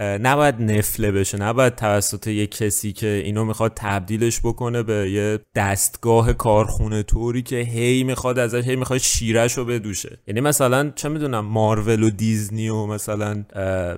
نباید 0.00 0.62
نفله 0.62 1.12
بشه 1.12 1.38
نباید 1.38 1.74
توسط 1.74 2.26
یه 2.26 2.46
کسی 2.46 2.92
که 2.92 3.22
اینو 3.24 3.44
می‌خواد 3.44 3.72
تبدیلش 3.76 4.40
بکنه 4.40 4.82
به 4.82 5.10
یه 5.10 5.38
دستگاه 5.54 6.32
کارخونه 6.32 7.02
طوری 7.02 7.42
که 7.42 7.56
هی 7.56 8.04
می‌خواد 8.04 8.38
ازش 8.38 8.64
هی 8.64 8.76
می‌خواد 8.76 8.98
شیرش 8.98 9.58
رو 9.58 9.64
بدوشه. 9.64 10.18
یعنی 10.26 10.40
مثلا 10.40 10.92
چه 10.94 11.08
می‌دونم 11.08 11.44
مارول 11.44 12.02
و 12.02 12.10
دیزنی 12.10 12.68
و 12.68 12.86
مثلا 12.86 13.44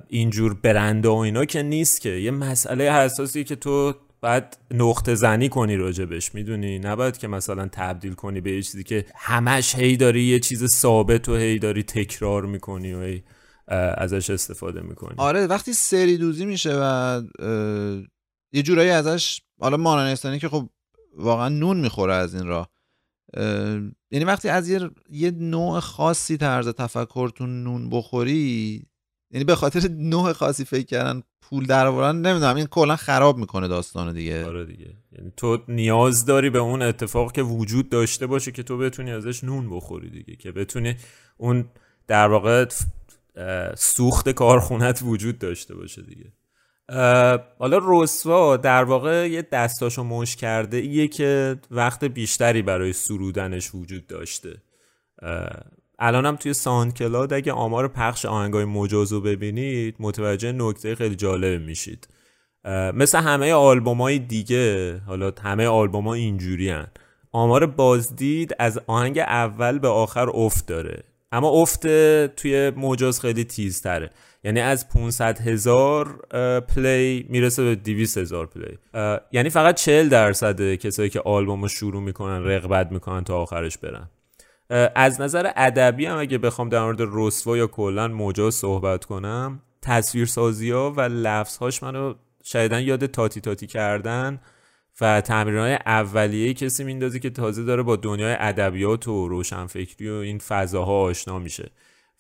اینجور 0.09 0.55
برنده 0.55 1.09
و 1.09 1.15
اینا 1.15 1.45
که 1.45 1.63
نیست 1.63 2.01
که. 2.01 2.11
یه 2.11 2.31
مسئله 2.31 2.93
حساسی 2.93 3.45
که 3.45 3.57
تو 3.57 3.95
باید 4.21 4.59
نقطه 4.71 5.15
زنی 5.15 5.49
کنی 5.49 5.77
راجبش 5.77 6.35
می‌دونی؟ 6.35 6.79
نباید 6.79 7.19
که 7.19 7.29
مثلا 7.29 7.69
تبدیل 7.73 8.15
کنی 8.15 8.41
به 8.41 8.53
یه 8.53 8.63
چیزی 8.63 8.85
که 8.85 9.07
همش 9.15 9.75
هی 9.75 9.97
داری 9.97 10.23
یه 10.23 10.41
چیز 10.41 10.67
ثابت 10.67 11.29
و 11.29 11.37
هی 11.37 11.59
داری 11.59 11.83
تکرار 11.83 12.47
می‌کنی 12.47 12.93
و 12.93 13.03
هی 13.03 13.23
ازش 13.99 14.31
استفاده 14.31 14.81
می‌کنی. 14.81 15.15
آره 15.17 15.47
وقتی 15.47 15.73
سری 15.73 16.19
دوزی 16.19 16.45
میشه 16.45 16.75
و 16.81 17.23
یه 18.53 18.63
جورایی 18.63 18.91
ازش 18.91 19.41
حالا 19.61 19.77
مانانستانی 19.77 20.39
که 20.39 20.49
خب 20.49 20.71
واقعا 21.17 21.49
نون 21.49 21.81
می‌خوره 21.81 22.15
از 22.15 22.35
این 22.35 22.47
راه 22.47 22.71
یعنی 24.11 24.25
وقتی 24.25 24.49
از 24.49 24.69
یه, 24.69 24.91
یه 25.11 25.31
نوع 25.31 25.81
خاصی 25.81 26.37
طرز 26.37 26.69
تفکر 26.69 27.29
تو 27.29 27.47
نون 27.47 27.91
بخوری 27.91 28.87
یعنی 29.31 29.45
به 29.45 29.55
خاطر 29.55 29.89
نوع 29.89 30.33
خاصی 30.33 30.65
فکر 30.65 30.87
کردن 30.87 31.23
پول 31.51 31.67
در 31.67 32.13
نمی‌دونم 32.13 32.57
این 32.57 32.67
کلا 32.67 32.97
خراب 32.97 33.39
می‌کنه 33.39 33.69
داستان 33.69 34.15
دیگه. 34.15 34.47
آره 34.47 34.65
دیگه. 34.65 34.95
یعنی 35.19 35.33
تو 35.37 35.59
نیاز 35.69 36.25
داری 36.25 36.51
به 36.51 36.59
اون 36.59 36.83
اتفاق 36.83 37.33
که 37.33 37.43
وجود 37.43 37.89
داشته 37.89 38.27
باشه 38.27 38.53
که 38.53 38.63
تو 38.63 38.79
بتونی 38.79 39.13
ازش 39.13 39.45
نون 39.45 39.71
بخوری 39.71 40.11
دیگه 40.11 40.37
که 40.37 40.53
بتونی 40.53 40.97
اون 41.37 41.65
در 42.07 42.29
واقع 42.29 42.67
سوخت 43.77 44.29
کارخونت 44.29 45.01
وجود 45.05 45.39
داشته 45.39 45.75
باشه 45.75 46.03
دیگه. 46.03 46.33
حالا 47.59 47.81
رسوا 47.83 48.57
در 48.57 48.85
واقع 48.85 49.31
یه 49.31 49.43
دستاشو 49.43 50.05
مش 50.05 50.37
کرده 50.37 50.77
ایه 50.77 51.09
که 51.09 51.57
وقت 51.71 52.05
بیشتری 52.05 52.63
برای 52.63 52.93
سرودنش 52.93 53.75
وجود 53.75 54.07
داشته. 54.07 54.63
الانم 55.99 56.37
توی 56.37 56.55
ساند 56.55 56.95
کلاد 56.95 57.33
اگه 57.33 57.53
آمار 57.53 57.89
پخش 57.89 58.27
آهنگای 58.27 58.65
مجاز 58.65 59.13
رو 59.13 59.21
ببینید 59.21 59.97
متوجه 59.99 60.53
نکته 60.53 60.95
خیلی 60.95 61.17
جالب 61.17 61.63
میشید. 61.63 62.09
مثل 62.95 63.19
همه 63.19 63.53
آلبومای 63.53 64.19
دیگه 64.19 64.97
حالا 65.07 65.33
همه 65.43 65.67
آلبوما 65.67 66.15
اینجوری 66.15 66.71
هن. 66.71 66.87
آمار 67.33 67.67
بازدید 67.67 68.55
از 68.59 68.81
آهنگ 68.87 69.19
اول 69.19 69.79
به 69.79 69.89
آخر 69.89 70.31
افت 70.31 70.67
داره. 70.67 71.03
اما 71.33 71.49
افت 71.49 71.87
توی 72.27 72.71
مجاز 72.77 73.21
خیلی 73.21 73.45
تیزتره. 73.45 74.11
یعنی 74.45 74.61
از 74.61 74.89
500 74.89 75.41
هزار 75.41 76.07
play 76.61 77.27
می‌رسه 77.29 77.65
به 77.65 77.75
200 77.75 78.19
هزار 78.19 78.47
play. 78.47 78.79
یعنی 79.33 79.51
فقط 79.51 79.75
40 79.75 80.09
درصد 80.09 80.75
کسایی 80.75 81.11
که 81.11 81.21
آلبوم 81.21 81.63
رو 81.63 81.69
شروع 81.69 82.03
می‌کنن 82.03 82.45
رغبت 82.45 82.93
می‌کنن 82.93 83.25
تا 83.25 83.37
آخرش 83.37 83.79
برن. 83.79 84.11
از 84.95 85.21
نظر 85.21 85.51
ادبی 85.57 86.07
هم 86.07 86.19
اگه 86.19 86.39
بخوام 86.39 86.69
در 86.69 86.85
مورد 86.85 86.99
رسوا 87.01 87.57
یا 87.57 87.67
کلا 87.67 88.09
مجاز 88.09 88.55
صحبت 88.55 89.05
کنم 89.05 89.63
تصویرسازی 89.83 90.71
ها 90.71 90.91
و 90.91 91.01
لفظ 91.01 91.57
هاش 91.57 91.83
منو 91.83 92.15
شایدن 92.43 92.83
یاد 92.83 93.07
تاتی 93.07 93.41
تاتی 93.41 93.67
کردن 93.67 94.41
و 95.01 95.23
های 95.31 95.79
اولیه 95.87 96.55
کسی 96.55 96.85
میندازه 96.85 97.19
که 97.19 97.31
تازه 97.31 97.65
داره 97.65 97.83
با 97.83 97.97
دنیای 97.97 98.37
ادبیات 98.39 99.09
و 99.09 99.29
روشنفکری 99.29 100.11
و 100.11 100.15
این 100.15 100.39
فضاها 100.39 101.01
آشنا 101.01 101.39
میشه 101.39 101.71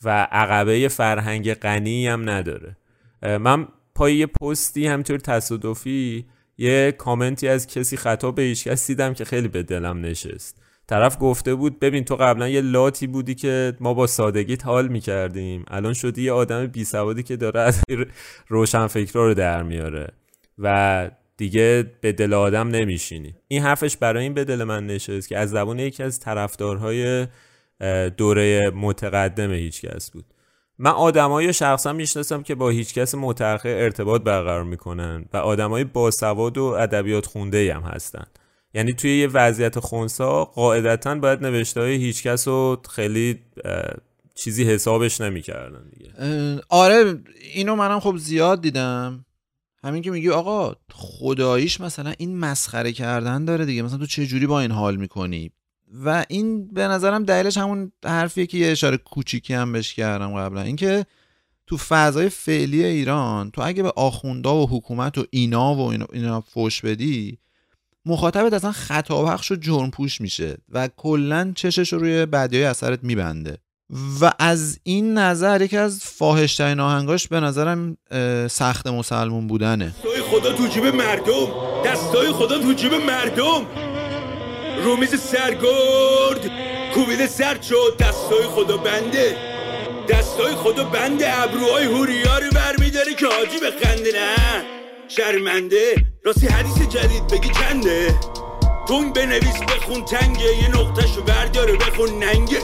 و 0.04 0.28
عقبه 0.32 0.88
فرهنگ 0.88 1.54
غنی 1.54 2.08
هم 2.08 2.30
نداره. 2.30 2.76
من 3.22 3.68
پای 3.94 4.16
یه 4.16 4.26
پستی 4.26 4.86
همطور 4.86 5.18
تصادفی 5.18 6.26
یه 6.58 6.92
کامنتی 6.98 7.48
از 7.48 7.66
کسی 7.66 7.96
خطا 7.96 8.30
به 8.30 8.42
هیچ 8.42 8.68
کس 8.68 8.86
دیدم 8.86 9.14
که 9.14 9.24
خیلی 9.24 9.48
به 9.48 9.62
دلم 9.62 10.00
نشست. 10.00 10.62
طرف 10.88 11.16
گفته 11.20 11.54
بود 11.54 11.80
ببین 11.80 12.04
تو 12.04 12.16
قبلا 12.16 12.48
یه 12.48 12.60
لاتی 12.60 13.06
بودی 13.06 13.34
که 13.34 13.72
ما 13.80 13.94
با 13.94 14.06
سادگی 14.06 14.58
حال 14.64 14.88
می‌کردیم. 14.88 15.64
الان 15.68 15.92
شدی 15.92 16.22
یه 16.22 16.32
آدم 16.32 16.66
بی 16.66 16.84
سوادی 16.84 17.22
که 17.22 17.36
داره 17.36 17.60
از 17.60 17.80
روشنفکرا 18.48 19.26
رو 19.26 19.34
در 19.34 19.62
میاره 19.62 20.08
و 20.58 21.10
دیگه 21.36 21.90
به 22.00 22.12
دل 22.12 22.34
آدم 22.34 22.68
نمیشینی. 22.68 23.34
این 23.48 23.62
حرفش 23.62 23.96
برای 23.96 24.22
این 24.22 24.34
به 24.34 24.44
دل 24.44 24.64
من 24.64 24.86
نشست 24.86 25.28
که 25.28 25.38
از 25.38 25.50
زبان 25.50 25.78
یکی 25.78 26.02
از 26.02 26.20
طرفدارهای 26.20 27.26
دوره 28.16 28.70
متقدم 28.70 29.52
هیچکس 29.52 30.10
بود. 30.10 30.24
من 30.78 30.90
آدمایی 30.90 31.52
شخصا 31.52 31.92
می‌شناسم 31.92 32.42
که 32.42 32.54
با 32.54 32.68
هیچکس 32.68 33.14
متأخر 33.14 33.68
ارتباط 33.68 34.22
برقرار 34.22 34.64
می‌کنن 34.64 35.24
و 35.32 35.36
آدمای 35.36 35.84
باسواد 35.84 36.58
و 36.58 36.64
ادبیات 36.64 37.26
خونده 37.26 37.74
هم 37.74 37.82
هستن. 37.82 38.24
یعنی 38.76 38.92
توی 38.92 39.18
یه 39.18 39.26
وضعیت 39.26 39.78
خونسا 39.78 40.44
قاعدتا 40.44 41.14
باید 41.14 41.42
نوشته 41.42 41.80
های 41.80 41.94
هیچکس 41.94 42.48
رو 42.48 42.82
خیلی 42.90 43.38
چیزی 44.34 44.64
حسابش 44.64 45.20
نمی‌کردن 45.20 45.90
دیگه. 45.90 46.10
آره 46.68 47.18
اینو 47.54 47.76
منم 47.76 48.00
خب 48.00 48.16
زیاد 48.16 48.62
دیدم. 48.62 49.24
همین 49.84 50.02
که 50.02 50.10
میگی 50.10 50.30
آقا 50.30 50.74
خداییش 50.92 51.80
مثلا 51.80 52.14
این 52.18 52.38
مسخره 52.38 52.92
کردن 52.92 53.44
داره 53.44 53.64
دیگه. 53.64 53.82
مثلا 53.82 53.98
تو 53.98 54.06
چه 54.06 54.26
جوری 54.26 54.46
با 54.46 54.60
این 54.60 54.70
حال 54.70 54.96
می‌کنی؟ 54.96 55.50
و 56.04 56.24
این 56.28 56.68
به 56.68 56.88
نظرم 56.88 57.24
دلیلش 57.24 57.56
همون 57.56 57.92
حرفیه 58.04 58.46
که 58.46 58.58
یه 58.58 58.70
اشاره 58.72 58.96
کوچیکی 58.96 59.54
هم 59.54 59.72
بهش 59.72 59.94
کردم 59.94 60.34
قبلا. 60.34 60.60
اینکه 60.60 61.06
تو 61.66 61.76
فضای 61.76 62.28
فعلی 62.28 62.84
ایران 62.84 63.50
تو 63.50 63.62
اگه 63.64 63.82
به 63.82 63.92
آخوندا 63.96 64.56
و 64.56 64.68
حکومت 64.68 65.18
و 65.18 65.24
اینا 65.30 65.74
و 65.74 65.80
اینا, 65.80 66.06
اینا 66.12 66.40
فوش 66.40 66.80
بدی 66.80 67.38
مخاطبت 68.06 68.52
اصلا 68.52 68.72
خطا 68.72 69.22
بخش 69.22 69.52
و 69.52 69.54
جرم 69.54 69.90
پوش 69.90 70.20
میشه 70.20 70.56
و 70.72 70.88
کلا 70.96 71.52
چشش 71.56 71.92
رو 71.92 71.98
روی 71.98 72.26
بدیای 72.26 72.64
اثرت 72.64 72.98
میبنده. 73.02 73.58
و 74.20 74.32
از 74.38 74.78
این 74.82 75.18
نظر 75.18 75.62
یکی 75.62 75.76
از 75.76 76.00
فاحشترین 76.02 76.80
آهنگاش 76.80 77.28
به 77.28 77.40
نظرم 77.40 77.96
سخت 78.50 78.86
مسلمون 78.86 79.46
بودنه. 79.46 79.94
دستای 79.98 80.20
خدا 80.22 80.52
تو 80.52 80.66
جیب 80.66 80.84
مردم. 80.84 81.46
دستای 81.84 82.32
خدا 82.32 82.58
تو 82.58 82.72
جیب 82.72 82.94
مردم. 82.94 83.66
رومیز 84.84 85.20
سرگرد 85.20 86.50
کوبیده 86.94 87.26
سرد 87.26 87.62
شد. 87.62 87.96
دستای 88.00 88.42
خدا 88.42 88.76
بنده. 88.76 89.36
دستای 90.08 90.54
خدا 90.54 90.84
بنده. 90.84 91.42
ابروهای 91.42 91.84
هوریا 91.84 92.38
رو 92.38 92.50
برمیداره 92.54 93.14
که 93.14 93.26
حاجی 93.26 93.58
بخنده 93.58 94.10
نه. 94.12 94.64
شرمنده. 95.08 96.06
راستی 96.24 96.46
حدیث 96.46 96.78
جدید 96.88 97.26
بگی 97.26 97.48
چنده؟ 97.48 98.14
تون 98.88 99.12
بنویس 99.12 99.60
بخون 99.68 100.04
تنگه. 100.04 100.56
یه 100.56 100.68
نقطهشو 100.68 101.22
برداره 101.22 101.72
بخون 101.76 102.08
ننگه. 102.08 102.58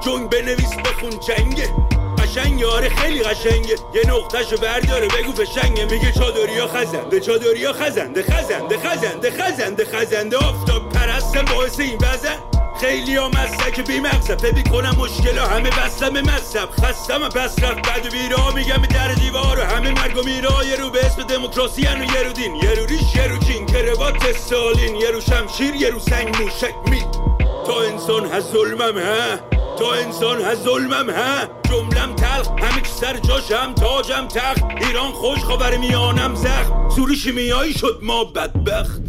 جنگ 0.00 0.30
بنویس 0.30 0.74
بخون 0.74 1.18
چنگه. 1.18 1.68
قشنگ 2.18 2.60
یاره 2.60 2.88
خیلی 2.88 3.22
قشنگه. 3.22 3.76
یه 3.94 4.06
نقطهشو 4.08 4.56
برداره 4.56 5.08
بگو 5.08 5.32
فشنگه. 5.32 5.84
میگه 5.84 6.12
چادریا 6.12 6.66
خزنده 6.66 7.20
چادریا 7.20 7.72
خزنده 7.72 8.22
خزنده 8.22 8.78
خزنده 8.78 9.30
خزنده 9.30 9.84
خزنده 9.84 10.36
آفتاب 10.36 10.88
پرستم 10.88 11.44
باعث 11.44 11.80
این 11.80 11.98
بزن 11.98 12.57
خیلی 12.80 13.16
ها 13.16 13.28
مسلک 13.28 13.86
بی 13.86 14.00
مقصد 14.00 14.46
بی 14.54 14.62
کنم 14.62 14.96
مشکل 14.98 15.38
همه 15.38 15.70
بستم 15.70 16.20
مذهب 16.20 16.70
خستم 16.70 17.28
پس 17.28 17.62
رفت 17.62 17.88
بد 17.88 18.06
و 18.06 18.10
بیرا 18.10 18.50
میگم 18.54 18.86
در 18.86 19.14
دیوار 19.14 19.60
همه 19.60 19.90
مرگ 19.90 20.16
و 20.16 20.22
میرا 20.22 20.64
یه 20.64 20.76
رو 20.76 20.90
به 20.90 21.06
اسم 21.06 21.22
دموکراسی 21.22 21.82
و 21.82 22.14
یه 22.14 22.22
رو 22.22 22.32
دین. 22.32 22.54
یه 22.54 22.74
رو 22.74 22.86
ریش 22.86 23.16
یه 23.16 23.26
رو 23.26 23.38
چین. 23.38 23.66
کروات 23.66 24.36
سالین 24.36 24.96
یه 24.96 25.10
رو 25.10 25.20
شمشیر 25.20 25.74
یه 25.74 25.90
رو 25.90 25.98
سنگ 25.98 26.42
موشک 26.42 26.74
می. 26.90 27.02
تا 27.66 27.80
انسان 27.80 28.26
هست 28.26 28.52
ظلمم 28.52 28.98
ها؟ 28.98 29.36
تا 29.78 29.92
انسان 29.92 30.42
هست 30.42 30.62
ظلمم 30.64 31.10
ها؟ 31.10 31.46
جملم 31.68 32.14
تلخ 32.14 32.48
همه 32.48 32.80
که 32.82 32.88
سر 32.88 33.18
جاشم 33.18 33.74
تاجم 33.74 34.28
تخت 34.28 34.64
ایران 34.80 35.12
خوش 35.12 35.38
خبر 35.38 35.76
میانم 35.76 36.34
زخم. 36.34 36.88
سوری 36.88 37.16
شیمیایی 37.16 37.72
شد 37.72 37.98
ما 38.02 38.24
بدبخت. 38.24 39.07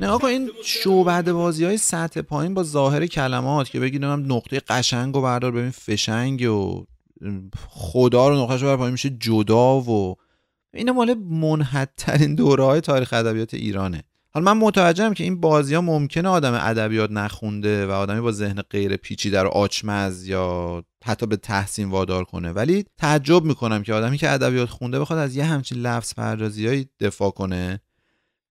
نه 0.00 0.08
آقا 0.08 0.26
این 0.26 0.50
شعبده 0.64 1.32
بازی 1.32 1.64
های 1.64 1.78
سطح 1.78 2.20
پایین 2.20 2.54
با 2.54 2.62
ظاهر 2.62 3.06
کلمات 3.06 3.70
که 3.70 3.80
بگید 3.80 4.04
نقطه 4.04 4.60
قشنگ 4.60 5.16
و 5.16 5.20
بردار. 5.20 5.50
ببین 5.50 5.70
فشنگ 5.70 6.42
و 6.50 6.84
خدا 7.68 8.28
رو 8.28 8.42
نقطه 8.42 8.64
بر 8.66 8.76
پایین 8.76 8.92
میشه 8.92 9.10
جدا 9.10 9.80
و 9.80 10.16
این 10.74 10.90
مال 10.90 11.14
منحدترین 11.14 12.34
دوره 12.34 12.64
های 12.64 12.80
تاریخ 12.80 13.12
ادبیات 13.12 13.54
ایرانه. 13.54 14.02
حالا 14.30 14.54
من 14.54 14.66
متوجهم 14.66 15.14
که 15.14 15.24
این 15.24 15.40
بازی 15.40 15.74
ها 15.74 15.80
ممکنه 15.80 16.28
آدم 16.28 16.54
ادبیات 16.54 17.10
نخونده 17.10 17.86
و 17.86 17.90
آدمی 17.90 18.20
با 18.20 18.32
ذهن 18.32 18.62
غیر 18.70 18.96
پیچیده 18.96 19.42
رو 19.42 19.48
آچمز 19.48 20.26
یا 20.26 20.84
حتی 21.04 21.26
به 21.26 21.36
تحسین 21.36 21.90
وادار 21.90 22.24
کنه. 22.24 22.52
ولی 22.52 22.84
تعجب 22.98 23.44
می‌کنم 23.44 23.82
که 23.82 23.94
آدمی 23.94 24.18
که 24.18 24.30
ادبیات 24.30 24.68
خونده 24.68 25.00
بخواد 25.00 25.18
از 25.18 25.36
یه 25.36 25.44
همچین 25.44 25.78
لفظ 25.78 26.14
پردازیایی 26.14 26.88
دفاع 27.00 27.30
کنه. 27.30 27.80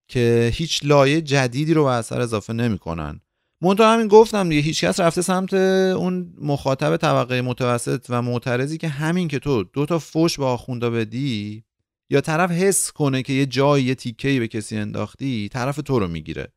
که 0.08 0.52
هیچ 0.54 0.80
لایه 0.84 1.22
جدیدی 1.22 1.74
رو 1.74 1.84
به 1.84 1.90
اثر 1.90 2.22
اضافه 2.22 2.54
نمی‌کنن. 2.54 3.22
منتها 3.62 3.94
همین 3.94 4.08
گفتم 4.08 4.50
دیگه 4.50 4.62
هیچکس 4.62 5.00
رفته 5.00 5.22
سمت 5.22 5.54
اون 5.54 6.34
مخاطب 6.42 6.98
طبقه 6.98 7.42
متوسط 7.42 8.06
و 8.10 8.22
معترضی 8.22 8.78
که 8.78 8.88
همین 8.88 9.28
که 9.28 9.40
تو 9.40 9.64
دو 9.64 9.86
تا 9.86 10.00
فوش 10.00 10.38
به 10.40 10.46
آخوندا 10.46 10.90
بدی 10.90 11.64
یا 12.10 12.22
طرف 12.22 12.52
حس 12.52 12.92
کنه 12.92 13.24
که 13.24 13.34
یه 13.34 13.46
جایی 13.46 13.86
یه 13.86 13.96
تیکه‌ای 13.96 14.40
به 14.40 14.48
کسی 14.48 14.78
انداختی 14.78 15.50
طرف 15.50 15.76
تو 15.76 16.00
رو 16.00 16.08
می‌گیره. 16.08 16.48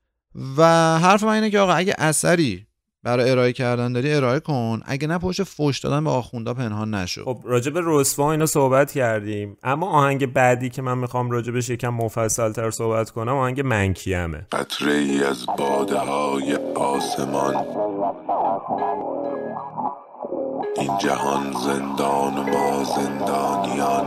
و 0.57 0.63
حرف 0.99 1.23
من 1.23 1.33
اینه 1.33 1.51
که 1.51 1.59
آقا 1.59 1.73
اگه 1.73 1.95
اثری 1.99 2.67
برای 3.03 3.31
ارائه 3.31 3.53
کردن 3.53 3.93
داری 3.93 4.15
ارائه 4.15 4.41
کن. 4.41 4.81
اگه 4.85 5.09
نه 5.09 5.19
پشت 5.19 5.43
فوش 5.43 5.79
دادن 5.79 6.05
به 6.05 6.11
آخوندا 6.11 6.55
پنهان 6.55 6.95
نشو. 6.95 7.25
خب 7.25 7.39
راجب 7.45 7.73
رسوا 7.77 8.33
اینا 8.33 8.47
صحبت 8.47 8.93
کردیم. 8.93 9.57
اما 9.63 9.87
آهنگ 9.91 10.33
بعدی 10.33 10.71
که 10.71 10.83
من 10.83 10.99
می‌خوام 10.99 11.31
راجبش 11.31 11.71
یکم 11.71 11.89
مفصل 11.89 12.53
تر 12.53 12.71
صحبت 12.71 13.11
کنم 13.11 13.37
آهنگ 13.37 13.61
منکیمه 13.61 14.47
قطره 14.53 14.93
ای 14.93 15.25
از 15.25 15.47
باده 15.59 15.99
های 15.99 16.59
آسمان. 16.75 17.55
این 20.77 20.99
جهان 20.99 21.53
زندان 21.53 22.39
و 22.39 22.43
ما 22.43 22.85
زندانیان. 22.85 24.07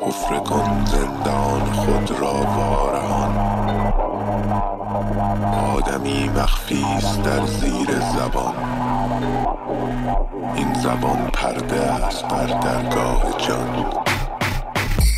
حفره 0.00 0.40
کن 0.40 0.84
زندان 0.84 1.60
خود 1.72 2.10
را 2.20 2.32
وارهان. 2.32 3.61
آدمی 5.76 6.28
مخفی 6.28 6.84
در 7.24 7.46
زیر 7.46 8.00
زبان. 8.16 8.54
این 10.56 10.74
زبان 10.74 11.30
پرده 11.32 11.80
است 11.80 12.24
بر 12.24 12.46
درگاه 12.46 13.34
جان. 13.48 13.86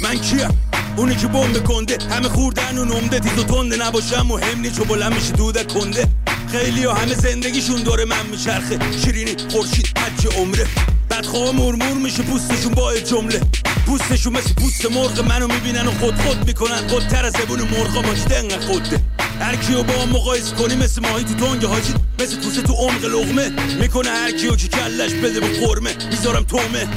من 0.02 0.16
کیم؟ 0.16 0.60
اونی 0.96 1.14
که 1.14 1.26
بمب 1.26 1.64
کنده 1.64 1.98
همه 2.10 2.28
خوردن 2.28 2.78
و 2.78 2.84
نمده. 2.84 3.20
تیز 3.20 3.38
و 3.38 3.44
تنده 3.44 3.76
نباشم 3.76 4.26
مهم 4.26 4.60
نی 4.60 4.70
چو 4.70 4.84
بلند 4.84 5.14
میشه 5.14 5.32
دوده 5.32 5.64
کنده. 5.64 6.08
خیلی 6.48 6.84
ها 6.84 6.94
همه 6.94 7.14
زندگیشون 7.14 7.82
داره 7.82 8.04
من 8.04 8.26
میچرخه. 8.30 8.78
شیرینی 9.04 9.36
خورشید 9.50 9.98
حج 9.98 10.36
عمره. 10.36 10.66
بدخواه 11.10 11.52
مرمور 11.52 11.94
میشه 12.02 12.22
پوستشون 12.22 12.74
با 12.74 12.94
جمله. 12.94 13.40
پوستشون 13.86 14.32
مثل 14.32 14.54
پوست 14.54 14.86
مرغ 14.86 15.28
منو 15.28 15.46
می‌بینن 15.46 15.86
و 15.86 15.90
خود 15.90 16.14
خود 16.14 16.46
می‌کنن. 16.46 16.88
خودتر 16.88 17.26
از 17.26 17.32
زبون 17.32 17.60
مرغا 17.60 18.02
ماجده 18.02 18.38
انقدر 18.38 18.66
خوده 18.66 19.00
هر 19.40 19.56
کیو 19.56 19.82
با 19.82 19.92
هم 19.92 20.08
مقایسه 20.08 20.56
کنی 20.56 20.74
مثل 20.76 21.02
ماهی 21.02 21.24
تو 21.24 21.34
تنگ 21.34 21.64
حاجی 21.64 21.94
مثل 22.20 22.36
کوسه 22.36 22.62
تو 22.62 22.72
عمق 22.72 23.04
لغمه. 23.04 23.52
می‌کنه 23.80 24.10
هر 24.10 24.30
کیو 24.30 24.56
که 24.56 24.68
کلش 24.68 25.12
بده 25.12 25.40
به 25.40 25.66
قرمه 25.66 25.90
می‌ذارم 26.10 26.44
تومه. 26.44 26.88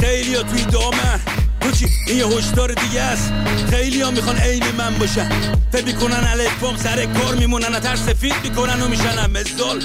خیلی 0.00 0.34
ها 0.34 0.42
توی 0.42 0.62
دامن 0.64 1.20
تو 1.64 1.70
چی 1.70 1.86
این 2.06 2.18
یه 2.18 2.26
هشدار 2.26 2.68
دیگه 2.68 3.00
است. 3.00 3.32
خیلی 3.70 4.00
ها 4.00 4.10
می‌خوان 4.10 4.36
عین 4.36 4.62
من 4.78 4.94
باشن. 5.00 5.28
فکر 5.72 5.84
می‌کنن 5.84 6.24
الفبام 6.30 6.76
سر 6.76 7.06
کار 7.06 7.34
میمونن 7.34 7.80
تر 7.80 7.96
سفید 7.96 8.34
می‌کنن 8.44 8.80
و 8.80 8.88
میشن 8.88 9.30
مثال 9.30 9.80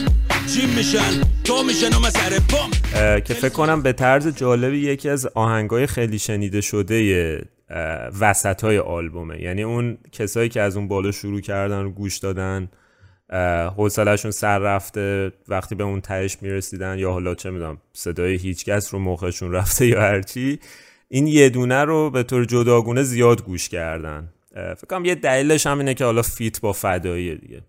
جیم 0.47 0.69
میشن 0.69 1.21
تا 1.43 1.63
میشن 1.63 1.87
و 1.87 2.09
سر 2.09 2.39
پام 2.49 2.71
که 3.21 3.33
فکر 3.33 3.49
کنم 3.49 3.81
به 3.81 3.93
طرز 3.93 4.27
جالبی 4.27 4.77
یکی 4.77 5.09
از 5.09 5.25
آهنگای 5.25 5.87
خیلی 5.87 6.19
شنیده 6.19 6.61
شده 6.61 7.41
وسط 8.19 8.61
های 8.61 8.79
آلبومه. 8.79 9.41
یعنی 9.41 9.63
اون 9.63 9.97
کسایی 10.11 10.49
که 10.49 10.61
از 10.61 10.77
اون 10.77 10.87
بالا 10.87 11.11
شروع 11.11 11.41
کردن 11.41 11.79
و 11.79 11.89
گوش 11.89 12.17
دادن 12.17 12.69
حوصلهشون 13.77 14.31
سر 14.31 14.59
رفته 14.59 15.31
وقتی 15.47 15.75
به 15.75 15.83
اون 15.83 16.01
تهش 16.01 16.37
می‌رسیدن 16.41 16.99
یا 16.99 17.11
حالا 17.11 17.35
چه 17.35 17.49
می‌دونم 17.49 17.77
صدای 17.93 18.35
هیچکس 18.35 18.93
رو 18.93 18.99
مخشون 18.99 19.51
رفته 19.51 19.87
یا 19.87 20.01
هرچی. 20.01 20.59
این 21.09 21.27
یه 21.27 21.49
دونه 21.49 21.83
رو 21.85 22.09
به 22.09 22.23
طور 22.23 22.45
جداگونه 22.45 23.03
زیاد 23.03 23.43
گوش 23.43 23.69
کردن. 23.69 24.29
فکر 24.53 24.87
کنم 24.89 25.05
یه 25.05 25.15
دلیلش 25.15 25.67
هم 25.67 25.77
اینه 25.77 25.93
که 25.93 26.05
حالا 26.05 26.21
feat 26.21 26.61
با 26.61 26.73
فدایی 26.73 27.35
دیگه. 27.35 27.61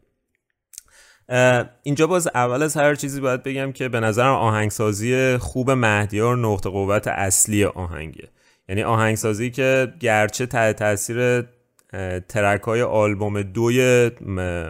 اینجا 1.82 2.06
باز 2.06 2.28
اول 2.34 2.62
از 2.62 2.76
هر 2.76 2.94
چیزی 2.94 3.20
باید 3.20 3.42
بگم 3.42 3.72
که 3.72 3.88
به 3.88 4.00
نظرم 4.00 4.34
آهنگسازی 4.34 5.36
خوب 5.36 5.70
مهدیار 5.70 6.36
نقطه 6.36 6.70
قوت 6.70 7.08
اصلی 7.08 7.64
آهنگه. 7.64 8.28
یعنی 8.68 8.82
آهنگسازی 8.82 9.50
که 9.50 9.92
گرچه 10.00 10.46
تحت 10.46 10.76
تاثیر 10.76 11.44
track 12.28 12.62
های 12.62 12.82
آلبوم 12.82 13.42
دوی 13.42 14.10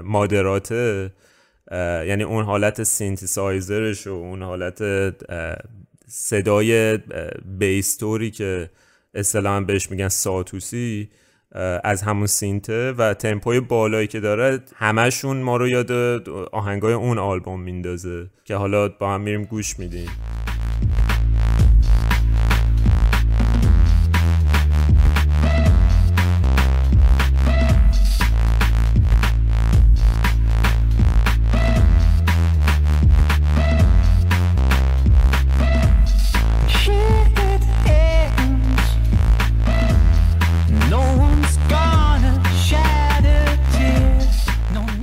مادراته 0.05 1.11
یعنی 2.07 2.23
اون 2.23 2.45
حالت 2.45 2.83
سینتیسایزرش 2.83 4.07
و 4.07 4.11
اون 4.11 4.43
حالت 4.43 4.83
صدای 6.13 6.99
بیستوری 7.59 8.31
که 8.31 8.71
اصطلاحا 9.15 9.61
بهش 9.61 9.91
میگن 9.91 10.09
ساتوسی 10.09 11.11
از 11.85 12.03
همون 12.03 12.27
سینته 12.27 12.93
و 12.93 13.15
تمپوی 13.15 13.61
بالایی 13.61 14.07
که 14.07 14.21
داره 14.21 14.61
همشون 14.77 15.37
ما 15.37 15.57
رو 15.57 15.69
یاد 15.69 15.93
آهنگای 16.53 16.93
اون 16.93 17.19
آلبوم 17.19 17.61
میندازه 17.61 18.31
که 18.45 18.55
حالا 18.55 18.89
با 18.89 19.15
هم 19.15 19.21
میریم 19.21 19.45
گوش 19.45 19.79
میدیم. 19.79 20.11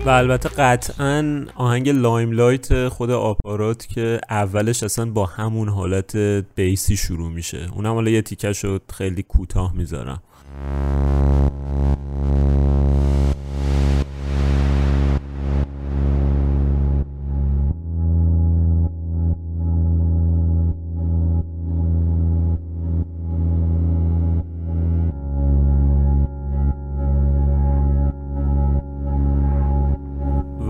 و 0.07 0.09
البته 0.09 0.49
قطعا 0.49 1.45
آهنگ 1.55 1.89
لایم 1.89 2.31
لایت 2.31 2.87
خود 2.87 3.11
آپارات 3.11 3.87
که 3.87 4.21
اولش 4.29 4.83
اصلا 4.83 5.05
با 5.05 5.25
همون 5.25 5.69
حالت 5.69 6.15
بیسی 6.55 6.97
شروع 6.97 7.29
میشه. 7.29 7.69
اونم 7.75 7.93
حالا 7.93 8.11
یه 8.11 8.21
تیکه 8.21 8.53
شد 8.53 8.81
خیلی 8.93 9.23
کوتاه 9.23 9.75
می‌ذارم. 9.75 10.21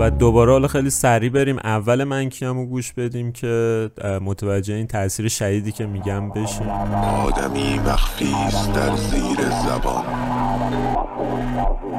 و 0.07 0.09
دوباره 0.09 0.51
حالا 0.51 0.67
خیلی 0.67 0.89
سریع 0.89 1.29
بریم. 1.29 1.57
اول 1.63 2.03
من 2.03 2.29
کیامو 2.29 2.65
گوش 2.65 2.93
بدیم 2.93 3.31
که 3.31 3.89
متوجه 4.21 4.73
این 4.73 4.87
تاثیر 4.87 5.27
شدیدی 5.27 5.71
که 5.71 5.85
میگم 5.85 6.29
بشیم 6.29 6.69
آدمی 6.69 7.79
مخفی 7.79 8.33
است 8.33 8.73
در 8.73 8.95
زیر 8.95 9.49
زبان. 9.49 10.05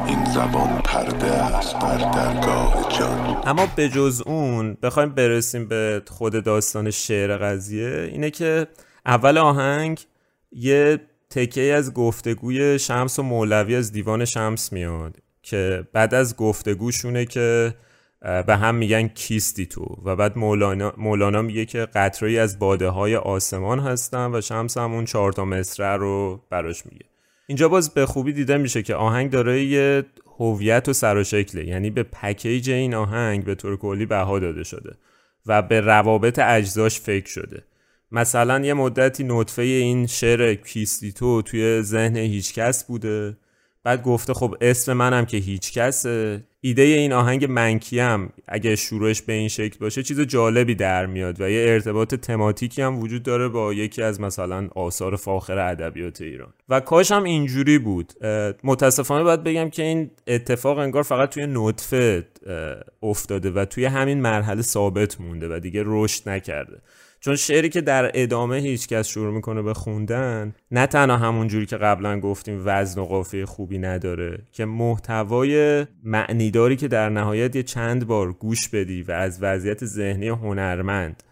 این 0.07 0.25
زبان 0.25 0.81
پرده 0.85 1.33
است 1.33 1.79
بر 1.79 1.97
درگاه 1.97 2.87
جان. 2.99 3.37
اما 3.47 3.67
به 3.77 3.89
جز 3.89 4.23
اون 4.27 4.77
بخوایم 4.83 5.09
برسیم 5.09 5.69
به 5.69 6.03
خود 6.09 6.45
داستان 6.45 6.91
شعر 6.91 7.37
قضیه. 7.37 8.09
اینه 8.13 8.31
که 8.31 8.67
اول 9.07 9.39
آهنگ 9.39 10.01
یه 10.53 11.01
تکه 11.31 11.75
از 11.75 11.95
گفتگوی 11.95 12.79
شمس 12.79 13.19
و 13.19 13.23
مولوی 13.23 13.77
از 13.77 13.93
دیوان 13.93 14.25
شمس 14.25 14.73
میاد 14.73 15.17
که 15.43 15.85
بعد 15.93 16.15
از 16.15 16.37
گفتگوشونه 16.37 17.25
که 17.25 17.75
به 18.21 18.57
هم 18.57 18.75
میگن 18.75 19.09
کیستی 19.09 19.66
تو. 19.66 19.97
و 20.05 20.16
بعد 20.16 20.39
مولانا, 20.39 20.93
مولانا 20.97 21.43
میگه 21.43 21.64
که 21.64 21.79
قطره‌ای 21.79 22.39
از 22.39 22.59
باده 22.59 22.89
های 22.89 23.16
آسمان 23.16 23.81
هستن 23.81 24.35
و 24.35 24.41
شمس 24.41 24.79
هم 24.79 24.93
اون 24.93 25.05
چهار 25.05 25.33
تا 25.33 25.45
مصرع 25.45 25.97
رو 25.97 26.41
براش 26.51 26.87
میگه. 26.87 27.05
اینجا 27.47 27.69
باز 27.69 27.95
به 27.95 28.07
خوبی 28.07 28.33
دیده 28.33 28.57
میشه 28.57 28.83
که 28.83 28.95
آهنگ 28.95 29.31
داره 29.31 29.64
یه 29.64 30.05
هویت 30.39 30.89
و 30.89 30.93
سر 30.93 31.16
و 31.16 31.25
شکله. 31.25 31.64
یعنی 31.64 31.91
به 31.91 32.03
پکیج 32.03 32.71
این 32.71 32.95
آهنگ 32.95 33.45
به 33.45 33.55
طور 33.55 33.77
کلی 33.77 34.07
بها 34.07 34.39
داده 34.39 34.64
شده 34.64 34.97
و 35.47 35.62
به 35.62 35.81
روابط 35.81 36.39
اجزاش 36.39 37.01
فکر 37.01 37.29
شده. 37.29 37.64
مثلا 38.12 38.61
یه 38.61 38.75
مدتی 38.75 39.25
نطفه 39.25 39.62
این 39.62 40.07
شعر 40.07 40.55
کیستیتو 40.55 41.43
توی 41.43 41.83
ذهن 41.83 42.16
هیچکس 42.16 42.85
بوده. 42.85 43.37
بعد 43.85 44.03
گفته 44.03 44.35
خب 44.35 44.57
اسم 44.61 44.93
منم 44.93 45.27
که 45.27 45.37
هیچکسه. 45.37 46.45
ایده 46.61 46.83
این 46.83 47.13
آهنگ 47.13 47.45
منکیم 47.45 48.33
اگه 48.49 48.77
شروعش 48.77 49.23
به 49.23 49.33
این 49.33 49.49
شکل 49.49 49.79
باشه 49.81 50.03
چیز 50.03 50.21
جالبی 50.21 50.75
در 50.75 51.07
میاد 51.07 51.41
و 51.41 51.51
یه 51.51 51.71
ارتباط 51.71 52.15
تماتیکی 52.15 52.83
هم 52.83 52.99
وجود 52.99 53.23
داره 53.23 53.49
با 53.49 53.75
یکی 53.75 54.03
از 54.03 54.21
مثلا 54.21 54.69
آثار 54.75 55.17
فاخر 55.17 55.59
ادبیات 55.59 56.21
ایران. 56.21 56.53
و 56.69 56.81
کاش 56.81 57.13
هم 57.13 57.25
اینجوری 57.25 57.79
بود. 57.79 58.13
متاسفانه 58.65 59.25
باید 59.25 59.43
بگم 59.43 59.71
که 59.71 59.83
این 59.83 60.11
اتفاق 60.27 60.79
انگار 60.79 61.03
فقط 61.03 61.31
توی 61.31 61.47
نطفه 61.49 62.27
افتاده 63.03 63.51
و 63.51 63.65
توی 63.65 63.85
همین 63.85 64.21
مرحله 64.21 64.63
ثابت 64.63 65.21
مونده 65.21 65.57
و 65.57 65.59
دیگه 65.59 65.83
رشد 65.87 66.29
نکرده. 66.29 66.79
چون 67.21 67.37
شعری 67.37 67.69
که 67.69 67.81
در 67.81 68.11
ادامه 68.14 68.57
هیچکس 68.57 69.09
شروع 69.09 69.35
می‌کنه 69.35 69.62
به 69.62 69.75
خوندن 69.75 70.55
نه 70.71 70.87
تنها 70.87 71.16
همون 71.16 71.49
جوری 71.49 71.66
که 71.66 71.77
قبلا 71.77 72.21
گفتیم 72.21 72.62
وزن 72.64 73.01
و 73.01 73.05
قافیه 73.05 73.47
خوبی 73.47 73.79
نداره 73.79 74.39
که 74.53 74.64
محتوای 74.64 75.87
معنیداری 76.03 76.77
که 76.77 76.89
در 76.89 77.09
نهایت 77.09 77.57
یه 77.57 77.62
چند 77.62 78.07
بار 78.07 78.33
گوش 78.33 78.69
بدی 78.69 79.03
و 79.03 79.12
از 79.12 79.43
وضعیت 79.43 79.85
ذهنی 79.85 80.29
هنرمند 80.29 81.23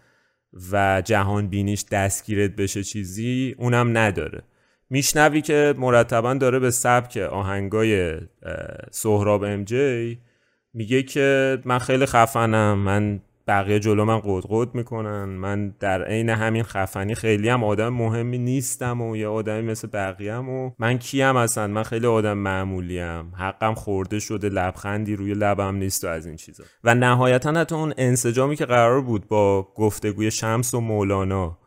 و 0.71 1.01
جهان 1.05 1.47
بینیش 1.47 1.85
دستگیرت 1.91 2.51
بشه 2.51 2.83
چیزی 2.83 3.55
اونم 3.57 3.97
نداره. 3.97 4.41
میشنوی 4.89 5.41
که 5.41 5.73
مرتبا 5.77 6.33
داره 6.33 6.59
به 6.59 6.71
سبک 6.71 7.17
آهنگای 7.17 8.17
سهراب 8.91 9.43
ام 9.43 9.63
جی 9.63 10.19
میگه 10.73 11.03
که 11.03 11.57
من 11.65 11.79
خیلی 11.79 12.05
خفنم 12.05 12.77
من 12.77 13.19
بقیه 13.47 13.79
جلو 13.79 14.05
من 14.05 14.21
قد 14.23 14.75
می‌کنن. 14.75 15.25
من 15.25 15.69
در 15.79 16.03
عین 16.03 16.29
همین 16.29 16.63
خفنی 16.63 17.15
خیلی 17.15 17.49
هم 17.49 17.63
آدم 17.63 17.89
مهمی 17.89 18.37
نیستم 18.37 19.01
و 19.01 19.15
یه 19.15 19.27
آدمی 19.27 19.61
مثل 19.61 19.87
بقیه 19.93 20.35
و 20.35 20.71
من 20.79 20.97
کیم 20.97 21.35
اصلا؟ 21.35 21.67
من 21.67 21.83
خیلی 21.83 22.07
آدم 22.07 22.37
معمولیم. 22.37 23.35
حقم 23.35 23.73
خورده 23.73 24.19
شده 24.19 24.49
لبخندی 24.49 25.15
روی 25.15 25.33
لبم 25.33 25.75
نیست 25.75 26.03
و 26.05 26.07
از 26.07 26.25
این 26.25 26.35
چیزا. 26.35 26.63
و 26.83 26.95
نهایتا 26.95 27.51
حتی 27.51 27.75
اون 27.75 27.93
انسجامی 27.97 28.55
که 28.55 28.65
قرار 28.65 29.01
بود 29.01 29.27
با 29.27 29.67
گفتگوی 29.75 30.31
شمس 30.31 30.73
و 30.73 30.79
مولانا 30.79 31.57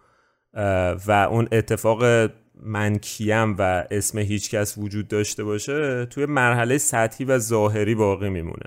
و 1.07 1.28
اون 1.31 1.49
اتفاق 1.53 2.31
من 2.62 2.99
کیم 2.99 3.57
و 3.59 3.85
اسم 3.91 4.18
هیچکس 4.18 4.78
وجود 4.78 5.09
داشته 5.09 5.45
باشه 5.45 6.07
توی 6.07 6.26
مرحله 6.26 6.78
سطحی 6.78 7.24
و 7.24 7.39
ظاهری 7.39 7.95
باقی 7.95 8.28
میمونه. 8.31 8.66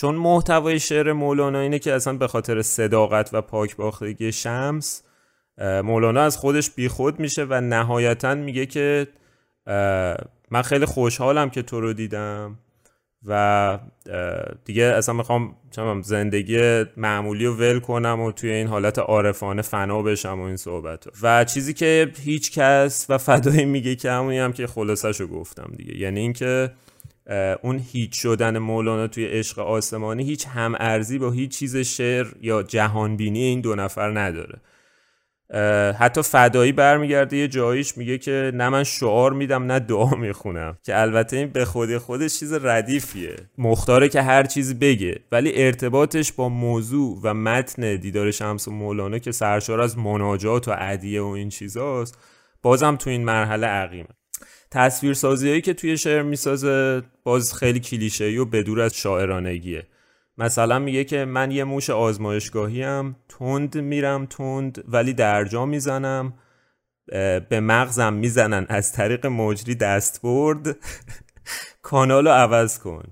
چون 0.00 0.14
محتوای 0.14 0.80
شعر 0.80 1.12
مولانا 1.12 1.60
اینه 1.60 1.78
که 1.78 1.92
اصلا 1.92 2.12
به 2.12 2.28
خاطر 2.28 2.62
صداقت 2.62 3.30
و 3.32 3.42
پاکباختگی 3.42 4.32
شمس 4.32 5.02
مولانا 5.58 6.22
از 6.22 6.36
خودش 6.36 6.70
بیخود 6.70 7.20
میشه 7.20 7.46
و 7.48 7.60
نهایتا 7.60 8.34
میگه 8.34 8.66
که 8.66 9.06
من 10.50 10.62
خیلی 10.64 10.84
خوشحالم 10.84 11.50
که 11.50 11.62
تو 11.62 11.80
رو 11.80 11.92
دیدم 11.92 12.58
و 13.26 13.78
دیگه 14.64 14.84
اصلا 14.84 15.14
می‌خوام 15.14 15.56
زندگی 16.02 16.84
معمولی 16.96 17.46
رو 17.46 17.54
ول 17.54 17.80
کنم 17.80 18.20
و 18.20 18.32
توی 18.32 18.50
این 18.50 18.66
حالت 18.66 18.98
عارفانه 18.98 19.62
فنا 19.62 20.02
بشم 20.02 20.40
و 20.40 20.42
این 20.42 20.56
صحبت 20.56 21.04
و 21.22 21.44
چیزی 21.44 21.74
که 21.74 22.12
هیچ 22.22 22.52
کس 22.52 23.06
و 23.08 23.18
فدایی 23.18 23.64
میگه 23.64 23.96
که 23.96 24.10
همونی 24.10 24.38
هم 24.38 24.52
که 24.52 24.66
خلاصش 24.66 25.20
رو 25.20 25.26
گفتم 25.26 25.72
دیگه. 25.76 25.98
یعنی 25.98 26.20
اینکه 26.20 26.70
اون 27.62 27.78
هیچ 27.92 28.14
شدن 28.14 28.58
مولانا 28.58 29.06
توی 29.06 29.26
عشق 29.26 29.58
آسمانی 29.58 30.24
هیچ 30.24 30.46
هم 30.46 30.74
ارزی 30.80 31.18
با 31.18 31.30
هیچ 31.30 31.58
چیز 31.58 31.76
شعر 31.76 32.26
یا 32.40 32.62
جهانبینی 32.62 33.42
این 33.42 33.60
دو 33.60 33.74
نفر 33.74 34.18
نداره. 34.18 34.60
حتی 35.98 36.22
فدایی 36.22 36.72
برمیگرده 36.72 37.36
یه 37.36 37.48
جاییش 37.48 37.98
میگه 37.98 38.18
که 38.18 38.52
نه 38.54 38.68
من 38.68 38.84
شعار 38.84 39.32
میدم 39.32 39.62
نه 39.72 39.78
دعا 39.78 40.10
می‌خونم. 40.10 40.78
که 40.82 41.00
البته 41.00 41.36
این 41.36 41.48
به 41.48 41.64
خودی 41.64 41.98
خودش 41.98 42.38
چیز 42.38 42.52
ردیفیه. 42.52 43.36
مختاره 43.58 44.08
که 44.08 44.22
هر 44.22 44.42
چیزی 44.42 44.74
بگه 44.74 45.20
ولی 45.32 45.52
ارتباطش 45.54 46.32
با 46.32 46.48
موضوع 46.48 47.20
و 47.22 47.34
متن 47.34 47.96
دیدار 47.96 48.30
شمس 48.30 48.68
و 48.68 48.70
مولانا 48.70 49.18
که 49.18 49.32
سرشار 49.32 49.80
از 49.80 49.98
مناجات 49.98 50.68
و 50.68 50.70
عدیه 50.70 51.22
و 51.22 51.26
این 51.26 51.48
چیزاست 51.48 52.18
بازم 52.62 52.96
تو 52.96 53.10
این 53.10 53.24
مرحله 53.24 53.66
عقیمه. 53.66 54.19
تصویرسازی 54.70 55.48
هایی 55.48 55.60
که 55.60 55.74
توی 55.74 55.98
شعر 55.98 56.22
می‌سازه 56.22 57.02
باز 57.24 57.54
خیلی 57.54 57.80
کلیشه‌ای 57.80 58.38
و 58.38 58.44
بدور 58.44 58.80
از 58.80 58.94
شاعرانگیه. 58.94 59.86
مثلا 60.38 60.78
میگه 60.78 61.04
که 61.04 61.24
من 61.24 61.50
یه 61.50 61.64
موش 61.64 61.90
آزمایشگاهی 61.90 62.82
هم 62.82 63.16
تند 63.28 63.78
میرم 63.78 64.26
تند 64.26 64.84
ولی 64.88 65.12
درجا 65.12 65.66
می‌زنم. 65.66 66.34
به 67.48 67.60
مغزم 67.60 68.12
می‌زنن. 68.12 68.66
از 68.68 68.92
طریق 68.92 69.26
مجری 69.26 69.74
دست 69.74 70.22
برد. 70.22 70.76
کانالو 71.82 72.30
عوض 72.30 72.78
کن. 72.78 73.04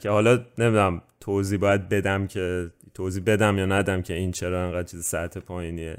که 0.00 0.08
حالا 0.10 0.44
نمی‌دونم 0.58 1.02
توضیح 1.20 1.58
باید 1.58 1.88
بدم 1.88 2.26
که 2.26 2.70
توضیح 2.94 3.22
بدم 3.26 3.58
یا 3.58 3.66
ندم 3.66 4.02
که 4.02 4.14
این 4.14 4.32
چرا 4.32 4.64
انقدر 4.64 4.88
چیز 4.88 5.04
سطح 5.04 5.40
پایینیه. 5.40 5.96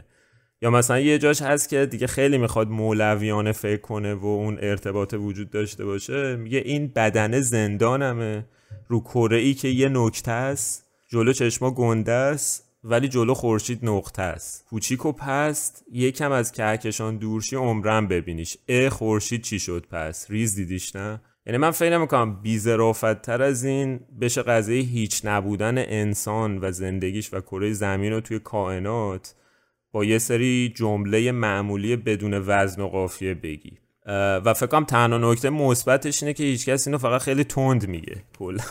یا 0.65 0.71
مثلا 0.71 0.99
یه 0.99 1.17
جاش 1.17 1.41
هست 1.41 1.69
که 1.69 1.85
دیگه 1.85 2.07
خیلی 2.07 2.37
می‌خواد 2.37 2.69
مولویانه 2.69 3.51
فکر 3.51 3.81
کنه 3.81 4.13
و 4.13 4.25
اون 4.25 4.57
ارتباط 4.61 5.13
وجود 5.13 5.49
داشته 5.49 5.85
باشه 5.85 6.35
میگه 6.35 6.57
این 6.65 6.91
بدنه 6.95 7.41
زندانمه. 7.41 8.45
رو 8.87 8.99
کره 8.99 9.37
ای 9.37 9.53
که 9.53 9.67
یه 9.67 9.89
نکته 9.89 10.31
است 10.31 10.85
جلو 11.07 11.33
چشما 11.33 11.71
گنده 11.71 12.11
است 12.11 12.63
ولی 12.83 13.07
جلو 13.07 13.33
خورشید 13.33 13.79
نقطه 13.83 14.21
است. 14.21 14.65
کوچیک 14.69 15.05
و 15.05 15.11
پست 15.11 15.83
یکم 15.91 16.31
از 16.31 16.51
کهکشان 16.51 17.17
دورشی 17.17 17.55
عمرم 17.55 18.07
ببینیش. 18.07 18.57
اه 18.67 18.89
خورشید 18.89 19.41
چی 19.41 19.59
شد 19.59 19.85
پس؟ 19.91 20.25
ریز 20.29 20.55
دیدیش 20.55 20.95
نه؟ 20.95 21.21
یعنی 21.45 21.57
من 21.57 21.71
فکر 21.71 21.97
نمی‌کنم 21.97 22.41
بیزرافت 22.41 23.21
تر 23.21 23.41
از 23.41 23.63
این 23.63 23.99
بشه 24.21 24.41
قضیه 24.41 24.81
هیچ 24.81 25.21
نبودن 25.23 25.77
انسان 25.77 26.59
و 26.61 26.71
زندگیش 26.71 27.33
و 27.33 27.41
کره 27.41 27.73
زمین 27.73 28.13
رو 28.13 28.21
توی 28.21 28.39
کائنات. 28.39 29.35
با 29.95 30.05
یه 30.05 30.17
سری 30.17 30.73
جمله 30.75 31.31
معمولی 31.31 31.95
بدون 31.95 32.43
وزن 32.45 32.81
و 32.81 32.87
قافیه 32.87 33.33
بگی. 33.33 33.77
و 34.45 34.53
فکر 34.53 34.65
کنم 34.65 34.85
تنها 34.85 35.31
نکته 35.31 35.49
مثبتش 35.49 36.23
اینه 36.23 36.33
که 36.33 36.43
هیچکس 36.43 36.87
اینو 36.87 36.97
فقط 36.97 37.21
خیلی 37.21 37.43
تند 37.43 37.87
میگه. 37.87 38.23
کلا 38.39 38.63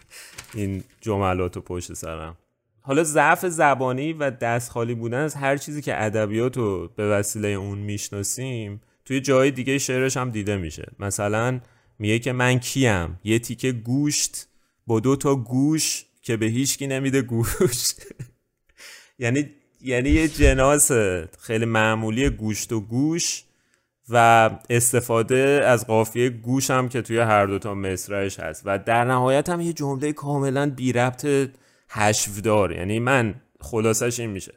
این 0.54 0.84
جملات 1.00 1.56
و 1.56 1.60
پشت 1.60 1.92
سرم. 1.92 2.36
حالا 2.80 3.04
ضعف 3.04 3.46
زبانی 3.46 4.12
و 4.12 4.30
دست 4.30 4.70
خالی 4.70 4.94
بودن 4.94 5.18
از 5.18 5.34
هر 5.34 5.56
چیزی 5.56 5.82
که 5.82 6.04
ادبیات 6.04 6.56
رو 6.56 6.88
به 6.96 7.08
وسیله 7.08 7.48
اون 7.48 7.78
می‌شناسیم 7.78 8.80
توی 9.04 9.20
جای 9.20 9.50
دیگه 9.50 9.78
شعرش 9.78 10.16
هم 10.16 10.30
دیده 10.30 10.56
میشه. 10.56 10.92
مثلا 10.98 11.60
میگه 11.98 12.18
که 12.18 12.32
من 12.32 12.58
کیم؟ 12.58 13.20
یه 13.24 13.38
تیکه 13.38 13.72
گوشت 13.72 14.48
با 14.86 15.00
دو 15.00 15.16
تا 15.16 15.34
گوش 15.34 16.04
که 16.22 16.36
به 16.36 16.46
هیچکی 16.46 16.86
نمیده 16.86 17.22
گوش. 17.22 17.90
یعنی 19.18 19.50
یعنی 19.86 20.10
یه 20.10 20.28
جناس 20.28 20.92
خیلی 21.38 21.64
معمولی 21.64 22.30
گوشت 22.30 22.72
و 22.72 22.80
گوش 22.80 23.44
و 24.08 24.50
استفاده 24.70 25.62
از 25.66 25.86
قافیه 25.86 26.30
گوش 26.30 26.70
هم 26.70 26.88
که 26.88 27.02
توی 27.02 27.18
هر 27.18 27.46
دوتا 27.46 27.74
مصرعش 27.74 28.40
هست. 28.40 28.62
و 28.64 28.78
در 28.78 29.04
نهایت 29.04 29.48
هم 29.48 29.60
یه 29.60 29.72
جمله 29.72 30.12
کاملا 30.12 30.70
بی 30.70 30.92
ربط 30.92 31.50
حشفدار 31.88 32.72
یعنی 32.72 32.98
من 32.98 33.34
خلاصش 33.60 34.20
این 34.20 34.30
میشه. 34.30 34.54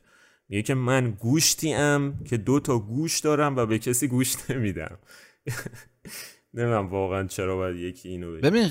میگه 0.50 0.62
که 0.62 0.74
من 0.74 1.12
گوشتی 1.12 1.74
ام 1.74 2.24
که 2.30 2.38
دو 2.38 2.60
تا 2.60 2.80
گوش 2.80 3.20
دارم 3.20 3.56
و 3.56 3.66
به 3.66 3.80
کسی 3.80 4.08
گوش 4.08 4.36
نمیدم. 4.50 4.98
نمی‌دونم 6.54 6.88
واقعا 6.88 7.28
چرا 7.28 7.56
باید 7.56 7.76
یکی 7.76 8.10
اینو 8.10 8.32
بگه. 8.32 8.50
ببین 8.50 8.70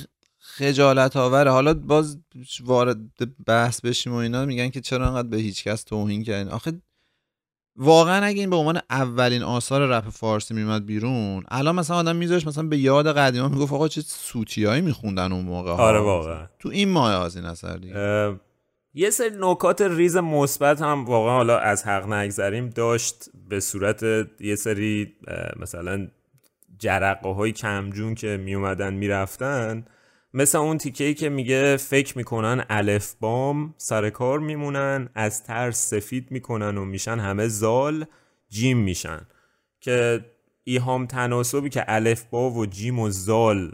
خجالت 0.51 1.17
آوره 1.17 1.51
حالا 1.51 1.75
باز 1.75 2.19
وارد 2.65 2.99
بحث 3.47 3.81
بشیم 3.81 4.13
و 4.13 4.17
اینا 4.17 4.45
میگن 4.45 4.69
که 4.69 4.81
چرا 4.81 5.07
انقدر 5.07 5.29
به 5.29 5.37
هیچ 5.37 5.65
کس 5.65 5.83
توهین 5.83 6.25
کردین؟ 6.25 6.53
آخه 6.53 6.73
واقعا 7.77 8.25
اگه 8.25 8.41
این 8.41 8.51
به 8.51 8.57
عنوان 8.57 8.81
اولین 8.91 9.43
آثار 9.43 9.87
رپ 9.87 10.09
فارسی 10.09 10.55
میومد 10.55 10.87
بیرون 10.87 11.45
الان 11.49 11.75
مثلا 11.75 11.97
آدم 11.97 12.17
میذاش 12.17 12.47
مثلا 12.47 12.65
به 12.65 12.79
یاد 12.79 13.17
قدیما 13.17 13.49
می‌گفت 13.49 13.73
آقا 13.73 13.89
چه 13.89 14.01
سوتیایی 14.01 14.81
میخوندن 14.81 15.33
اون 15.33 15.45
موقع 15.45 15.71
ها. 15.71 15.77
آره 15.77 16.01
واقعا. 16.01 16.47
تو 16.59 16.69
این 16.69 16.89
ماه 16.89 17.25
از 17.25 17.37
این 17.37 17.45
اثر 17.45 17.77
دیگه. 17.77 18.37
یه 18.95 19.11
سری 19.11 19.31
نکات 19.41 19.81
ریز 19.81 20.17
مثبت 20.17 20.83
هم 20.83 21.05
واقعا 21.05 21.37
حالا 21.37 21.59
از 21.59 21.85
حق 21.85 22.13
نگذریم 22.13 22.69
داشت 22.69 23.25
به 23.49 23.61
صورت 23.61 24.03
یه 24.41 24.57
سری 24.57 25.13
مثلا 25.61 26.09
جرقه 26.79 27.29
های 27.29 27.53
کمجون 27.53 28.15
که 28.15 28.37
می 28.37 28.55
اومدن 28.55 28.95
می‌رفتن. 28.95 29.85
مثل 30.35 30.59
اون 30.59 30.79
تیکهی 30.79 31.15
که 31.15 31.29
میگه 31.29 31.77
فکر 31.77 32.19
می‌کنن 32.19 32.65
الف 32.69 33.15
بام 33.21 33.75
سر 33.77 34.11
کار 34.11 34.39
میمونن 34.39 35.09
از 35.15 35.45
ترس 35.45 35.91
سفید 35.91 36.31
می‌کنن 36.31 36.79
و 36.79 36.85
میشن 36.85 37.19
همه 37.19 37.49
زال 37.49 38.05
جیم 38.49 38.79
میشن. 38.79 39.21
که 39.81 40.25
ایهام 40.65 41.07
تناسبی 41.07 41.69
که 41.69 41.85
الف 41.89 42.25
با 42.31 42.51
و 42.51 42.67
جیم 42.67 42.99
و 42.99 43.11
زال 43.11 43.73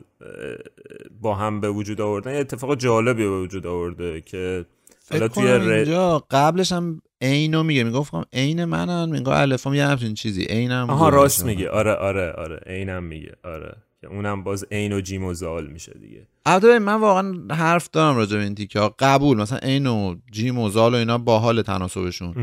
با 1.21 1.35
هم 1.35 1.61
به 1.61 1.71
وجود 1.71 2.01
آوردن 2.01 2.33
یه 2.35 2.41
اتفاق 2.41 2.77
جالبی 2.77 3.23
به 3.23 3.41
وجود 3.41 3.67
آورده 3.67 4.21
که 4.21 4.67
حالا 5.11 5.29
فکر 5.29 5.35
توی 5.35 5.53
ر... 5.53 5.73
اینجا 5.73 6.25
قبلش 6.31 6.73
هم 6.73 7.03
عینو 7.21 7.63
میگه. 7.63 7.85
می‌گفت 7.85 8.11
خب 8.11 8.25
عین 8.33 8.65
منن 8.65 9.11
میگه 9.11 9.29
الفام 9.29 9.75
یه 9.75 9.87
همچین 9.87 10.15
چیزی. 10.15 10.45
عینم 10.45 10.91
آها. 10.91 11.09
راست 11.09 11.45
میگه 11.45 11.71
آره 11.71 11.95
آره 11.95 12.33
آره. 12.33 12.61
عینم 12.67 13.05
میگه. 13.05 13.33
آره. 13.45 13.77
که 14.05 14.15
اونم 14.15 14.45
باز 14.45 14.65
عین 14.71 14.93
و 14.93 15.01
جیم 15.01 15.25
و 15.25 15.35
زال 15.35 15.67
میشه 15.67 15.93
دیگه. 16.01 16.27
البته 16.47 16.79
من 16.79 16.95
واقعا 16.95 17.35
حرف 17.51 17.91
دارم 17.93 18.17
راجع 18.17 18.37
به 18.37 18.43
این 18.43 18.55
تیکه 18.55 18.81
ها. 18.81 18.95
قبول 18.99 19.37
مثلا 19.37 19.59
عین 19.59 19.87
و 19.87 20.17
جیم 20.33 20.59
و 20.59 20.71
زال 20.71 20.95
و 20.95 20.97
اینا 20.97 21.19
باحال 21.19 21.63
تناسبشون. 21.63 22.35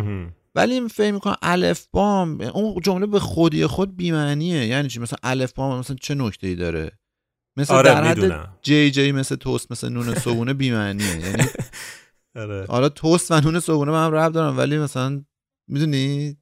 ولی 0.55 0.73
این 0.73 0.87
فکر 0.87 1.11
می‌کنم 1.11 1.35
الف 1.41 1.87
بام 1.91 2.41
اون 2.41 2.81
جمله 2.83 3.05
به 3.05 3.19
خودی 3.19 3.65
خود 3.65 3.97
بی‌معنیه. 3.97 4.65
یعنی 4.65 4.87
چی؟ 4.87 4.99
مثلا 4.99 5.17
الف 5.23 5.53
بام 5.53 5.79
مثلا 5.79 5.95
چه 6.01 6.15
نکته 6.15 6.47
ای 6.47 6.55
داره؟ 6.55 6.91
مثل 7.57 7.73
آره 7.73 7.89
در 7.89 8.03
حد 8.03 8.49
جی 8.61 8.91
جی 8.91 9.11
مثل 9.11 9.35
توست 9.35 9.71
مثل 9.71 9.89
نون 9.89 10.15
صبونه 10.15 10.53
بی‌معنیه. 10.53 11.19
یعنی 11.19 11.43
آره. 12.35 12.65
حالا 12.69 12.89
توست 12.89 13.31
و 13.31 13.41
نون 13.41 13.59
صبونه 13.59 13.91
به 13.91 13.97
هم 13.97 14.11
ربط 14.11 14.33
دارن 14.33 14.57
ولی 14.57 14.77
مثلا 14.77 15.23
می‌دونی؟ 15.67 16.37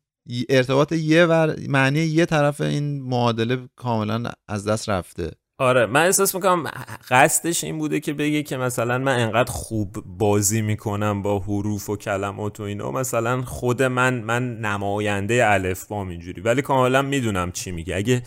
ارتباط 0.49 0.91
یه 0.91 1.25
ور 1.25 1.55
معنی 1.67 1.99
یه 1.99 2.25
طرف 2.25 2.61
این 2.61 3.01
معادله 3.01 3.57
کاملا 3.75 4.23
از 4.47 4.67
دست 4.67 4.89
رفته. 4.89 5.31
آره 5.57 5.85
من 5.85 6.05
احساس 6.05 6.35
می‌کنم 6.35 6.63
قصدش 7.09 7.63
این 7.63 7.77
بوده 7.77 7.99
که 7.99 8.13
بگه 8.13 8.43
که 8.43 8.57
مثلا 8.57 8.97
من 8.97 9.19
انقدر 9.19 9.51
خوب 9.51 10.03
بازی 10.05 10.61
می‌کنم 10.61 11.21
با 11.21 11.39
حروف 11.39 11.89
و 11.89 11.95
کلمات 11.97 12.59
و 12.59 12.63
اینا 12.63 12.91
مثلا 12.91 13.41
خود 13.41 13.83
من 13.83 14.13
من 14.13 14.57
نماینده 14.59 15.45
الف 15.45 15.85
بام 15.85 16.09
اینجوری. 16.09 16.41
ولی 16.41 16.61
کاملا 16.61 17.01
می‌دونم 17.01 17.51
چی 17.51 17.71
میگه. 17.71 17.95
اگه 17.95 18.23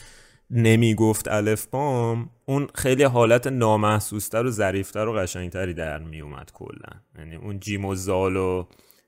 نمی‌گفت 0.50 1.28
الف 1.28 1.66
بام 1.66 2.30
اون 2.44 2.68
خیلی 2.74 3.03
حالت 3.03 3.46
نامحسوستر 3.46 4.46
و 4.46 4.50
ظریفتر 4.50 5.09
و 5.09 5.12
قشنگتری 5.12 5.74
در 5.74 5.98
میومد 5.98 6.50
کلا. 6.55 7.00
یعنی 7.18 7.36
اون 7.36 7.61
جیم 7.61 7.84
و 7.84 7.94
زال 7.94 8.36
و 8.36 8.64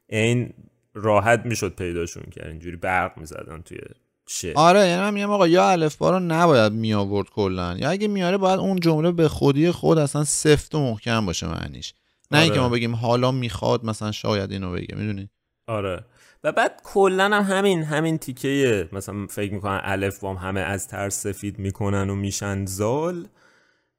این 0.09 0.53
راحت 0.95 1.43
می‌شد 1.45 1.75
پیداشون 1.75 2.23
کرد 2.23 2.47
اینجوری 2.47 2.77
برق 2.77 3.19
می‌زدن 3.19 3.63
توی 3.65 3.79
شعر. 4.27 4.53
آره 4.57 4.81
یعنی 4.81 5.01
من 5.01 5.15
میگم 5.15 5.31
آقا 5.31 5.49
یا 5.49 5.71
الف 5.71 5.99
رو 5.99 6.19
نباید 6.19 6.73
می 6.73 6.95
آورد 6.95 7.31
کلا. 7.31 7.77
یا 7.79 7.91
اگه 7.91 8.09
میاره 8.09 8.37
باید 8.37 8.61
اون 8.61 8.81
جمله 8.81 9.13
به 9.13 9.29
خودی 9.29 9.71
خود 9.71 9.99
اصلا 9.99 10.25
سفت 10.25 10.75
و 10.75 10.81
محکم 10.81 11.27
باشه 11.27 11.49
معنیش. 11.49 11.95
نه 12.31 12.39
اینکه 12.39 12.53
آره. 12.53 12.63
ما 12.63 12.69
بگیم 12.69 12.95
حالا 12.95 13.33
می‌خواد 13.33 13.85
مثلا 13.85 14.13
شاید 14.13 14.53
اینو 14.53 14.73
بگه 14.73 14.95
می‌دونی؟ 14.95 15.29
آره. 15.67 16.05
و 16.45 16.53
بعد 16.53 16.81
کلا 16.85 17.25
هم 17.25 17.57
همین 17.57 17.83
همین 17.83 18.19
تیکه 18.19 18.89
مثلا 18.93 19.27
فکر 19.27 19.53
می‌کنن 19.53 19.81
الف 19.83 20.25
وام 20.25 20.37
همه 20.37 20.61
از 20.61 20.89
ترس 20.89 21.23
سفید 21.23 21.59
می‌کنن 21.59 22.11
و 22.11 22.15
میشن 22.15 22.67
زال. 22.67 23.29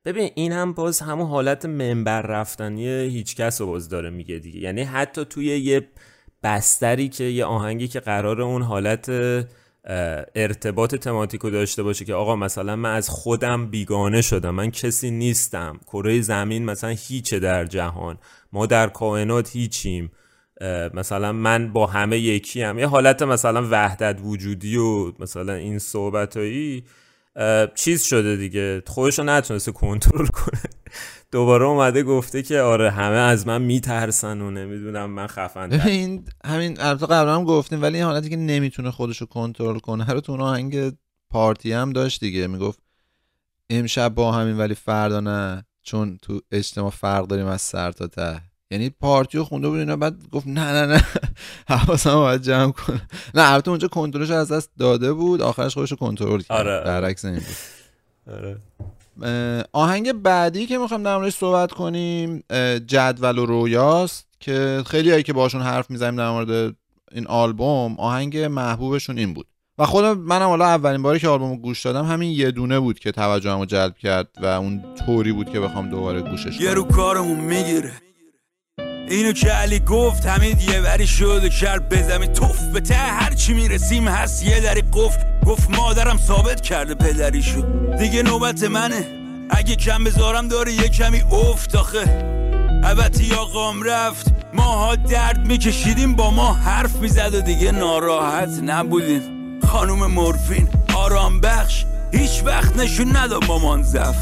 ببین 0.06 0.32
این 0.36 0.52
هم 0.52 0.74
باز 0.74 1.00
همون 1.00 1.28
حالت 1.28 1.66
منبر 1.66 2.22
رفتنی 2.22 2.88
هیچ 2.88 3.36
کس 3.36 3.62
رو 3.62 3.68
باز 3.68 3.89
داره 3.89 4.10
میگه 4.10 4.39
دیگه. 4.39 4.60
یعنی 4.60 4.84
حتی 4.84 5.26
توی 5.26 5.46
یه 5.46 5.88
بستری 6.46 7.10
که 7.10 7.24
یه 7.24 7.46
آهنگی 7.46 7.88
که 7.88 8.00
قرار 8.00 8.41
اون 8.41 8.62
حالت 8.62 9.10
ارتباط 10.36 10.96
تماتیکو 10.96 11.50
داشته 11.50 11.84
باشه 11.84 12.06
که 12.06 12.14
آقا 12.14 12.36
مثلا 12.36 12.76
من 12.76 12.96
از 12.96 13.10
خودم 13.10 13.68
بیگانه 13.68 14.22
شدم 14.22 14.56
من 14.56 14.72
کسی 14.72 15.12
نیستم 15.12 15.80
کره 15.88 16.22
زمین 16.22 16.66
مثلا 16.66 16.89
هیچه 16.89 17.39
در 17.39 17.66
جهان 17.66 18.18
ما 18.54 18.66
در 18.66 18.88
کائنات 18.88 19.50
هیچیم 19.52 20.12
مثلا 20.93 21.32
من 21.32 21.74
با 21.74 21.88
همه 21.88 22.20
یکی 22.20 22.62
هم 22.62 22.80
یه 22.80 22.88
حالت 22.88 23.22
مثلا 23.22 23.68
وحدت 23.72 24.20
وجودی 24.24 24.78
و 24.78 25.14
مثلا 25.20 25.54
این 25.54 25.80
صحبتایی 25.80 26.84
چیز 27.76 28.04
شده 28.04 28.36
دیگه. 28.36 28.84
خودشو 28.88 29.24
نتونسته 29.24 29.72
کنترل 29.72 30.28
کنه. 30.28 30.62
دوباره 31.36 31.66
اومده 31.66 32.04
گفته 32.04 32.44
که 32.44 32.60
آره 32.60 32.92
همه 32.92 33.16
از 33.16 33.48
من 33.48 33.62
میترسن 33.62 34.42
و 34.42 34.52
نمی‌دونم 34.52 35.10
من 35.10 35.28
خفن 35.28 35.82
این 35.88 36.26
همین 36.46 36.82
البته 36.82 37.06
قبلا 37.06 37.36
هم 37.36 37.44
گفتیم 37.44 37.82
ولی 37.82 37.98
این 37.98 38.06
حالتی 38.06 38.30
که 38.30 38.36
نمی‌تونه 38.36 38.92
خودش 38.92 39.18
رو 39.18 39.28
کنترل 39.28 39.80
کنه. 39.80 40.12
رو 40.12 40.22
تو 40.22 40.32
اون 40.32 40.42
آهنگ 40.42 40.94
پارتی 41.30 41.72
هم 41.74 41.94
داشت 41.94 42.20
دیگه. 42.20 42.48
می‌گفت 42.48 42.80
امشب 43.70 44.10
با 44.16 44.32
همین 44.32 44.58
ولی 44.58 44.76
فردا 44.76 45.20
نه 45.20 45.66
چون 45.84 46.18
تو 46.22 46.40
اجتماع 46.52 46.90
فرق 46.90 47.28
داریم 47.28 47.46
از 47.46 47.62
سر 47.62 47.92
تا 47.92 48.08
ته. 48.08 48.42
یعنی 48.72 48.90
پارتی 48.90 49.38
رو 49.38 49.44
خونده 49.44 49.70
بود 49.70 49.80
اینا 49.80 49.96
بعد 49.96 50.30
گفت 50.32 50.48
نه 50.48 50.72
نه 50.72 50.86
نه 50.86 51.04
حواسم 51.76 52.10
رو 52.10 52.20
باید 52.20 52.42
جمع 52.42 52.72
کنه. 52.72 53.02
نه 53.36 53.52
البته 53.52 53.70
اونجا 53.70 53.88
کنترلش 53.88 54.32
از 54.32 54.52
دست 54.52 54.70
داده 54.80 55.14
بود 55.14 55.42
آخرش 55.42 55.74
خودش 55.74 55.94
کنترل 55.94 56.42
کرد. 56.42 56.58
آره. 56.58 56.84
برعکس 56.84 57.26
این 57.26 57.36
بود. 57.36 58.36
آره. 58.36 58.58
آهنگ 59.74 60.11
بعدی 60.11 60.66
که 60.66 60.78
می‌خوام 60.78 61.03
در 61.03 61.18
موردش 61.18 61.36
صحبت 61.36 61.72
کنیم 61.72 62.43
جدول 62.88 63.38
و 63.38 63.45
رویاست 63.45 64.28
که 64.39 64.84
خیلی 64.88 65.11
هایی 65.11 65.24
که 65.24 65.34
باشون 65.34 65.61
حرف 65.61 65.91
می‌زنیم 65.91 66.16
در 66.16 66.30
مورد 66.30 66.76
این 67.11 67.28
آلبوم 67.28 67.95
آهنگ 67.99 68.38
محبوبشون 68.38 69.18
این 69.18 69.34
بود. 69.34 69.47
و 69.78 69.86
خودم 69.86 70.18
منم 70.18 70.47
حالا 70.47 70.66
اولین 70.66 71.01
باری 71.01 71.20
که 71.20 71.28
آلبوم 71.28 71.55
گوش 71.55 71.86
دادم 71.86 72.05
همین 72.05 72.32
یه 72.32 72.51
دونه 72.51 72.80
بود 72.80 72.99
که 72.99 73.11
توجهمو 73.11 73.66
جلب 73.66 73.97
کرد 73.97 74.28
و 74.41 74.45
اون 74.45 74.84
طوری 75.05 75.32
بود 75.32 75.49
که 75.49 75.59
بخوام 75.59 75.89
دوباره 75.89 76.22
گوشش 76.22 76.59
یه 76.61 76.68
کنم 76.68 76.76
رو 76.76 76.84
کارمون 76.84 77.39
می‌گیره. 77.39 77.91
اینو 79.10 79.32
که 79.32 79.49
علی 79.49 79.80
گفت 79.80 80.26
همین 80.26 80.60
یه 80.60 80.82
وری 80.82 81.08
شد 81.08 81.49
کرد 81.49 81.89
به 81.89 82.03
زمین. 82.03 82.34
توف 82.34 82.60
به 82.60 82.80
ته 82.80 82.95
هر 82.95 83.34
چی 83.34 83.53
می‌رسیم 83.53 84.08
هست 84.08 84.43
یه 84.43 84.60
دری 84.60 84.84
قفل. 84.93 85.22
گفت 85.45 85.70
مادرم 85.70 86.18
ثابت 86.18 86.62
کرده 86.62 86.95
پدریشو. 86.95 87.62
دیگه 87.97 88.24
نوبت 88.24 88.64
منه. 88.64 89.08
اگه 89.49 89.76
کم 89.76 90.03
بذارم 90.03 90.47
داره 90.47 90.74
یه 90.74 90.89
کمی 90.89 91.22
افت. 91.22 91.76
آخه 91.76 92.26
البته 92.84 93.36
آقام 93.36 93.84
رفت. 93.84 94.26
ماها 94.53 94.95
درد 94.95 95.47
میکشیدیم 95.47 96.16
با 96.16 96.32
ما 96.32 96.53
حرف 96.53 96.95
می‌زد 96.95 97.34
و 97.34 97.41
دیگه 97.41 97.72
ناراحت 97.72 98.49
نبودیم. 98.64 99.22
خانوم 99.68 100.06
مورفین 100.06 100.70
آرام 100.95 101.41
بخش. 101.41 101.86
هیچ 102.12 102.43
وقت 102.45 102.78
نشون 102.78 103.18
نداد 103.18 103.45
مامان 103.45 103.84
زف 103.84 104.16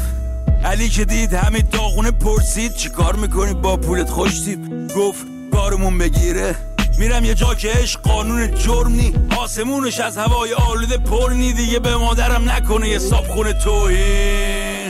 علی 0.64 0.88
که 0.88 1.04
دید 1.04 1.34
همین 1.34 1.64
داغونه 1.72 2.10
پرسید 2.10 2.74
چی 2.74 2.88
کار 2.88 3.16
می‌کنی؟ 3.16 3.54
با 3.54 3.76
پولت 3.76 4.10
خوشتیم 4.10 4.88
گفت 4.88 5.26
کارمون 5.52 5.98
بگیره. 5.98 6.54
میرم 6.98 7.24
یه 7.24 7.34
جا 7.34 7.54
که 7.54 7.68
عشق 7.68 8.00
قانون 8.00 8.54
جرم 8.54 8.92
نی. 8.92 9.12
آسمونش 9.38 10.00
از 10.00 10.18
هوای 10.18 10.54
آلوده 10.54 10.98
پر 10.98 11.32
نی 11.32 11.52
دیگه. 11.52 11.78
به 11.78 11.96
مادرم 11.96 12.50
نکنه 12.50 12.88
یه 12.88 12.98
صابخونه 12.98 13.52
توهین. 13.52 14.83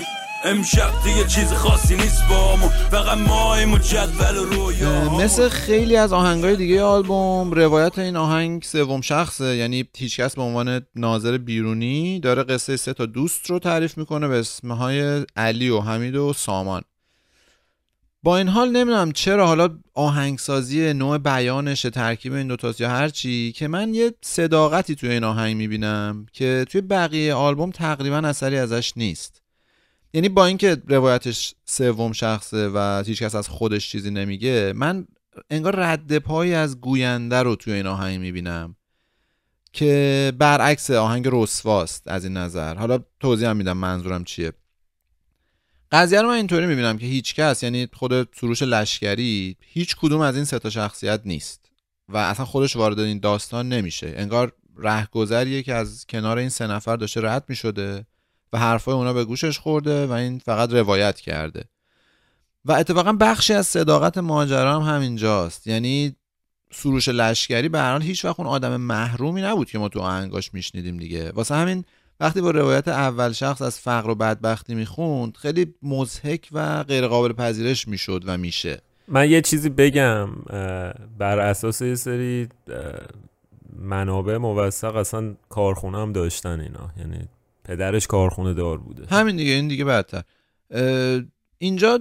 امشب 0.46 0.90
دیگه 1.04 1.24
چیز 1.28 1.52
خاصی 1.52 1.96
نیست 1.96 2.28
با 2.30 2.56
ما 2.56 2.68
فقط 2.68 3.18
و 3.74 3.78
جدول 3.78 4.36
رویا. 4.36 5.18
مثل 5.18 5.48
خیلی 5.48 5.96
از 5.96 6.12
آهنگای 6.12 6.56
دیگه 6.56 6.82
آلبوم 6.82 7.50
روایت 7.52 7.98
این 7.98 8.16
آهنگ 8.16 8.62
سوم 8.62 9.00
شخصه. 9.00 9.56
یعنی 9.56 9.84
هیچکس 9.96 10.34
به 10.34 10.42
عنوان 10.42 10.86
ناظر 10.96 11.38
بیرونی 11.38 12.20
داره 12.20 12.42
قصه 12.42 12.76
سه 12.76 12.92
تا 12.92 13.06
دوست 13.06 13.50
رو 13.50 13.58
تعریف 13.58 13.98
می‌کنه 13.98 14.28
به 14.28 14.38
اسمهای 14.38 15.26
علی 15.36 15.68
و 15.68 15.80
حمید 15.80 16.16
و 16.16 16.32
سامان. 16.32 16.82
با 18.22 18.36
این 18.38 18.48
حال 18.48 18.70
نمی‌دونم 18.70 19.12
چرا 19.12 19.46
حالا 19.46 19.68
آهنگسازی 19.94 20.92
نوع 20.92 21.18
بیانش 21.18 21.82
ترکیب 21.82 22.32
این 22.32 22.46
دوتاست 22.46 22.80
یا 22.80 22.88
هرچی 22.88 23.52
که 23.52 23.68
من 23.68 23.94
یه 23.94 24.12
صداقتی 24.22 24.94
توی 24.94 25.10
این 25.10 25.24
آهنگ 25.24 25.56
می‌بینم 25.56 26.26
که 26.32 26.64
توی 26.70 26.80
بقیه 26.80 27.34
آلبوم 27.34 27.70
تقریبا 27.70 28.16
اثری 28.16 28.58
ازش 28.58 28.92
نیست. 28.96 29.43
یعنی 30.14 30.28
با 30.28 30.46
اینکه 30.46 30.82
روایتش 30.86 31.54
سوم 31.64 32.12
شخصه 32.12 32.68
و 32.68 33.02
هیچ 33.06 33.22
کس 33.22 33.34
از 33.34 33.48
خودش 33.48 33.90
چیزی 33.90 34.10
نمیگه 34.10 34.72
من 34.76 35.06
انگار 35.50 35.76
رد 35.76 36.18
پایی 36.18 36.54
از 36.54 36.80
گوینده 36.80 37.42
رو 37.42 37.56
توی 37.56 37.72
این 37.72 37.86
آهنگ 37.86 38.20
می‌بینم 38.20 38.76
که 39.72 40.32
برعکس 40.38 40.90
آهنگ 40.90 41.28
رسواست 41.32 42.08
از 42.08 42.24
این 42.24 42.36
نظر. 42.36 42.74
حالا 42.74 42.98
توضیح 43.20 43.48
هم 43.48 43.56
میدم 43.56 43.76
منظورم 43.76 44.24
چیه. 44.24 44.52
قضیه 45.92 46.20
رو 46.22 46.28
من 46.28 46.34
اینطوری 46.34 46.66
می‌بینم 46.66 46.98
که 46.98 47.06
هیچ 47.06 47.34
کس 47.34 47.62
یعنی 47.62 47.88
خود 47.92 48.28
سروش 48.40 48.62
لشکری 48.62 49.56
هیچ 49.60 49.96
کدوم 49.96 50.20
از 50.20 50.36
این 50.36 50.44
سه 50.44 50.58
تا 50.58 50.70
شخصیت 50.70 51.20
نیست 51.24 51.70
و 52.08 52.16
اصلا 52.16 52.44
خودش 52.44 52.76
وارد 52.76 52.98
این 52.98 53.18
داستان 53.18 53.68
نمیشه. 53.68 54.14
انگار 54.16 54.52
رهگذریه 54.76 55.62
که 55.62 55.74
از 55.74 56.06
کنار 56.08 56.38
این 56.38 56.48
سه 56.48 56.66
نفر 56.66 56.96
داشته 56.96 57.20
رد 57.20 57.44
می‌شده. 57.48 58.06
و 58.54 58.58
حرفای 58.58 58.94
اونا 58.94 59.12
به 59.12 59.24
گوشش 59.24 59.58
خورده 59.58 60.06
و 60.06 60.12
این 60.12 60.38
فقط 60.38 60.72
روایت 60.72 61.20
کرده. 61.20 61.64
و 62.64 62.72
اتفاقا 62.72 63.12
بخشی 63.12 63.54
از 63.54 63.66
صداقت 63.66 64.18
ماجرا 64.18 64.80
هم 64.80 64.94
همینجاست. 64.94 65.66
یعنی 65.66 66.16
سروش 66.72 67.08
لشکری 67.08 67.68
به 67.68 67.78
هر 67.78 68.02
هیچ 68.02 68.24
وقت 68.24 68.40
اون 68.40 68.48
آدم 68.48 68.76
محرومی 68.76 69.42
نبود 69.42 69.70
که 69.70 69.78
ما 69.78 69.88
تو 69.88 70.00
آهنگاش 70.00 70.54
میشنیدیم 70.54 70.96
دیگه. 70.96 71.30
واسه 71.30 71.54
همین 71.54 71.84
وقتی 72.20 72.40
با 72.40 72.50
روایت 72.50 72.88
اول 72.88 73.32
شخص 73.32 73.62
از 73.62 73.80
فقر 73.80 74.10
و 74.10 74.14
بدبختی 74.14 74.74
می‌خوند 74.74 75.36
خیلی 75.36 75.74
مضحک 75.82 76.48
و 76.52 76.82
غیر 76.82 77.06
قابل 77.06 77.32
پذیرش 77.32 77.88
می‌شد 77.88 78.22
و 78.26 78.36
میشه. 78.36 78.80
من 79.08 79.30
یه 79.30 79.40
چیزی 79.40 79.68
بگم 79.68 80.30
بر 81.18 81.38
اساس 81.38 81.82
یه 81.82 81.94
سری 81.94 82.48
منابع 83.78 84.36
موثق 84.36 84.96
اصلا 84.96 85.34
کارخونه 85.48 85.98
هم 85.98 86.12
داشتن 86.12 86.60
اینا. 86.60 86.90
یعنی 86.98 87.28
پدرش 87.64 88.06
کارخونه 88.06 88.54
دار 88.54 88.78
بوده. 88.78 89.06
همین 89.16 89.36
دیگه 89.36 89.52
این 89.52 89.68
دیگه 89.68 89.84
بدتر. 89.84 90.22
اینجا 91.58 91.98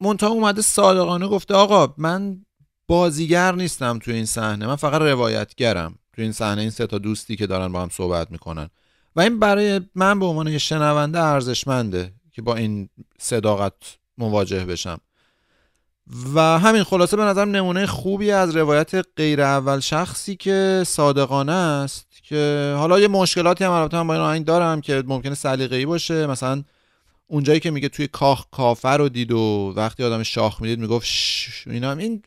منتها 0.00 0.28
اومده 0.28 0.62
صادقانه 0.62 1.28
گفته 1.28 1.54
آقا 1.54 1.94
من 1.98 2.44
بازیگر 2.86 3.54
نیستم 3.54 3.98
توی 3.98 4.14
این 4.14 4.26
صحنه 4.26 4.66
من 4.66 4.76
فقط 4.76 5.00
روایتگرم 5.00 5.98
توی 6.12 6.24
این 6.24 6.32
صحنه 6.32 6.60
این 6.60 6.70
سه 6.70 6.86
تا 6.86 6.98
دوستی 6.98 7.36
که 7.36 7.46
دارن 7.46 7.72
با 7.72 7.82
هم 7.82 7.88
صحبت 7.88 8.30
می‌کنن. 8.30 8.70
و 9.16 9.20
این 9.20 9.38
برای 9.38 9.80
من 9.94 10.18
به 10.18 10.26
عنوان 10.26 10.48
یه 10.48 10.58
شنونده 10.58 11.18
ارزشمنده 11.18 12.12
که 12.32 12.42
با 12.42 12.54
این 12.54 12.88
صداقت 13.18 13.74
مواجه 14.18 14.64
بشم. 14.64 15.00
و 16.34 16.40
همین 16.40 16.82
خلاصه 16.82 17.16
به 17.16 17.22
نظرم 17.22 17.50
نمونه 17.50 17.86
خوبی 17.86 18.30
از 18.30 18.56
روایت 18.56 19.06
غیر 19.16 19.40
اول 19.40 19.80
شخصی 19.80 20.36
که 20.36 20.82
صادقانه 20.86 21.52
است 21.52 22.13
که 22.28 22.74
حالا 22.78 23.00
یه 23.00 23.08
مشکلاتی 23.08 23.64
هم 23.64 23.70
البته 23.70 23.96
من 23.96 24.06
با 24.06 24.14
این 24.14 24.22
آهنگ 24.22 24.44
دارم 24.44 24.80
که 24.80 25.02
ممکنه 25.06 25.34
سلیقه‌ای 25.34 25.86
باشه. 25.86 26.26
مثلا 26.26 26.62
اونجایی 27.26 27.60
که 27.60 27.70
میگه 27.70 27.88
توی 27.88 28.06
کاخ 28.06 28.46
کافر 28.50 28.96
رو 28.96 29.08
دید 29.08 29.32
و 29.32 29.72
وقتی 29.76 30.04
آدم 30.04 30.22
شاخ 30.22 30.62
می‌دید 30.62 30.78
می‌گفت 30.78 31.08
اینا 31.66 31.90
هم 31.90 31.98
این 31.98 32.22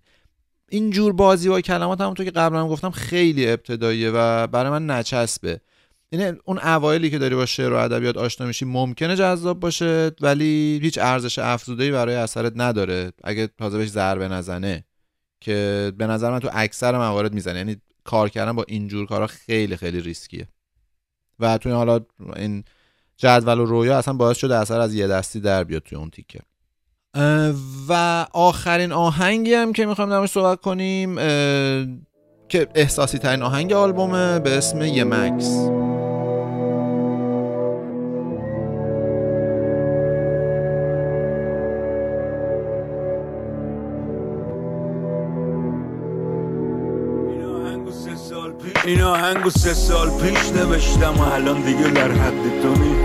این 0.69 0.89
جور 0.89 1.13
بازی 1.13 1.49
با 1.49 1.61
کلمات 1.61 2.01
همونطور 2.01 2.25
که 2.25 2.31
قبلا 2.31 2.61
هم 2.61 2.67
گفتم 2.67 2.89
خیلی 2.89 3.49
ابتداییه 3.49 4.11
و 4.13 4.47
برای 4.47 4.71
من 4.71 4.91
نچسبه. 4.91 5.59
یعنی 6.11 6.37
اون 6.45 6.59
اوایلی 6.59 7.09
که 7.09 7.17
داری 7.17 7.35
با 7.35 7.45
شعر 7.45 7.73
و 7.73 7.75
ادبیات 7.75 8.17
آشنا 8.17 8.47
میشی 8.47 8.65
ممکنه 8.65 9.15
جذاب 9.15 9.59
باشه 9.59 10.11
ولی 10.21 10.79
هیچ 10.83 10.97
ارزش 11.01 11.39
افزوده‌ای 11.39 11.91
برای 11.91 12.15
اثرت 12.15 12.53
نداره. 12.55 13.11
اگه 13.23 13.49
تازه 13.57 13.77
بهش 13.77 13.89
ضربه 13.89 14.27
نزنه 14.27 14.83
که 15.41 15.91
به 15.97 16.07
نظر 16.07 16.31
من 16.31 16.39
تو 16.39 16.49
اکثر 16.53 16.97
موارد 16.97 17.33
می‌زنه. 17.33 17.57
یعنی 17.57 17.75
کار 18.07 18.29
کردن 18.29 18.51
با 18.51 18.65
اینجور 18.67 19.05
کارا 19.05 19.27
خیلی 19.27 19.77
خیلی 19.77 20.01
ریسکیه. 20.01 20.47
و 21.39 21.57
توی 21.57 21.71
حالا 21.71 21.99
این 22.35 22.63
جدول 23.17 23.59
و 23.59 23.65
رویا 23.65 23.97
اصلا 23.97 24.13
باعث 24.13 24.37
شده 24.37 24.55
اثر 24.55 24.79
از 24.79 24.93
یه 24.93 25.07
دستی 25.07 25.39
در 25.39 25.63
بیاد 25.63 25.81
توی 25.81 25.97
اون 25.97 26.09
تیکه. 26.09 26.39
و 27.89 28.25
آخرین 28.33 28.91
آهنگی 28.91 29.53
هم 29.53 29.73
که 29.73 29.85
می‌خوایم 29.85 30.09
درمش 30.09 30.29
صحبت 30.29 30.61
کنیم 30.61 31.15
که 32.49 32.67
احساسی 32.75 33.17
ترین 33.17 33.41
آهنگ 33.41 33.73
آلبومه 33.73 34.39
به 34.39 34.57
اسم 34.57 34.81
یه 34.81 35.03
مکس. 35.03 35.86
این 48.87 49.01
آهنگو 49.01 49.49
سه 49.49 49.73
سال 49.73 50.09
پیش 50.09 50.51
نوشتم 50.51 51.13
و 51.17 51.21
الان 51.21 51.61
دیگه 51.61 51.87
در 51.87 52.11
حد 52.11 52.61
تو 52.61 52.81
نی. 52.81 52.95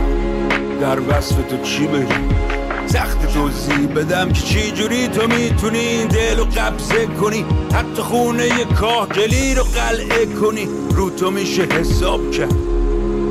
در 0.81 1.01
وصف 1.01 1.37
تو 1.51 1.63
چی 1.63 1.87
بگم؟ 1.87 2.87
سخت 2.87 3.33
توضیح 3.35 3.87
بدم 3.87 4.33
که 4.33 4.43
چی 4.43 4.71
جوری 4.71 5.09
تو 5.09 5.27
می‌تونی 5.27 6.05
دل 6.05 6.39
رو 6.39 6.45
قبضه 6.45 7.07
کنی؟ 7.07 7.45
حتی 7.75 8.03
خونه 8.03 8.65
کاهگلی 8.65 9.55
رو 9.55 9.63
قلعه 9.63 10.27
کنی؟ 10.27 10.69
رو 10.91 11.11
تو 11.11 11.31
میشه 11.31 11.63
حساب 11.63 12.31
کرد. 12.31 12.55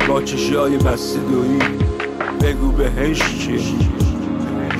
با 0.08 0.22
چشای 0.22 0.76
بسته 0.76 1.20
دویی. 1.20 1.58
بگو 2.42 2.72
بهش 2.72 3.18
چی؟ 3.18 3.91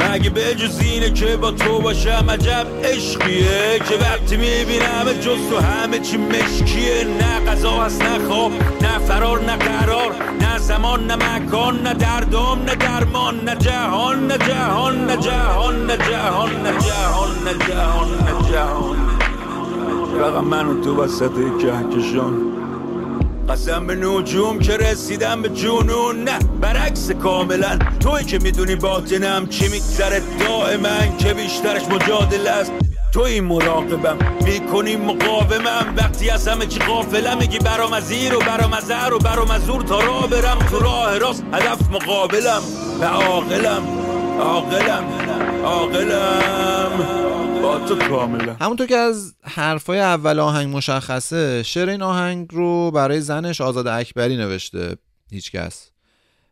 مگه 0.03 0.31
به 0.31 0.55
جز 0.55 0.81
اینه 0.81 1.11
که 1.11 1.37
با 1.37 1.51
تو 1.51 1.79
باشم 1.81 2.27
عجب 2.31 2.67
عشقیه؟ 2.85 3.79
که 3.89 3.95
وقتی 3.97 4.37
می‌بینم 4.37 5.13
جز 5.21 5.51
تو 5.51 5.59
همه 5.59 5.99
چی 5.99 6.17
مشکیه. 6.17 7.05
نه 7.05 7.51
غذا 7.51 7.71
هست 7.71 8.03
نه 8.03 8.29
خواب 8.29 8.53
نه 8.83 8.99
فرار 8.99 9.41
نه 9.45 9.57
قرار 9.57 10.13
نه 10.41 10.59
زمان 10.59 11.07
نه 11.07 11.17
مکان 11.17 11.83
نه 11.83 11.95
دردم 11.95 12.59
نه 12.67 12.75
درمان 12.75 13.45
نه 13.45 13.57
جهان 13.57 14.27
نه 14.27 14.39
جهان 14.39 15.07
نه 15.07 15.17
جهان 15.17 15.87
نه 15.87 15.97
جهان 15.97 16.51
نه 16.63 16.79
جهان 16.79 17.31
نه 17.45 17.53
جهان 17.69 18.09
نه 18.09 18.51
جهان. 18.53 18.97
فقط 20.19 20.45
من 20.45 20.67
و 20.67 20.85
تو 20.85 21.03
وسط 21.03 21.33
کهکشان. 21.63 22.52
قسم 23.49 23.87
به 23.87 23.95
نجوم 23.95 24.59
که 24.59 24.77
رسیدم 24.77 25.43
به 25.43 25.49
جنون. 25.49 26.25
نه 26.25 26.39
برعکس 26.61 27.11
کاملا. 27.11 27.79
توی 28.01 28.25
که 28.25 28.39
می‌دونی 28.39 28.77
باطنم 28.77 29.47
چی 29.47 29.69
میگذره 29.69 30.23
دائما 30.41 31.17
که 31.19 31.35
بیشترش 31.35 31.83
مجادله 31.83 32.51
است. 32.51 32.73
توی 33.13 33.41
مراقبم 33.41 34.19
می‌کنی 34.45 34.97
مقاومم. 34.97 35.95
وقتی 35.97 36.31
از 36.31 36.49
همه 36.49 36.67
چی 36.67 36.81
غافلم 36.81 37.39
میگی 37.39 37.59
برام 37.59 37.93
از 37.93 38.11
این 38.11 38.35
و 38.35 38.39
برام 38.39 38.73
از 38.73 38.91
و 38.91 39.19
برام 39.19 39.51
از 39.51 39.63
زور 39.67 39.83
تا 39.83 40.01
راه 40.01 40.29
برم. 40.29 40.59
تو 40.71 40.79
راه 40.79 41.19
راست 41.19 41.45
هدف 41.53 41.91
مقابلم. 41.91 42.63
و 43.01 43.05
عاقلم 43.05 43.83
عاقلم 44.41 45.05
عاقلم. 45.65 47.32
تو 47.79 47.97
کاملا. 48.09 48.57
همونطور 48.61 48.87
که 48.87 48.97
از 48.97 49.35
حرفای 49.43 50.01
اول 50.01 50.39
آهنگ 50.39 50.77
مشخصه 50.77 51.63
شعر 51.63 51.89
این 51.89 52.03
آهنگ 52.03 52.49
رو 52.53 52.91
برای 52.91 53.21
زنش 53.21 53.61
آزاد 53.61 53.87
اکبری 53.87 54.37
نوشته 54.37 54.97
هیچکس 55.31 55.91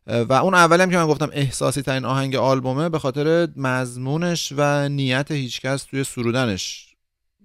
و 0.07 0.33
اون 0.33 0.55
اولی 0.55 0.83
هم 0.83 0.91
که 0.91 0.97
من 0.97 1.07
گفتم 1.07 1.31
احساسی 1.33 1.83
ترین 1.83 2.05
آهنگ 2.05 2.37
آلبومه 2.37 2.89
به 2.89 2.99
خاطر 2.99 3.49
مضمونش 3.57 4.53
و 4.57 4.89
نیت 4.89 5.31
هیچکس 5.31 5.83
توی 5.83 6.05
سرودنش 6.05 6.91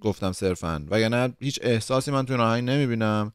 گفتم 0.02 0.32
صرفا. 0.32 0.86
وگرنه 0.90 1.34
هیچ 1.40 1.60
احساسی 1.62 2.12
من 2.12 2.26
توی 2.26 2.36
این 2.36 2.46
آهنگ 2.46 2.70
نمی‌بینم. 2.70 3.34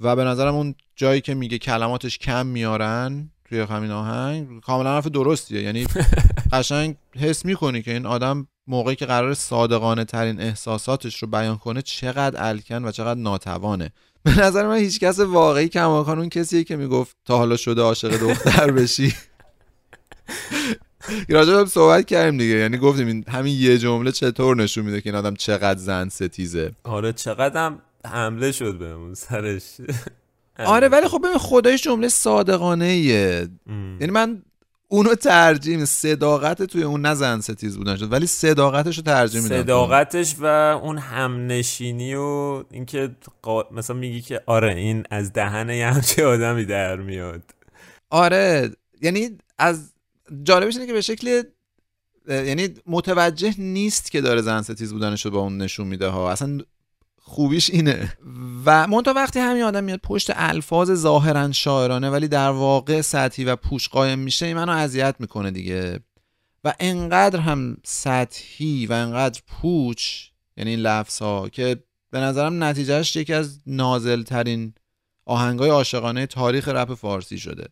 و 0.00 0.16
به 0.16 0.24
نظرم 0.24 0.54
اون 0.54 0.74
جایی 0.96 1.20
که 1.20 1.34
میگه 1.34 1.58
کلماتش 1.58 2.18
کم 2.18 2.46
میارن 2.46 3.30
توی 3.44 3.60
همین 3.60 3.90
آهنگ 3.90 4.60
کاملا 4.60 4.94
حرف 4.94 5.06
درستیه. 5.06 5.62
یعنی 5.62 5.86
قشنگ 6.52 6.96
حس 7.16 7.44
می‌کنی 7.44 7.82
که 7.82 7.92
این 7.92 8.06
آدم 8.06 8.48
موقعی 8.66 8.96
که 8.96 9.06
قرار 9.06 9.34
صادقانه 9.34 10.04
ترین 10.04 10.40
احساساتش 10.40 11.22
رو 11.22 11.28
بیان 11.28 11.58
کنه 11.58 11.82
چقدر 11.82 12.48
الکن 12.48 12.84
و 12.84 12.90
چقدر 12.90 13.20
ناتوانه. 13.20 13.92
به 14.22 14.40
نظر 14.40 14.66
من 14.66 14.76
هیچ 14.76 15.00
کس 15.00 15.20
واقعی 15.20 15.68
کماکان 15.68 16.18
اون 16.18 16.28
کسیه 16.28 16.64
که 16.64 16.76
می‌گفت 16.76 17.16
تا 17.24 17.38
حالا 17.38 17.56
شده 17.56 17.82
عاشق 17.82 18.16
دختر 18.16 18.70
بشی. 18.70 19.14
هم 21.30 21.64
صحبت 21.64 22.06
کردیم 22.06 22.38
دیگه 22.38 22.54
یعنی 22.54 22.78
گفتیم 22.78 23.06
این 23.06 23.24
همین 23.28 23.60
یه 23.60 23.78
جمله 23.78 24.12
چطور 24.12 24.56
نشون 24.56 24.84
میده 24.84 25.00
که 25.00 25.10
این 25.10 25.18
آدم 25.18 25.34
چقدر 25.34 25.78
زن 25.78 26.08
ستیزه. 26.08 26.72
آره 26.84 27.12
چقدر 27.12 27.72
حمله 28.06 28.52
شد 28.52 28.78
بهمون 28.78 29.14
سرش. 29.14 29.62
آره 30.58 30.88
ولی 30.88 31.08
خب 31.08 31.20
ببین 31.24 31.38
خدایش 31.38 31.82
جمله 31.82 32.08
صادقانه 32.08 32.84
ایه. 32.84 33.48
یعنی 34.00 34.12
من 34.12 34.42
اونو 34.94 35.14
ترجیح 35.14 35.74
میدم 35.74 35.84
صداقت 35.84 36.62
توی 36.62 36.82
اون 36.82 37.00
نه 37.00 37.14
زن 37.14 37.40
ستیز 37.40 37.76
بودن 37.76 37.96
شد 37.96 38.12
ولی 38.12 38.26
صداقتش 38.26 38.96
رو 38.96 39.02
ترجیح 39.02 39.40
میدم 39.40 39.62
صداقتش 39.62 40.36
و 40.38 40.44
اون 40.82 40.98
همنشینی 40.98 42.14
و 42.14 42.64
اینکه 42.70 43.10
قا... 43.42 43.64
مثلا 43.72 43.96
میگی 43.96 44.20
که 44.20 44.40
آره 44.46 44.74
این 44.74 45.04
از 45.10 45.32
دهن 45.32 45.70
یه 45.70 45.86
همچه 45.86 46.24
آدمی 46.26 46.64
در 46.64 46.96
میاد. 46.96 47.42
آره 48.10 48.70
یعنی 49.02 49.38
از 49.58 49.92
جالبش 50.42 50.74
اینه 50.74 50.86
که 50.86 50.92
به 50.92 51.00
شکل 51.00 51.42
یعنی 52.28 52.68
متوجه 52.86 53.54
نیست 53.58 54.10
که 54.10 54.20
داره 54.20 54.42
زن 54.42 54.62
ستیز 54.62 54.92
بودنش 54.92 55.24
رو 55.24 55.30
با 55.30 55.38
اون 55.38 55.58
نشون 55.58 55.86
میده 55.86 56.06
ها. 56.06 56.30
اصلا 56.30 56.58
خوبیش 57.26 57.70
اینه. 57.70 58.16
و 58.64 58.86
منتها 58.86 59.14
وقتی 59.14 59.38
همین 59.38 59.62
آدم 59.62 59.84
میاد 59.84 60.00
پشت 60.02 60.30
الفاظ 60.34 60.92
ظاهرا 60.92 61.52
شاعرانه 61.52 62.10
ولی 62.10 62.28
در 62.28 62.50
واقع 62.50 63.00
سطحی 63.00 63.44
و 63.44 63.56
پوش 63.56 63.88
قایم 63.88 64.18
میشه 64.18 64.54
منو 64.54 64.72
اذیت 64.72 65.14
می‌کنه 65.18 65.50
دیگه. 65.50 66.00
و 66.64 66.74
انقدر 66.80 67.40
هم 67.40 67.76
سطحی 67.84 68.86
و 68.86 68.92
انقدر 68.92 69.40
پوچ 69.46 70.28
یعنی 70.56 70.70
این 70.70 70.80
لفظ 70.80 71.22
ها 71.22 71.48
که 71.48 71.76
به 72.10 72.20
نظرم 72.20 72.64
نتیجهش 72.64 73.16
یکی 73.16 73.32
از 73.34 73.58
نازل 73.66 74.22
ترین 74.22 74.74
آهنگای 75.26 75.70
عاشقانه 75.70 76.26
تاریخ 76.26 76.68
رپ 76.68 76.94
فارسی 76.94 77.38
شده. 77.38 77.68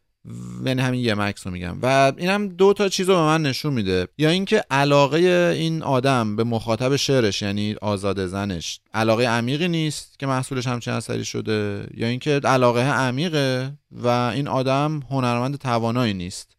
یعنی 0.64 0.82
همین 0.82 1.00
یه 1.00 1.14
مکس 1.14 1.46
رو 1.46 1.52
میگم. 1.52 1.78
و 1.82 2.12
اینم 2.16 2.48
دو 2.48 2.72
تا 2.72 2.88
چیز 2.88 3.08
رو 3.08 3.14
به 3.14 3.20
من 3.20 3.42
نشون 3.42 3.72
میده. 3.72 4.08
یا 4.18 4.30
اینکه 4.30 4.64
علاقه 4.70 5.18
این 5.58 5.82
آدم 5.82 6.36
به 6.36 6.44
مخاطب 6.44 6.96
شعرش 6.96 7.42
یعنی 7.42 7.74
آزاد 7.82 8.26
زنش 8.26 8.80
علاقه 8.94 9.24
عمیقی 9.24 9.68
نیست 9.68 10.18
که 10.18 10.26
محصولش 10.26 10.66
همچین 10.66 10.94
اثری 10.94 11.24
شده. 11.24 11.86
یا 11.94 12.06
اینکه 12.06 12.40
علاقه 12.44 12.80
عمیقه 12.80 13.72
و 13.90 14.08
این 14.08 14.48
آدم 14.48 15.00
هنرمند 15.10 15.58
توانایی 15.58 16.14
نیست. 16.14 16.56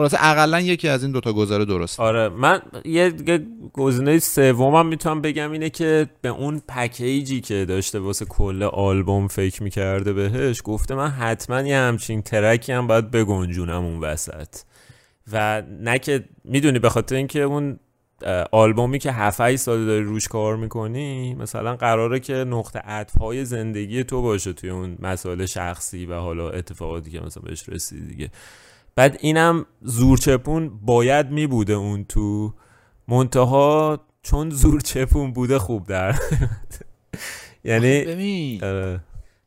خلاصه 0.00 0.16
اقلا 0.20 0.60
یکی 0.60 0.88
از 0.88 1.02
این 1.02 1.12
دوتا 1.12 1.32
گذاره 1.32 1.64
درست 1.64 2.00
آره 2.00 2.28
من 2.28 2.62
یه 2.84 3.10
گزینه 3.72 4.18
سومم 4.18 4.86
می‌تونم 4.86 5.20
بگم 5.20 5.52
اینه 5.52 5.70
که 5.70 6.06
به 6.20 6.28
اون 6.28 6.62
پکیجی 6.68 7.40
که 7.40 7.64
داشته 7.64 7.98
واسه 7.98 8.24
کل 8.24 8.62
آلبوم 8.62 9.28
فکر 9.28 9.62
می‌کرده 9.62 10.12
بهش 10.12 10.60
گفته 10.64 10.94
من 10.94 11.08
حتما 11.08 11.60
یه 11.60 11.76
همچین 11.76 12.22
ترکی 12.22 12.72
هم 12.72 12.86
باید 12.86 13.10
بگنجونم 13.10 13.84
اون 13.84 14.00
وسط. 14.00 14.56
و 15.32 15.62
نه 15.80 15.98
که 15.98 16.24
می‌دونی 16.44 16.78
به 16.78 16.88
خاطر 16.88 17.14
اینکه 17.14 17.42
اون 17.42 17.78
آلبومی 18.52 18.98
که 18.98 19.12
7 19.12 19.56
سال 19.56 19.86
داری 19.86 20.04
روش 20.04 20.28
کار 20.28 20.56
می‌کنی 20.56 21.34
مثلا 21.34 21.76
قراره 21.76 22.20
که 22.20 22.34
نقطه 22.34 22.78
عطفهای 22.78 23.44
زندگی 23.44 24.04
تو 24.04 24.22
باشه 24.22 24.52
توی 24.52 24.70
اون 24.70 24.96
مسائل 25.00 25.46
شخصی 25.46 26.06
و 26.06 26.14
حالا 26.14 26.50
اتفاقاتی 26.50 27.10
که 27.10 27.20
مثلا 27.20 27.42
بهش 27.42 27.68
رسیدی 27.68 28.06
دیگه. 28.06 28.30
بعد 28.94 29.18
اینم 29.20 29.66
زورچپون 29.82 30.80
باید 30.82 31.30
می 31.30 31.46
بوده 31.46 31.72
اون 31.72 32.04
تو. 32.04 32.54
منتها 33.08 34.00
چون 34.22 34.50
زورچپون 34.50 35.32
بوده 35.32 35.58
خوب 35.58 35.86
در 35.86 36.18
یعنی 37.64 38.60
آره. 38.62 39.00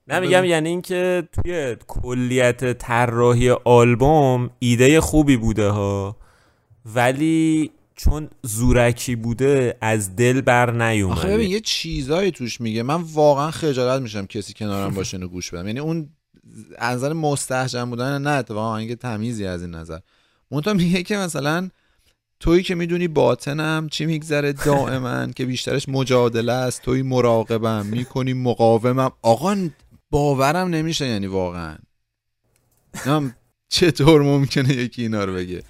نه 0.08 0.20
میگم 0.20 0.44
یعنی 0.46 0.70
اینکه 0.70 1.28
توی 1.32 1.76
کلیت 1.88 2.78
طراحی 2.78 3.50
آلبوم 3.50 4.50
ایده 4.60 5.02
خوبی 5.02 5.38
بوده 5.38 5.70
ها. 5.70 6.18
ولی 6.86 7.72
چون 7.96 8.30
زورکی 8.42 9.16
بوده 9.16 9.78
از 9.82 10.16
دل 10.16 10.42
بر 10.42 10.70
آخه 10.70 10.78
ببین 10.78 10.88
نیومده 10.88 11.46
یه 11.46 11.60
چیزایی 11.60 12.32
توش 12.32 12.62
میگه. 12.62 12.84
من 12.84 13.02
واقعا 13.02 13.52
خجالت 13.52 14.02
میشم 14.02 14.26
کسی 14.26 14.54
کنارم 14.54 14.94
باشه 14.96 15.18
اینو 15.18 15.28
گوش 15.30 15.52
بدم. 15.52 15.68
یعنی 15.68 15.80
اون 15.80 16.10
از 16.78 16.98
نظر 16.98 17.14
مستحجن 17.14 17.90
بودن 17.90 18.22
نه 18.22 18.30
اتفاقا 18.30 18.68
آهنگ 18.68 18.96
تمیزی 18.96 19.46
از 19.46 19.62
این 19.62 19.76
نظر. 19.76 20.00
منتها 20.52 20.74
میگه 20.74 21.04
که 21.04 21.18
مثلا 21.18 21.70
تویی 22.40 22.64
که 22.64 22.76
می‌دونی 22.76 23.08
باطنم 23.08 23.88
چی 23.92 24.06
میگذره 24.06 24.54
دائما 24.54 25.28
که 25.36 25.46
بیشترش 25.46 25.90
مجادله 25.90 26.54
است 26.54 26.82
توی 26.82 27.02
مراقبم 27.02 27.86
می‌کنی 27.86 28.34
مقاومم. 28.34 29.12
آقا 29.22 29.70
باورم 30.12 30.68
نمیشه 30.68 31.08
یعنی 31.08 31.28
واقعا. 31.28 31.76
نم 33.06 33.36
چطور 33.70 34.22
ممکنه 34.22 34.74
یکی 34.74 35.02
اینا 35.02 35.24
رو 35.24 35.34
بگه؟ 35.34 35.64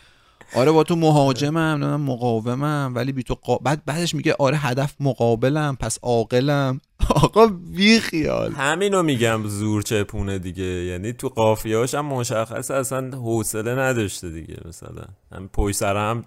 آره 0.55 0.71
با 0.71 0.83
تو 0.83 0.95
مهاجمم 0.95 1.57
نه 1.57 1.97
مقاومم 1.97 2.91
ولی 2.95 3.11
بی 3.11 3.23
تو 3.23 3.33
قا... 3.33 3.57
بعد 3.57 3.85
بعدش 3.85 4.15
میگه 4.15 4.35
آره 4.39 4.57
هدف 4.57 4.95
مقابلم 4.99 5.75
پس 5.75 5.99
عاقلم. 6.01 6.81
آقا 7.09 7.47
بی 7.47 7.99
خیال. 7.99 8.51
همینو 8.51 9.03
میگم 9.03 9.47
زور 9.47 9.81
چپونه 9.81 10.39
دیگه. 10.39 10.63
یعنی 10.63 11.13
تو 11.13 11.29
قافیه‌هاش 11.29 11.95
هم 11.95 12.05
مشخص 12.05 12.71
اصلا 12.71 13.09
حوصله 13.17 13.75
نداشته 13.75 14.29
دیگه 14.29 14.57
مثلا. 14.65 15.03
هم 15.31 15.49
پشت 15.53 15.75
سر 15.75 15.95
هم 15.97 16.23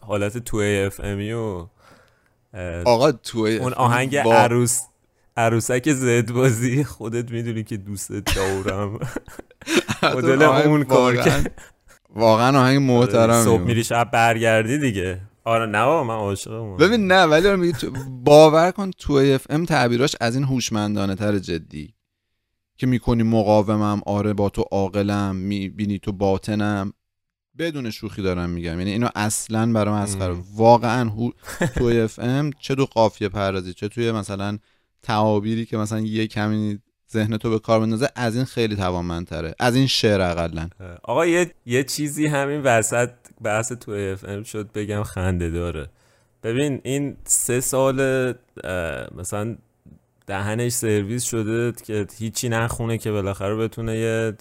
حالت 0.00 0.38
تو 0.38 0.56
اف 0.56 1.00
امی 1.04 1.32
و 1.32 1.66
آقا 2.84 3.12
توی 3.12 3.56
اون 3.56 3.72
آهنگ 3.72 4.12
وا- 4.24 4.32
عروس 4.32 4.80
عروسک 5.36 5.92
زد 5.92 6.32
بازی. 6.32 6.84
خودت 6.84 7.30
می‌دونی 7.30 7.64
که 7.64 7.76
دوست 7.76 8.12
دارم 8.12 8.98
مدل 10.14 10.42
اون 10.42 10.84
کار 10.84 11.16
کرد 11.16 11.60
واقعا 12.16 12.60
آهنگ 12.60 12.78
محترم 12.82 13.44
صبح 13.44 13.60
میری 13.60 13.84
شب 13.84 14.10
برگردی 14.10 14.78
دیگه. 14.78 15.20
آره 15.44 15.66
نه 15.66 15.84
بابا، 15.84 16.04
من 16.04 16.14
عاشقم 16.14 16.76
ببین 16.76 17.06
نه 17.12 17.22
ولی 17.24 17.56
میگه 17.56 17.72
تو- 17.72 17.90
باور 18.24 18.70
کن 18.70 18.90
تو 18.90 19.12
اف 19.12 19.46
ام 19.50 19.64
تعبیراش 19.64 20.16
از 20.20 20.34
این 20.36 20.44
هوشمندانه 20.44 21.14
تر 21.14 21.38
جدی. 21.38 21.94
که 22.76 22.86
می‌کنی 22.86 23.22
مقاومم 23.22 24.00
آره 24.06 24.32
با 24.32 24.48
تو 24.48 24.62
عاقلم 24.62 25.36
می‌بینی 25.36 25.98
تو 25.98 26.12
باطنم. 26.12 26.92
بدون 27.58 27.90
شوخی 27.90 28.22
دارم 28.22 28.50
میگم. 28.50 28.78
یعنی 28.78 28.90
اینو 28.90 29.08
اصلا 29.14 29.72
برای 29.72 29.94
مسخره 29.94 30.36
واقعا 30.54 31.10
هو 31.10 31.30
تو 31.74 31.84
اف 31.84 32.18
ام 32.18 32.50
چه 32.60 32.74
تو 32.74 32.84
قافیه 32.84 33.28
پردازی 33.28 33.74
چه 33.74 33.88
توی 33.88 34.12
مثلا 34.12 34.58
تعابیری 35.02 35.66
که 35.66 35.76
مثلا 35.76 36.00
یه 36.00 36.26
کمی 36.26 36.78
ذهن 37.12 37.36
تو 37.36 37.50
به 37.50 37.58
کار 37.58 37.80
بندازه 37.80 38.08
از 38.16 38.36
این 38.36 38.44
خیلی 38.44 38.76
توانمندتره. 38.76 39.54
از 39.58 39.76
این 39.76 39.86
شعر 39.86 40.20
اقلا. 40.20 40.68
آقا 41.02 41.26
یه, 41.26 41.54
یه 41.66 41.84
چیزی 41.84 42.26
همین 42.26 42.60
وسط 42.62 43.10
بحث 43.42 43.72
تو 43.72 43.92
اف 43.92 44.24
ام 44.28 44.42
شد 44.42 44.72
بگم 44.72 45.02
خنده 45.02 45.50
داره. 45.50 45.88
ببین 46.42 46.80
این 46.84 47.16
سه 47.24 47.60
سال 47.60 47.96
مثلا 49.14 49.56
دهنش 50.26 50.72
سرویس 50.72 51.24
شده 51.24 51.72
که 51.84 52.06
هیچی 52.18 52.48
نخونه 52.48 52.98
که 52.98 53.10
بالاخره 53.10 53.54
بتونه 53.56 53.98
یه 53.98 54.32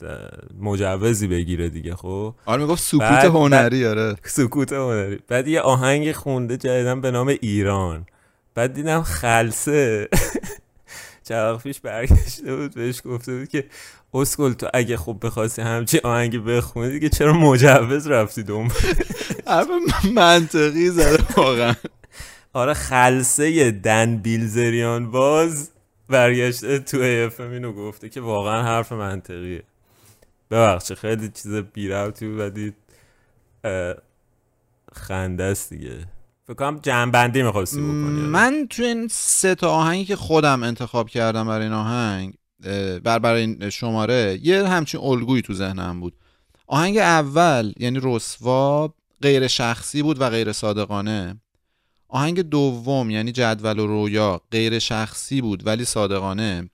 مجوزی 0.60 1.28
بگیره 1.28 1.70
دیگه 1.70 1.96
خب؟ 1.96 2.36
آره 2.46 2.62
می‌گفت 2.62 2.84
سکوت 2.84 3.26
هنری 3.26 3.86
آره. 3.86 4.16
سکوت 4.24 4.74
هنری. 4.74 5.20
بعد 5.28 5.48
یه 5.48 5.62
آهنگ 5.62 6.12
خونده 6.12 6.58
جدیدن 6.58 7.02
به 7.02 7.12
نام 7.12 7.28
ایران. 7.28 8.06
بعد 8.56 8.74
دیدم 8.74 9.02
خلصه 9.02 10.08
چند 11.24 11.58
پیش 11.58 11.80
برگشته 11.80 12.56
بود 12.56 12.74
بهش 12.76 13.02
گفته 13.06 13.38
بود 13.38 13.50
که 13.50 13.66
اسکل 14.14 14.54
تو 14.54 14.68
اگه 14.74 14.98
خب 14.98 15.18
بخواستی 15.22 15.62
همچی 15.62 16.00
آهنگی 16.00 16.40
بخونی 16.40 16.92
دیگه 16.92 17.10
چرا 17.10 17.34
مجوز 17.34 18.08
رفتی 18.08 18.44
دنبال؟ 18.44 18.78
منطقی 20.14 20.90
زده 20.90 21.24
واقعا. 21.38 21.76
آره 22.54 22.74
خلصه 22.74 23.72
دن 23.72 24.18
بیلزریان 24.18 25.12
باز 25.12 25.70
برگشته 26.10 26.80
تو 26.80 26.98
اف 27.02 27.40
اینو 27.40 27.74
گفته 27.74 28.10
که 28.10 28.22
واقعا 28.22 28.64
حرف 28.64 28.92
منطقیه. 28.92 29.64
ببخشید 30.52 30.98
خیلی 30.98 31.30
چیز 31.30 31.54
بی 31.54 31.88
ربطی 31.88 32.28
بود 32.28 32.74
خنده 34.94 35.44
است 35.44 35.70
دیگه. 35.74 36.08
کنم 36.54 36.80
جنبندی 36.84 37.44
می‌خواستی 37.44 37.82
بکنی 37.82 38.22
من 38.22 38.68
تو 38.70 38.84
این 38.84 39.08
سه 39.12 39.56
تا 39.56 39.72
آهنگی 39.72 40.06
که 40.06 40.16
خودم 40.16 40.64
انتخاب 40.64 41.10
کردم 41.10 41.48
برای 41.48 41.64
این 41.64 41.74
آهنگ 41.74 42.34
بر 43.04 43.20
برای 43.20 43.42
این 43.42 43.70
شماره 43.70 44.40
یه 44.44 44.68
همچین 44.68 45.02
الگویی 45.02 45.42
تو 45.42 45.54
ذهنم 45.54 46.00
بود. 46.00 46.14
آهنگ 46.68 46.98
اول 46.98 47.74
یعنی 47.78 48.00
رسوا 48.04 48.94
غیر 49.22 49.48
شخصی 49.48 50.04
بود 50.04 50.22
و 50.22 50.30
غیر 50.30 50.52
صادقانه. 50.52 51.42
آهنگ 52.08 52.42
دوم 52.42 53.10
یعنی 53.10 53.32
جدول 53.32 53.80
و 53.80 53.88
رویا 53.88 54.42
غیر 54.52 54.80
شخصی 54.80 55.42
بود 55.42 55.68
ولی 55.68 55.86
صادقانه. 55.86 56.70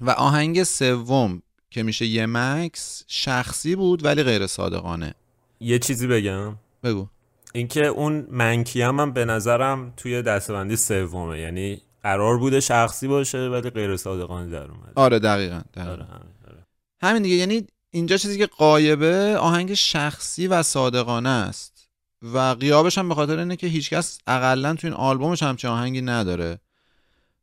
و 0.00 0.10
آهنگ 0.10 0.62
سوم 0.62 1.42
که 1.70 1.82
میشه 1.82 2.06
یه 2.06 2.26
مکس 2.26 3.04
شخصی 3.06 3.76
بود 3.76 4.04
ولی 4.04 4.22
غیر 4.22 4.46
صادقانه. 4.46 5.14
یه 5.60 5.78
چیزی 5.78 6.06
بگم؟ 6.06 6.56
بگو. 6.84 7.06
اینکه 7.52 7.86
اون 7.86 8.26
منکی 8.30 8.82
هم, 8.82 9.12
به 9.12 9.24
نظرم 9.24 9.92
توی 9.96 10.22
دستبندی 10.22 10.76
سومه. 10.76 11.40
یعنی 11.40 11.80
قرار 12.02 12.38
بوده 12.38 12.60
شخصی 12.60 13.08
باشه 13.08 13.38
ولی 13.48 13.70
غیر 13.70 13.96
صادقانه 13.96 14.50
در 14.50 14.70
اومده. 14.70 14.92
آره 14.94 15.18
دقیقا, 15.18 15.60
دقیقا. 15.74 15.92
آره 15.92 16.04
همین 16.04 16.32
آره. 16.48 16.66
همین 17.02 17.22
دیگه. 17.22 17.34
یعنی 17.34 17.66
اینجا 17.90 18.16
چیزی 18.16 18.38
که 18.38 18.46
قایبه 18.46 19.36
آهنگ 19.36 19.74
شخصی 19.74 20.46
و 20.46 20.62
صادقانه 20.62 21.28
است. 21.28 21.88
و 22.22 22.38
قیابش 22.38 22.98
هم 22.98 23.08
به 23.08 23.14
خاطر 23.14 23.38
اینه 23.38 23.56
که 23.56 23.66
هیچکس 23.66 24.18
اقلا 24.26 24.74
تو 24.74 24.86
این 24.86 24.94
آلبومش 24.94 25.42
همچین 25.42 25.70
آهنگی 25.70 26.02
نداره. 26.02 26.58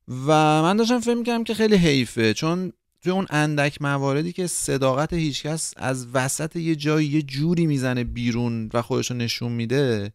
و 0.07 0.61
من 0.61 0.77
داشتم 0.77 0.99
فکر 0.99 1.15
می‌کردم 1.15 1.43
که 1.43 1.53
خیلی 1.53 1.75
حیفه 1.75 2.33
چون 2.33 2.73
توی 3.03 3.11
اون 3.11 3.25
اندک 3.29 3.81
مواردی 3.81 4.31
که 4.31 4.47
صداقت 4.47 5.13
هیچکس 5.13 5.73
از 5.77 6.07
وسط 6.13 6.55
یه 6.55 6.75
جایی 6.75 7.07
یه 7.07 7.21
جوری 7.21 7.65
می‌زنه 7.65 8.03
بیرون 8.03 8.69
و 8.73 8.81
خودشو 8.81 9.13
نشون 9.13 9.51
میده 9.51 10.13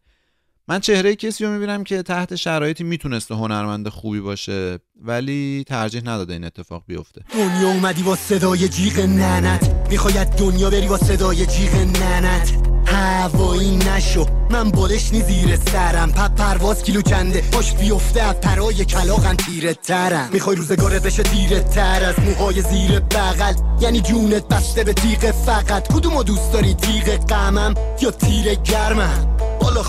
من 0.67 0.79
چهره 0.79 1.15
کسی 1.15 1.45
رو 1.45 1.51
می‌بینم 1.51 1.83
که 1.83 2.01
تحت 2.03 2.35
شرایطی 2.35 2.83
می‌تونسته 2.83 3.35
هنرمند 3.35 3.89
خوبی 3.89 4.19
باشه 4.19 4.79
ولی 5.01 5.63
ترجیح 5.67 6.01
نداده 6.01 6.33
این 6.33 6.43
اتفاق 6.43 6.83
بیفته. 6.87 7.21
دنیا 7.33 7.67
اومدی 7.67 8.03
با 8.03 8.15
صدای 8.15 8.69
جیغ 8.69 8.99
ننت. 8.99 9.87
می‌خواید 9.89 10.27
دنیا 10.27 10.69
بری 10.69 10.87
با 10.87 10.97
صدای 10.97 11.45
جیغ 11.45 11.75
ننت. 11.75 12.74
هوایی 12.95 13.77
نشو. 13.77 14.25
من 14.49 14.71
بالش 14.71 15.13
نی 15.13 15.21
زیر 15.21 15.59
سرم. 15.71 16.11
پپ 16.11 16.35
پرواز 16.35 16.83
کیلو 16.83 17.01
کنده. 17.01 17.43
باش 17.51 17.73
بیفته 17.73 18.21
از 18.21 18.35
پرای 18.35 18.85
کلاغن 18.85 19.35
تیره 19.35 19.73
ترم. 19.73 20.29
می‌خوای 20.33 20.55
روزگارت 20.55 21.01
بشه 21.01 21.23
تیره 21.23 21.59
تر 21.59 22.03
از 22.03 22.15
موهای 22.19 22.61
زیر 22.61 22.99
بغل. 22.99 23.53
یعنی 23.79 24.01
جونت 24.01 24.47
بسته 24.47 24.83
به 24.83 24.93
تیغ 24.93 25.31
فقط. 25.31 25.93
کدومو 25.93 26.23
دوست 26.23 26.53
داری 26.53 26.73
تیغ 26.73 27.25
قمم 27.25 27.73
یا 28.01 28.11
تیر 28.11 28.53
گرمم؟ 28.53 29.34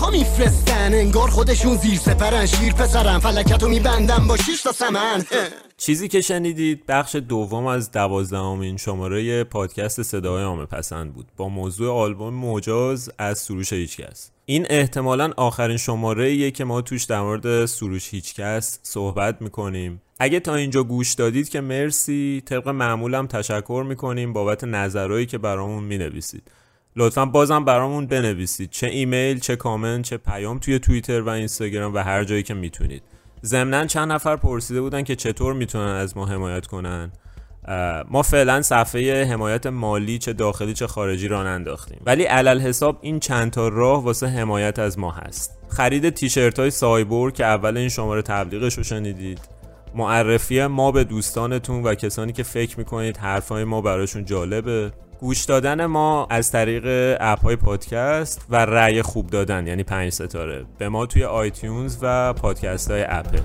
میفرستن 0.09 0.93
انگار 0.93 1.29
خودشون 1.29 1.77
زیر 1.77 1.97
سپرن. 1.97 2.45
شیر 2.45 2.73
پسرم 2.73 3.19
فلکتو 3.19 3.69
میبندم 3.69 4.27
با 4.27 4.37
شیش 4.37 4.61
تا 4.61 4.71
سمن. 4.71 5.25
چیزی 5.77 6.07
که 6.07 6.21
شنیدید 6.21 6.85
بخش 6.85 7.15
دوم 7.15 7.65
از 7.65 7.91
دوازدهمین 7.91 8.77
شماره 8.77 9.43
پادکست 9.43 10.01
صداهای 10.01 10.43
عامه 10.43 10.65
پسند 10.65 11.13
بود. 11.13 11.27
با 11.37 11.49
موضوع 11.49 11.91
آلبوم 11.91 12.33
مجاز 12.33 13.11
از 13.17 13.39
سروش 13.39 13.73
هیچکس. 13.73 14.31
این 14.45 14.67
احتمالا 14.69 15.31
آخرین 15.37 15.77
شماره 15.77 16.27
ایه 16.27 16.51
که 16.51 16.63
ما 16.63 16.81
توش 16.81 17.03
در 17.03 17.21
مورد 17.21 17.65
سروش 17.65 18.13
هیچکس 18.13 18.79
صحبت 18.83 19.41
می‌کنیم. 19.41 20.01
اگه 20.19 20.39
تا 20.39 20.55
اینجا 20.55 20.83
گوش 20.83 21.13
دادید 21.13 21.49
که 21.49 21.61
مرسی. 21.61 22.43
طبق 22.45 22.67
معمولم 22.67 23.27
تشکر 23.27 23.85
می‌کنیم 23.87 24.33
بابت 24.33 24.63
نظرهایی 24.63 25.25
که 25.25 25.37
برامون 25.37 25.83
می‌نویسید. 25.83 26.43
لطفا 26.99 27.25
بازم 27.25 27.65
برامون 27.65 28.07
بنویسید. 28.07 28.69
چه 28.69 28.87
ایمیل 28.87 29.39
چه 29.39 29.55
کامنت 29.55 30.05
چه 30.05 30.17
پیام 30.17 30.59
توی 30.59 30.79
توییتر 30.79 31.21
و 31.21 31.29
اینستاگرام 31.29 31.93
و 31.93 31.97
هر 31.97 32.23
جایی 32.23 32.43
که 32.43 32.53
می‌تونید. 32.53 33.03
ضمنا 33.45 33.85
چند 33.85 34.11
نفر 34.11 34.35
پرسیده 34.35 34.81
بودن 34.81 35.03
که 35.03 35.15
چطور 35.15 35.53
می‌تونن 35.53 35.91
از 35.91 36.17
ما 36.17 36.25
حمایت 36.25 36.67
کنن. 36.67 37.11
ما 38.11 38.21
فعلا 38.21 38.61
صفحه 38.61 39.23
حمایت 39.23 39.67
مالی 39.67 40.17
چه 40.17 40.33
داخلی 40.33 40.73
چه 40.73 40.87
خارجی 40.87 41.27
راه 41.27 41.41
ننداختیم. 41.41 42.01
ولی 42.05 42.23
علی‌الحساب 42.23 42.97
این 43.01 43.19
چند 43.19 43.51
تا 43.51 43.67
راه 43.67 44.03
واسه 44.03 44.27
حمایت 44.27 44.79
از 44.79 44.99
ما 44.99 45.11
هست. 45.11 45.57
خرید 45.69 46.09
تیشرت 46.09 46.59
های 46.59 46.71
سایبورگ 46.71 47.31
که 47.31 47.45
اول 47.45 47.77
این 47.77 47.89
شماره 47.89 48.21
تبلیغش 48.21 48.77
رو 48.77 48.83
شنیدید. 48.83 49.39
معرفی 49.95 50.65
ما 50.65 50.91
به 50.91 51.03
دوستانتون 51.03 51.83
و 51.83 51.95
کسانی 51.95 52.33
که 52.33 52.43
فکر 52.43 52.79
می‌کنید 52.79 53.17
حرفای 53.17 53.63
ما 53.63 53.81
براشون 53.81 54.25
جالبه. 54.25 54.91
گوش 55.19 55.43
دادن 55.45 55.85
ما 55.85 56.27
از 56.29 56.51
طریق 56.51 57.17
اپ 57.19 57.41
های 57.41 57.55
پادکست 57.55 58.45
و 58.49 58.55
رأی 58.55 59.01
خوب 59.01 59.27
دادن 59.27 59.67
یعنی 59.67 59.83
پنج 59.83 60.11
ستاره. 60.11 60.65
به 60.77 60.89
ما 60.89 61.05
توی 61.05 61.23
iTunes 61.23 61.97
و 62.01 62.33
پادکست 62.33 62.91
های 62.91 63.03
اپل. 63.07 63.39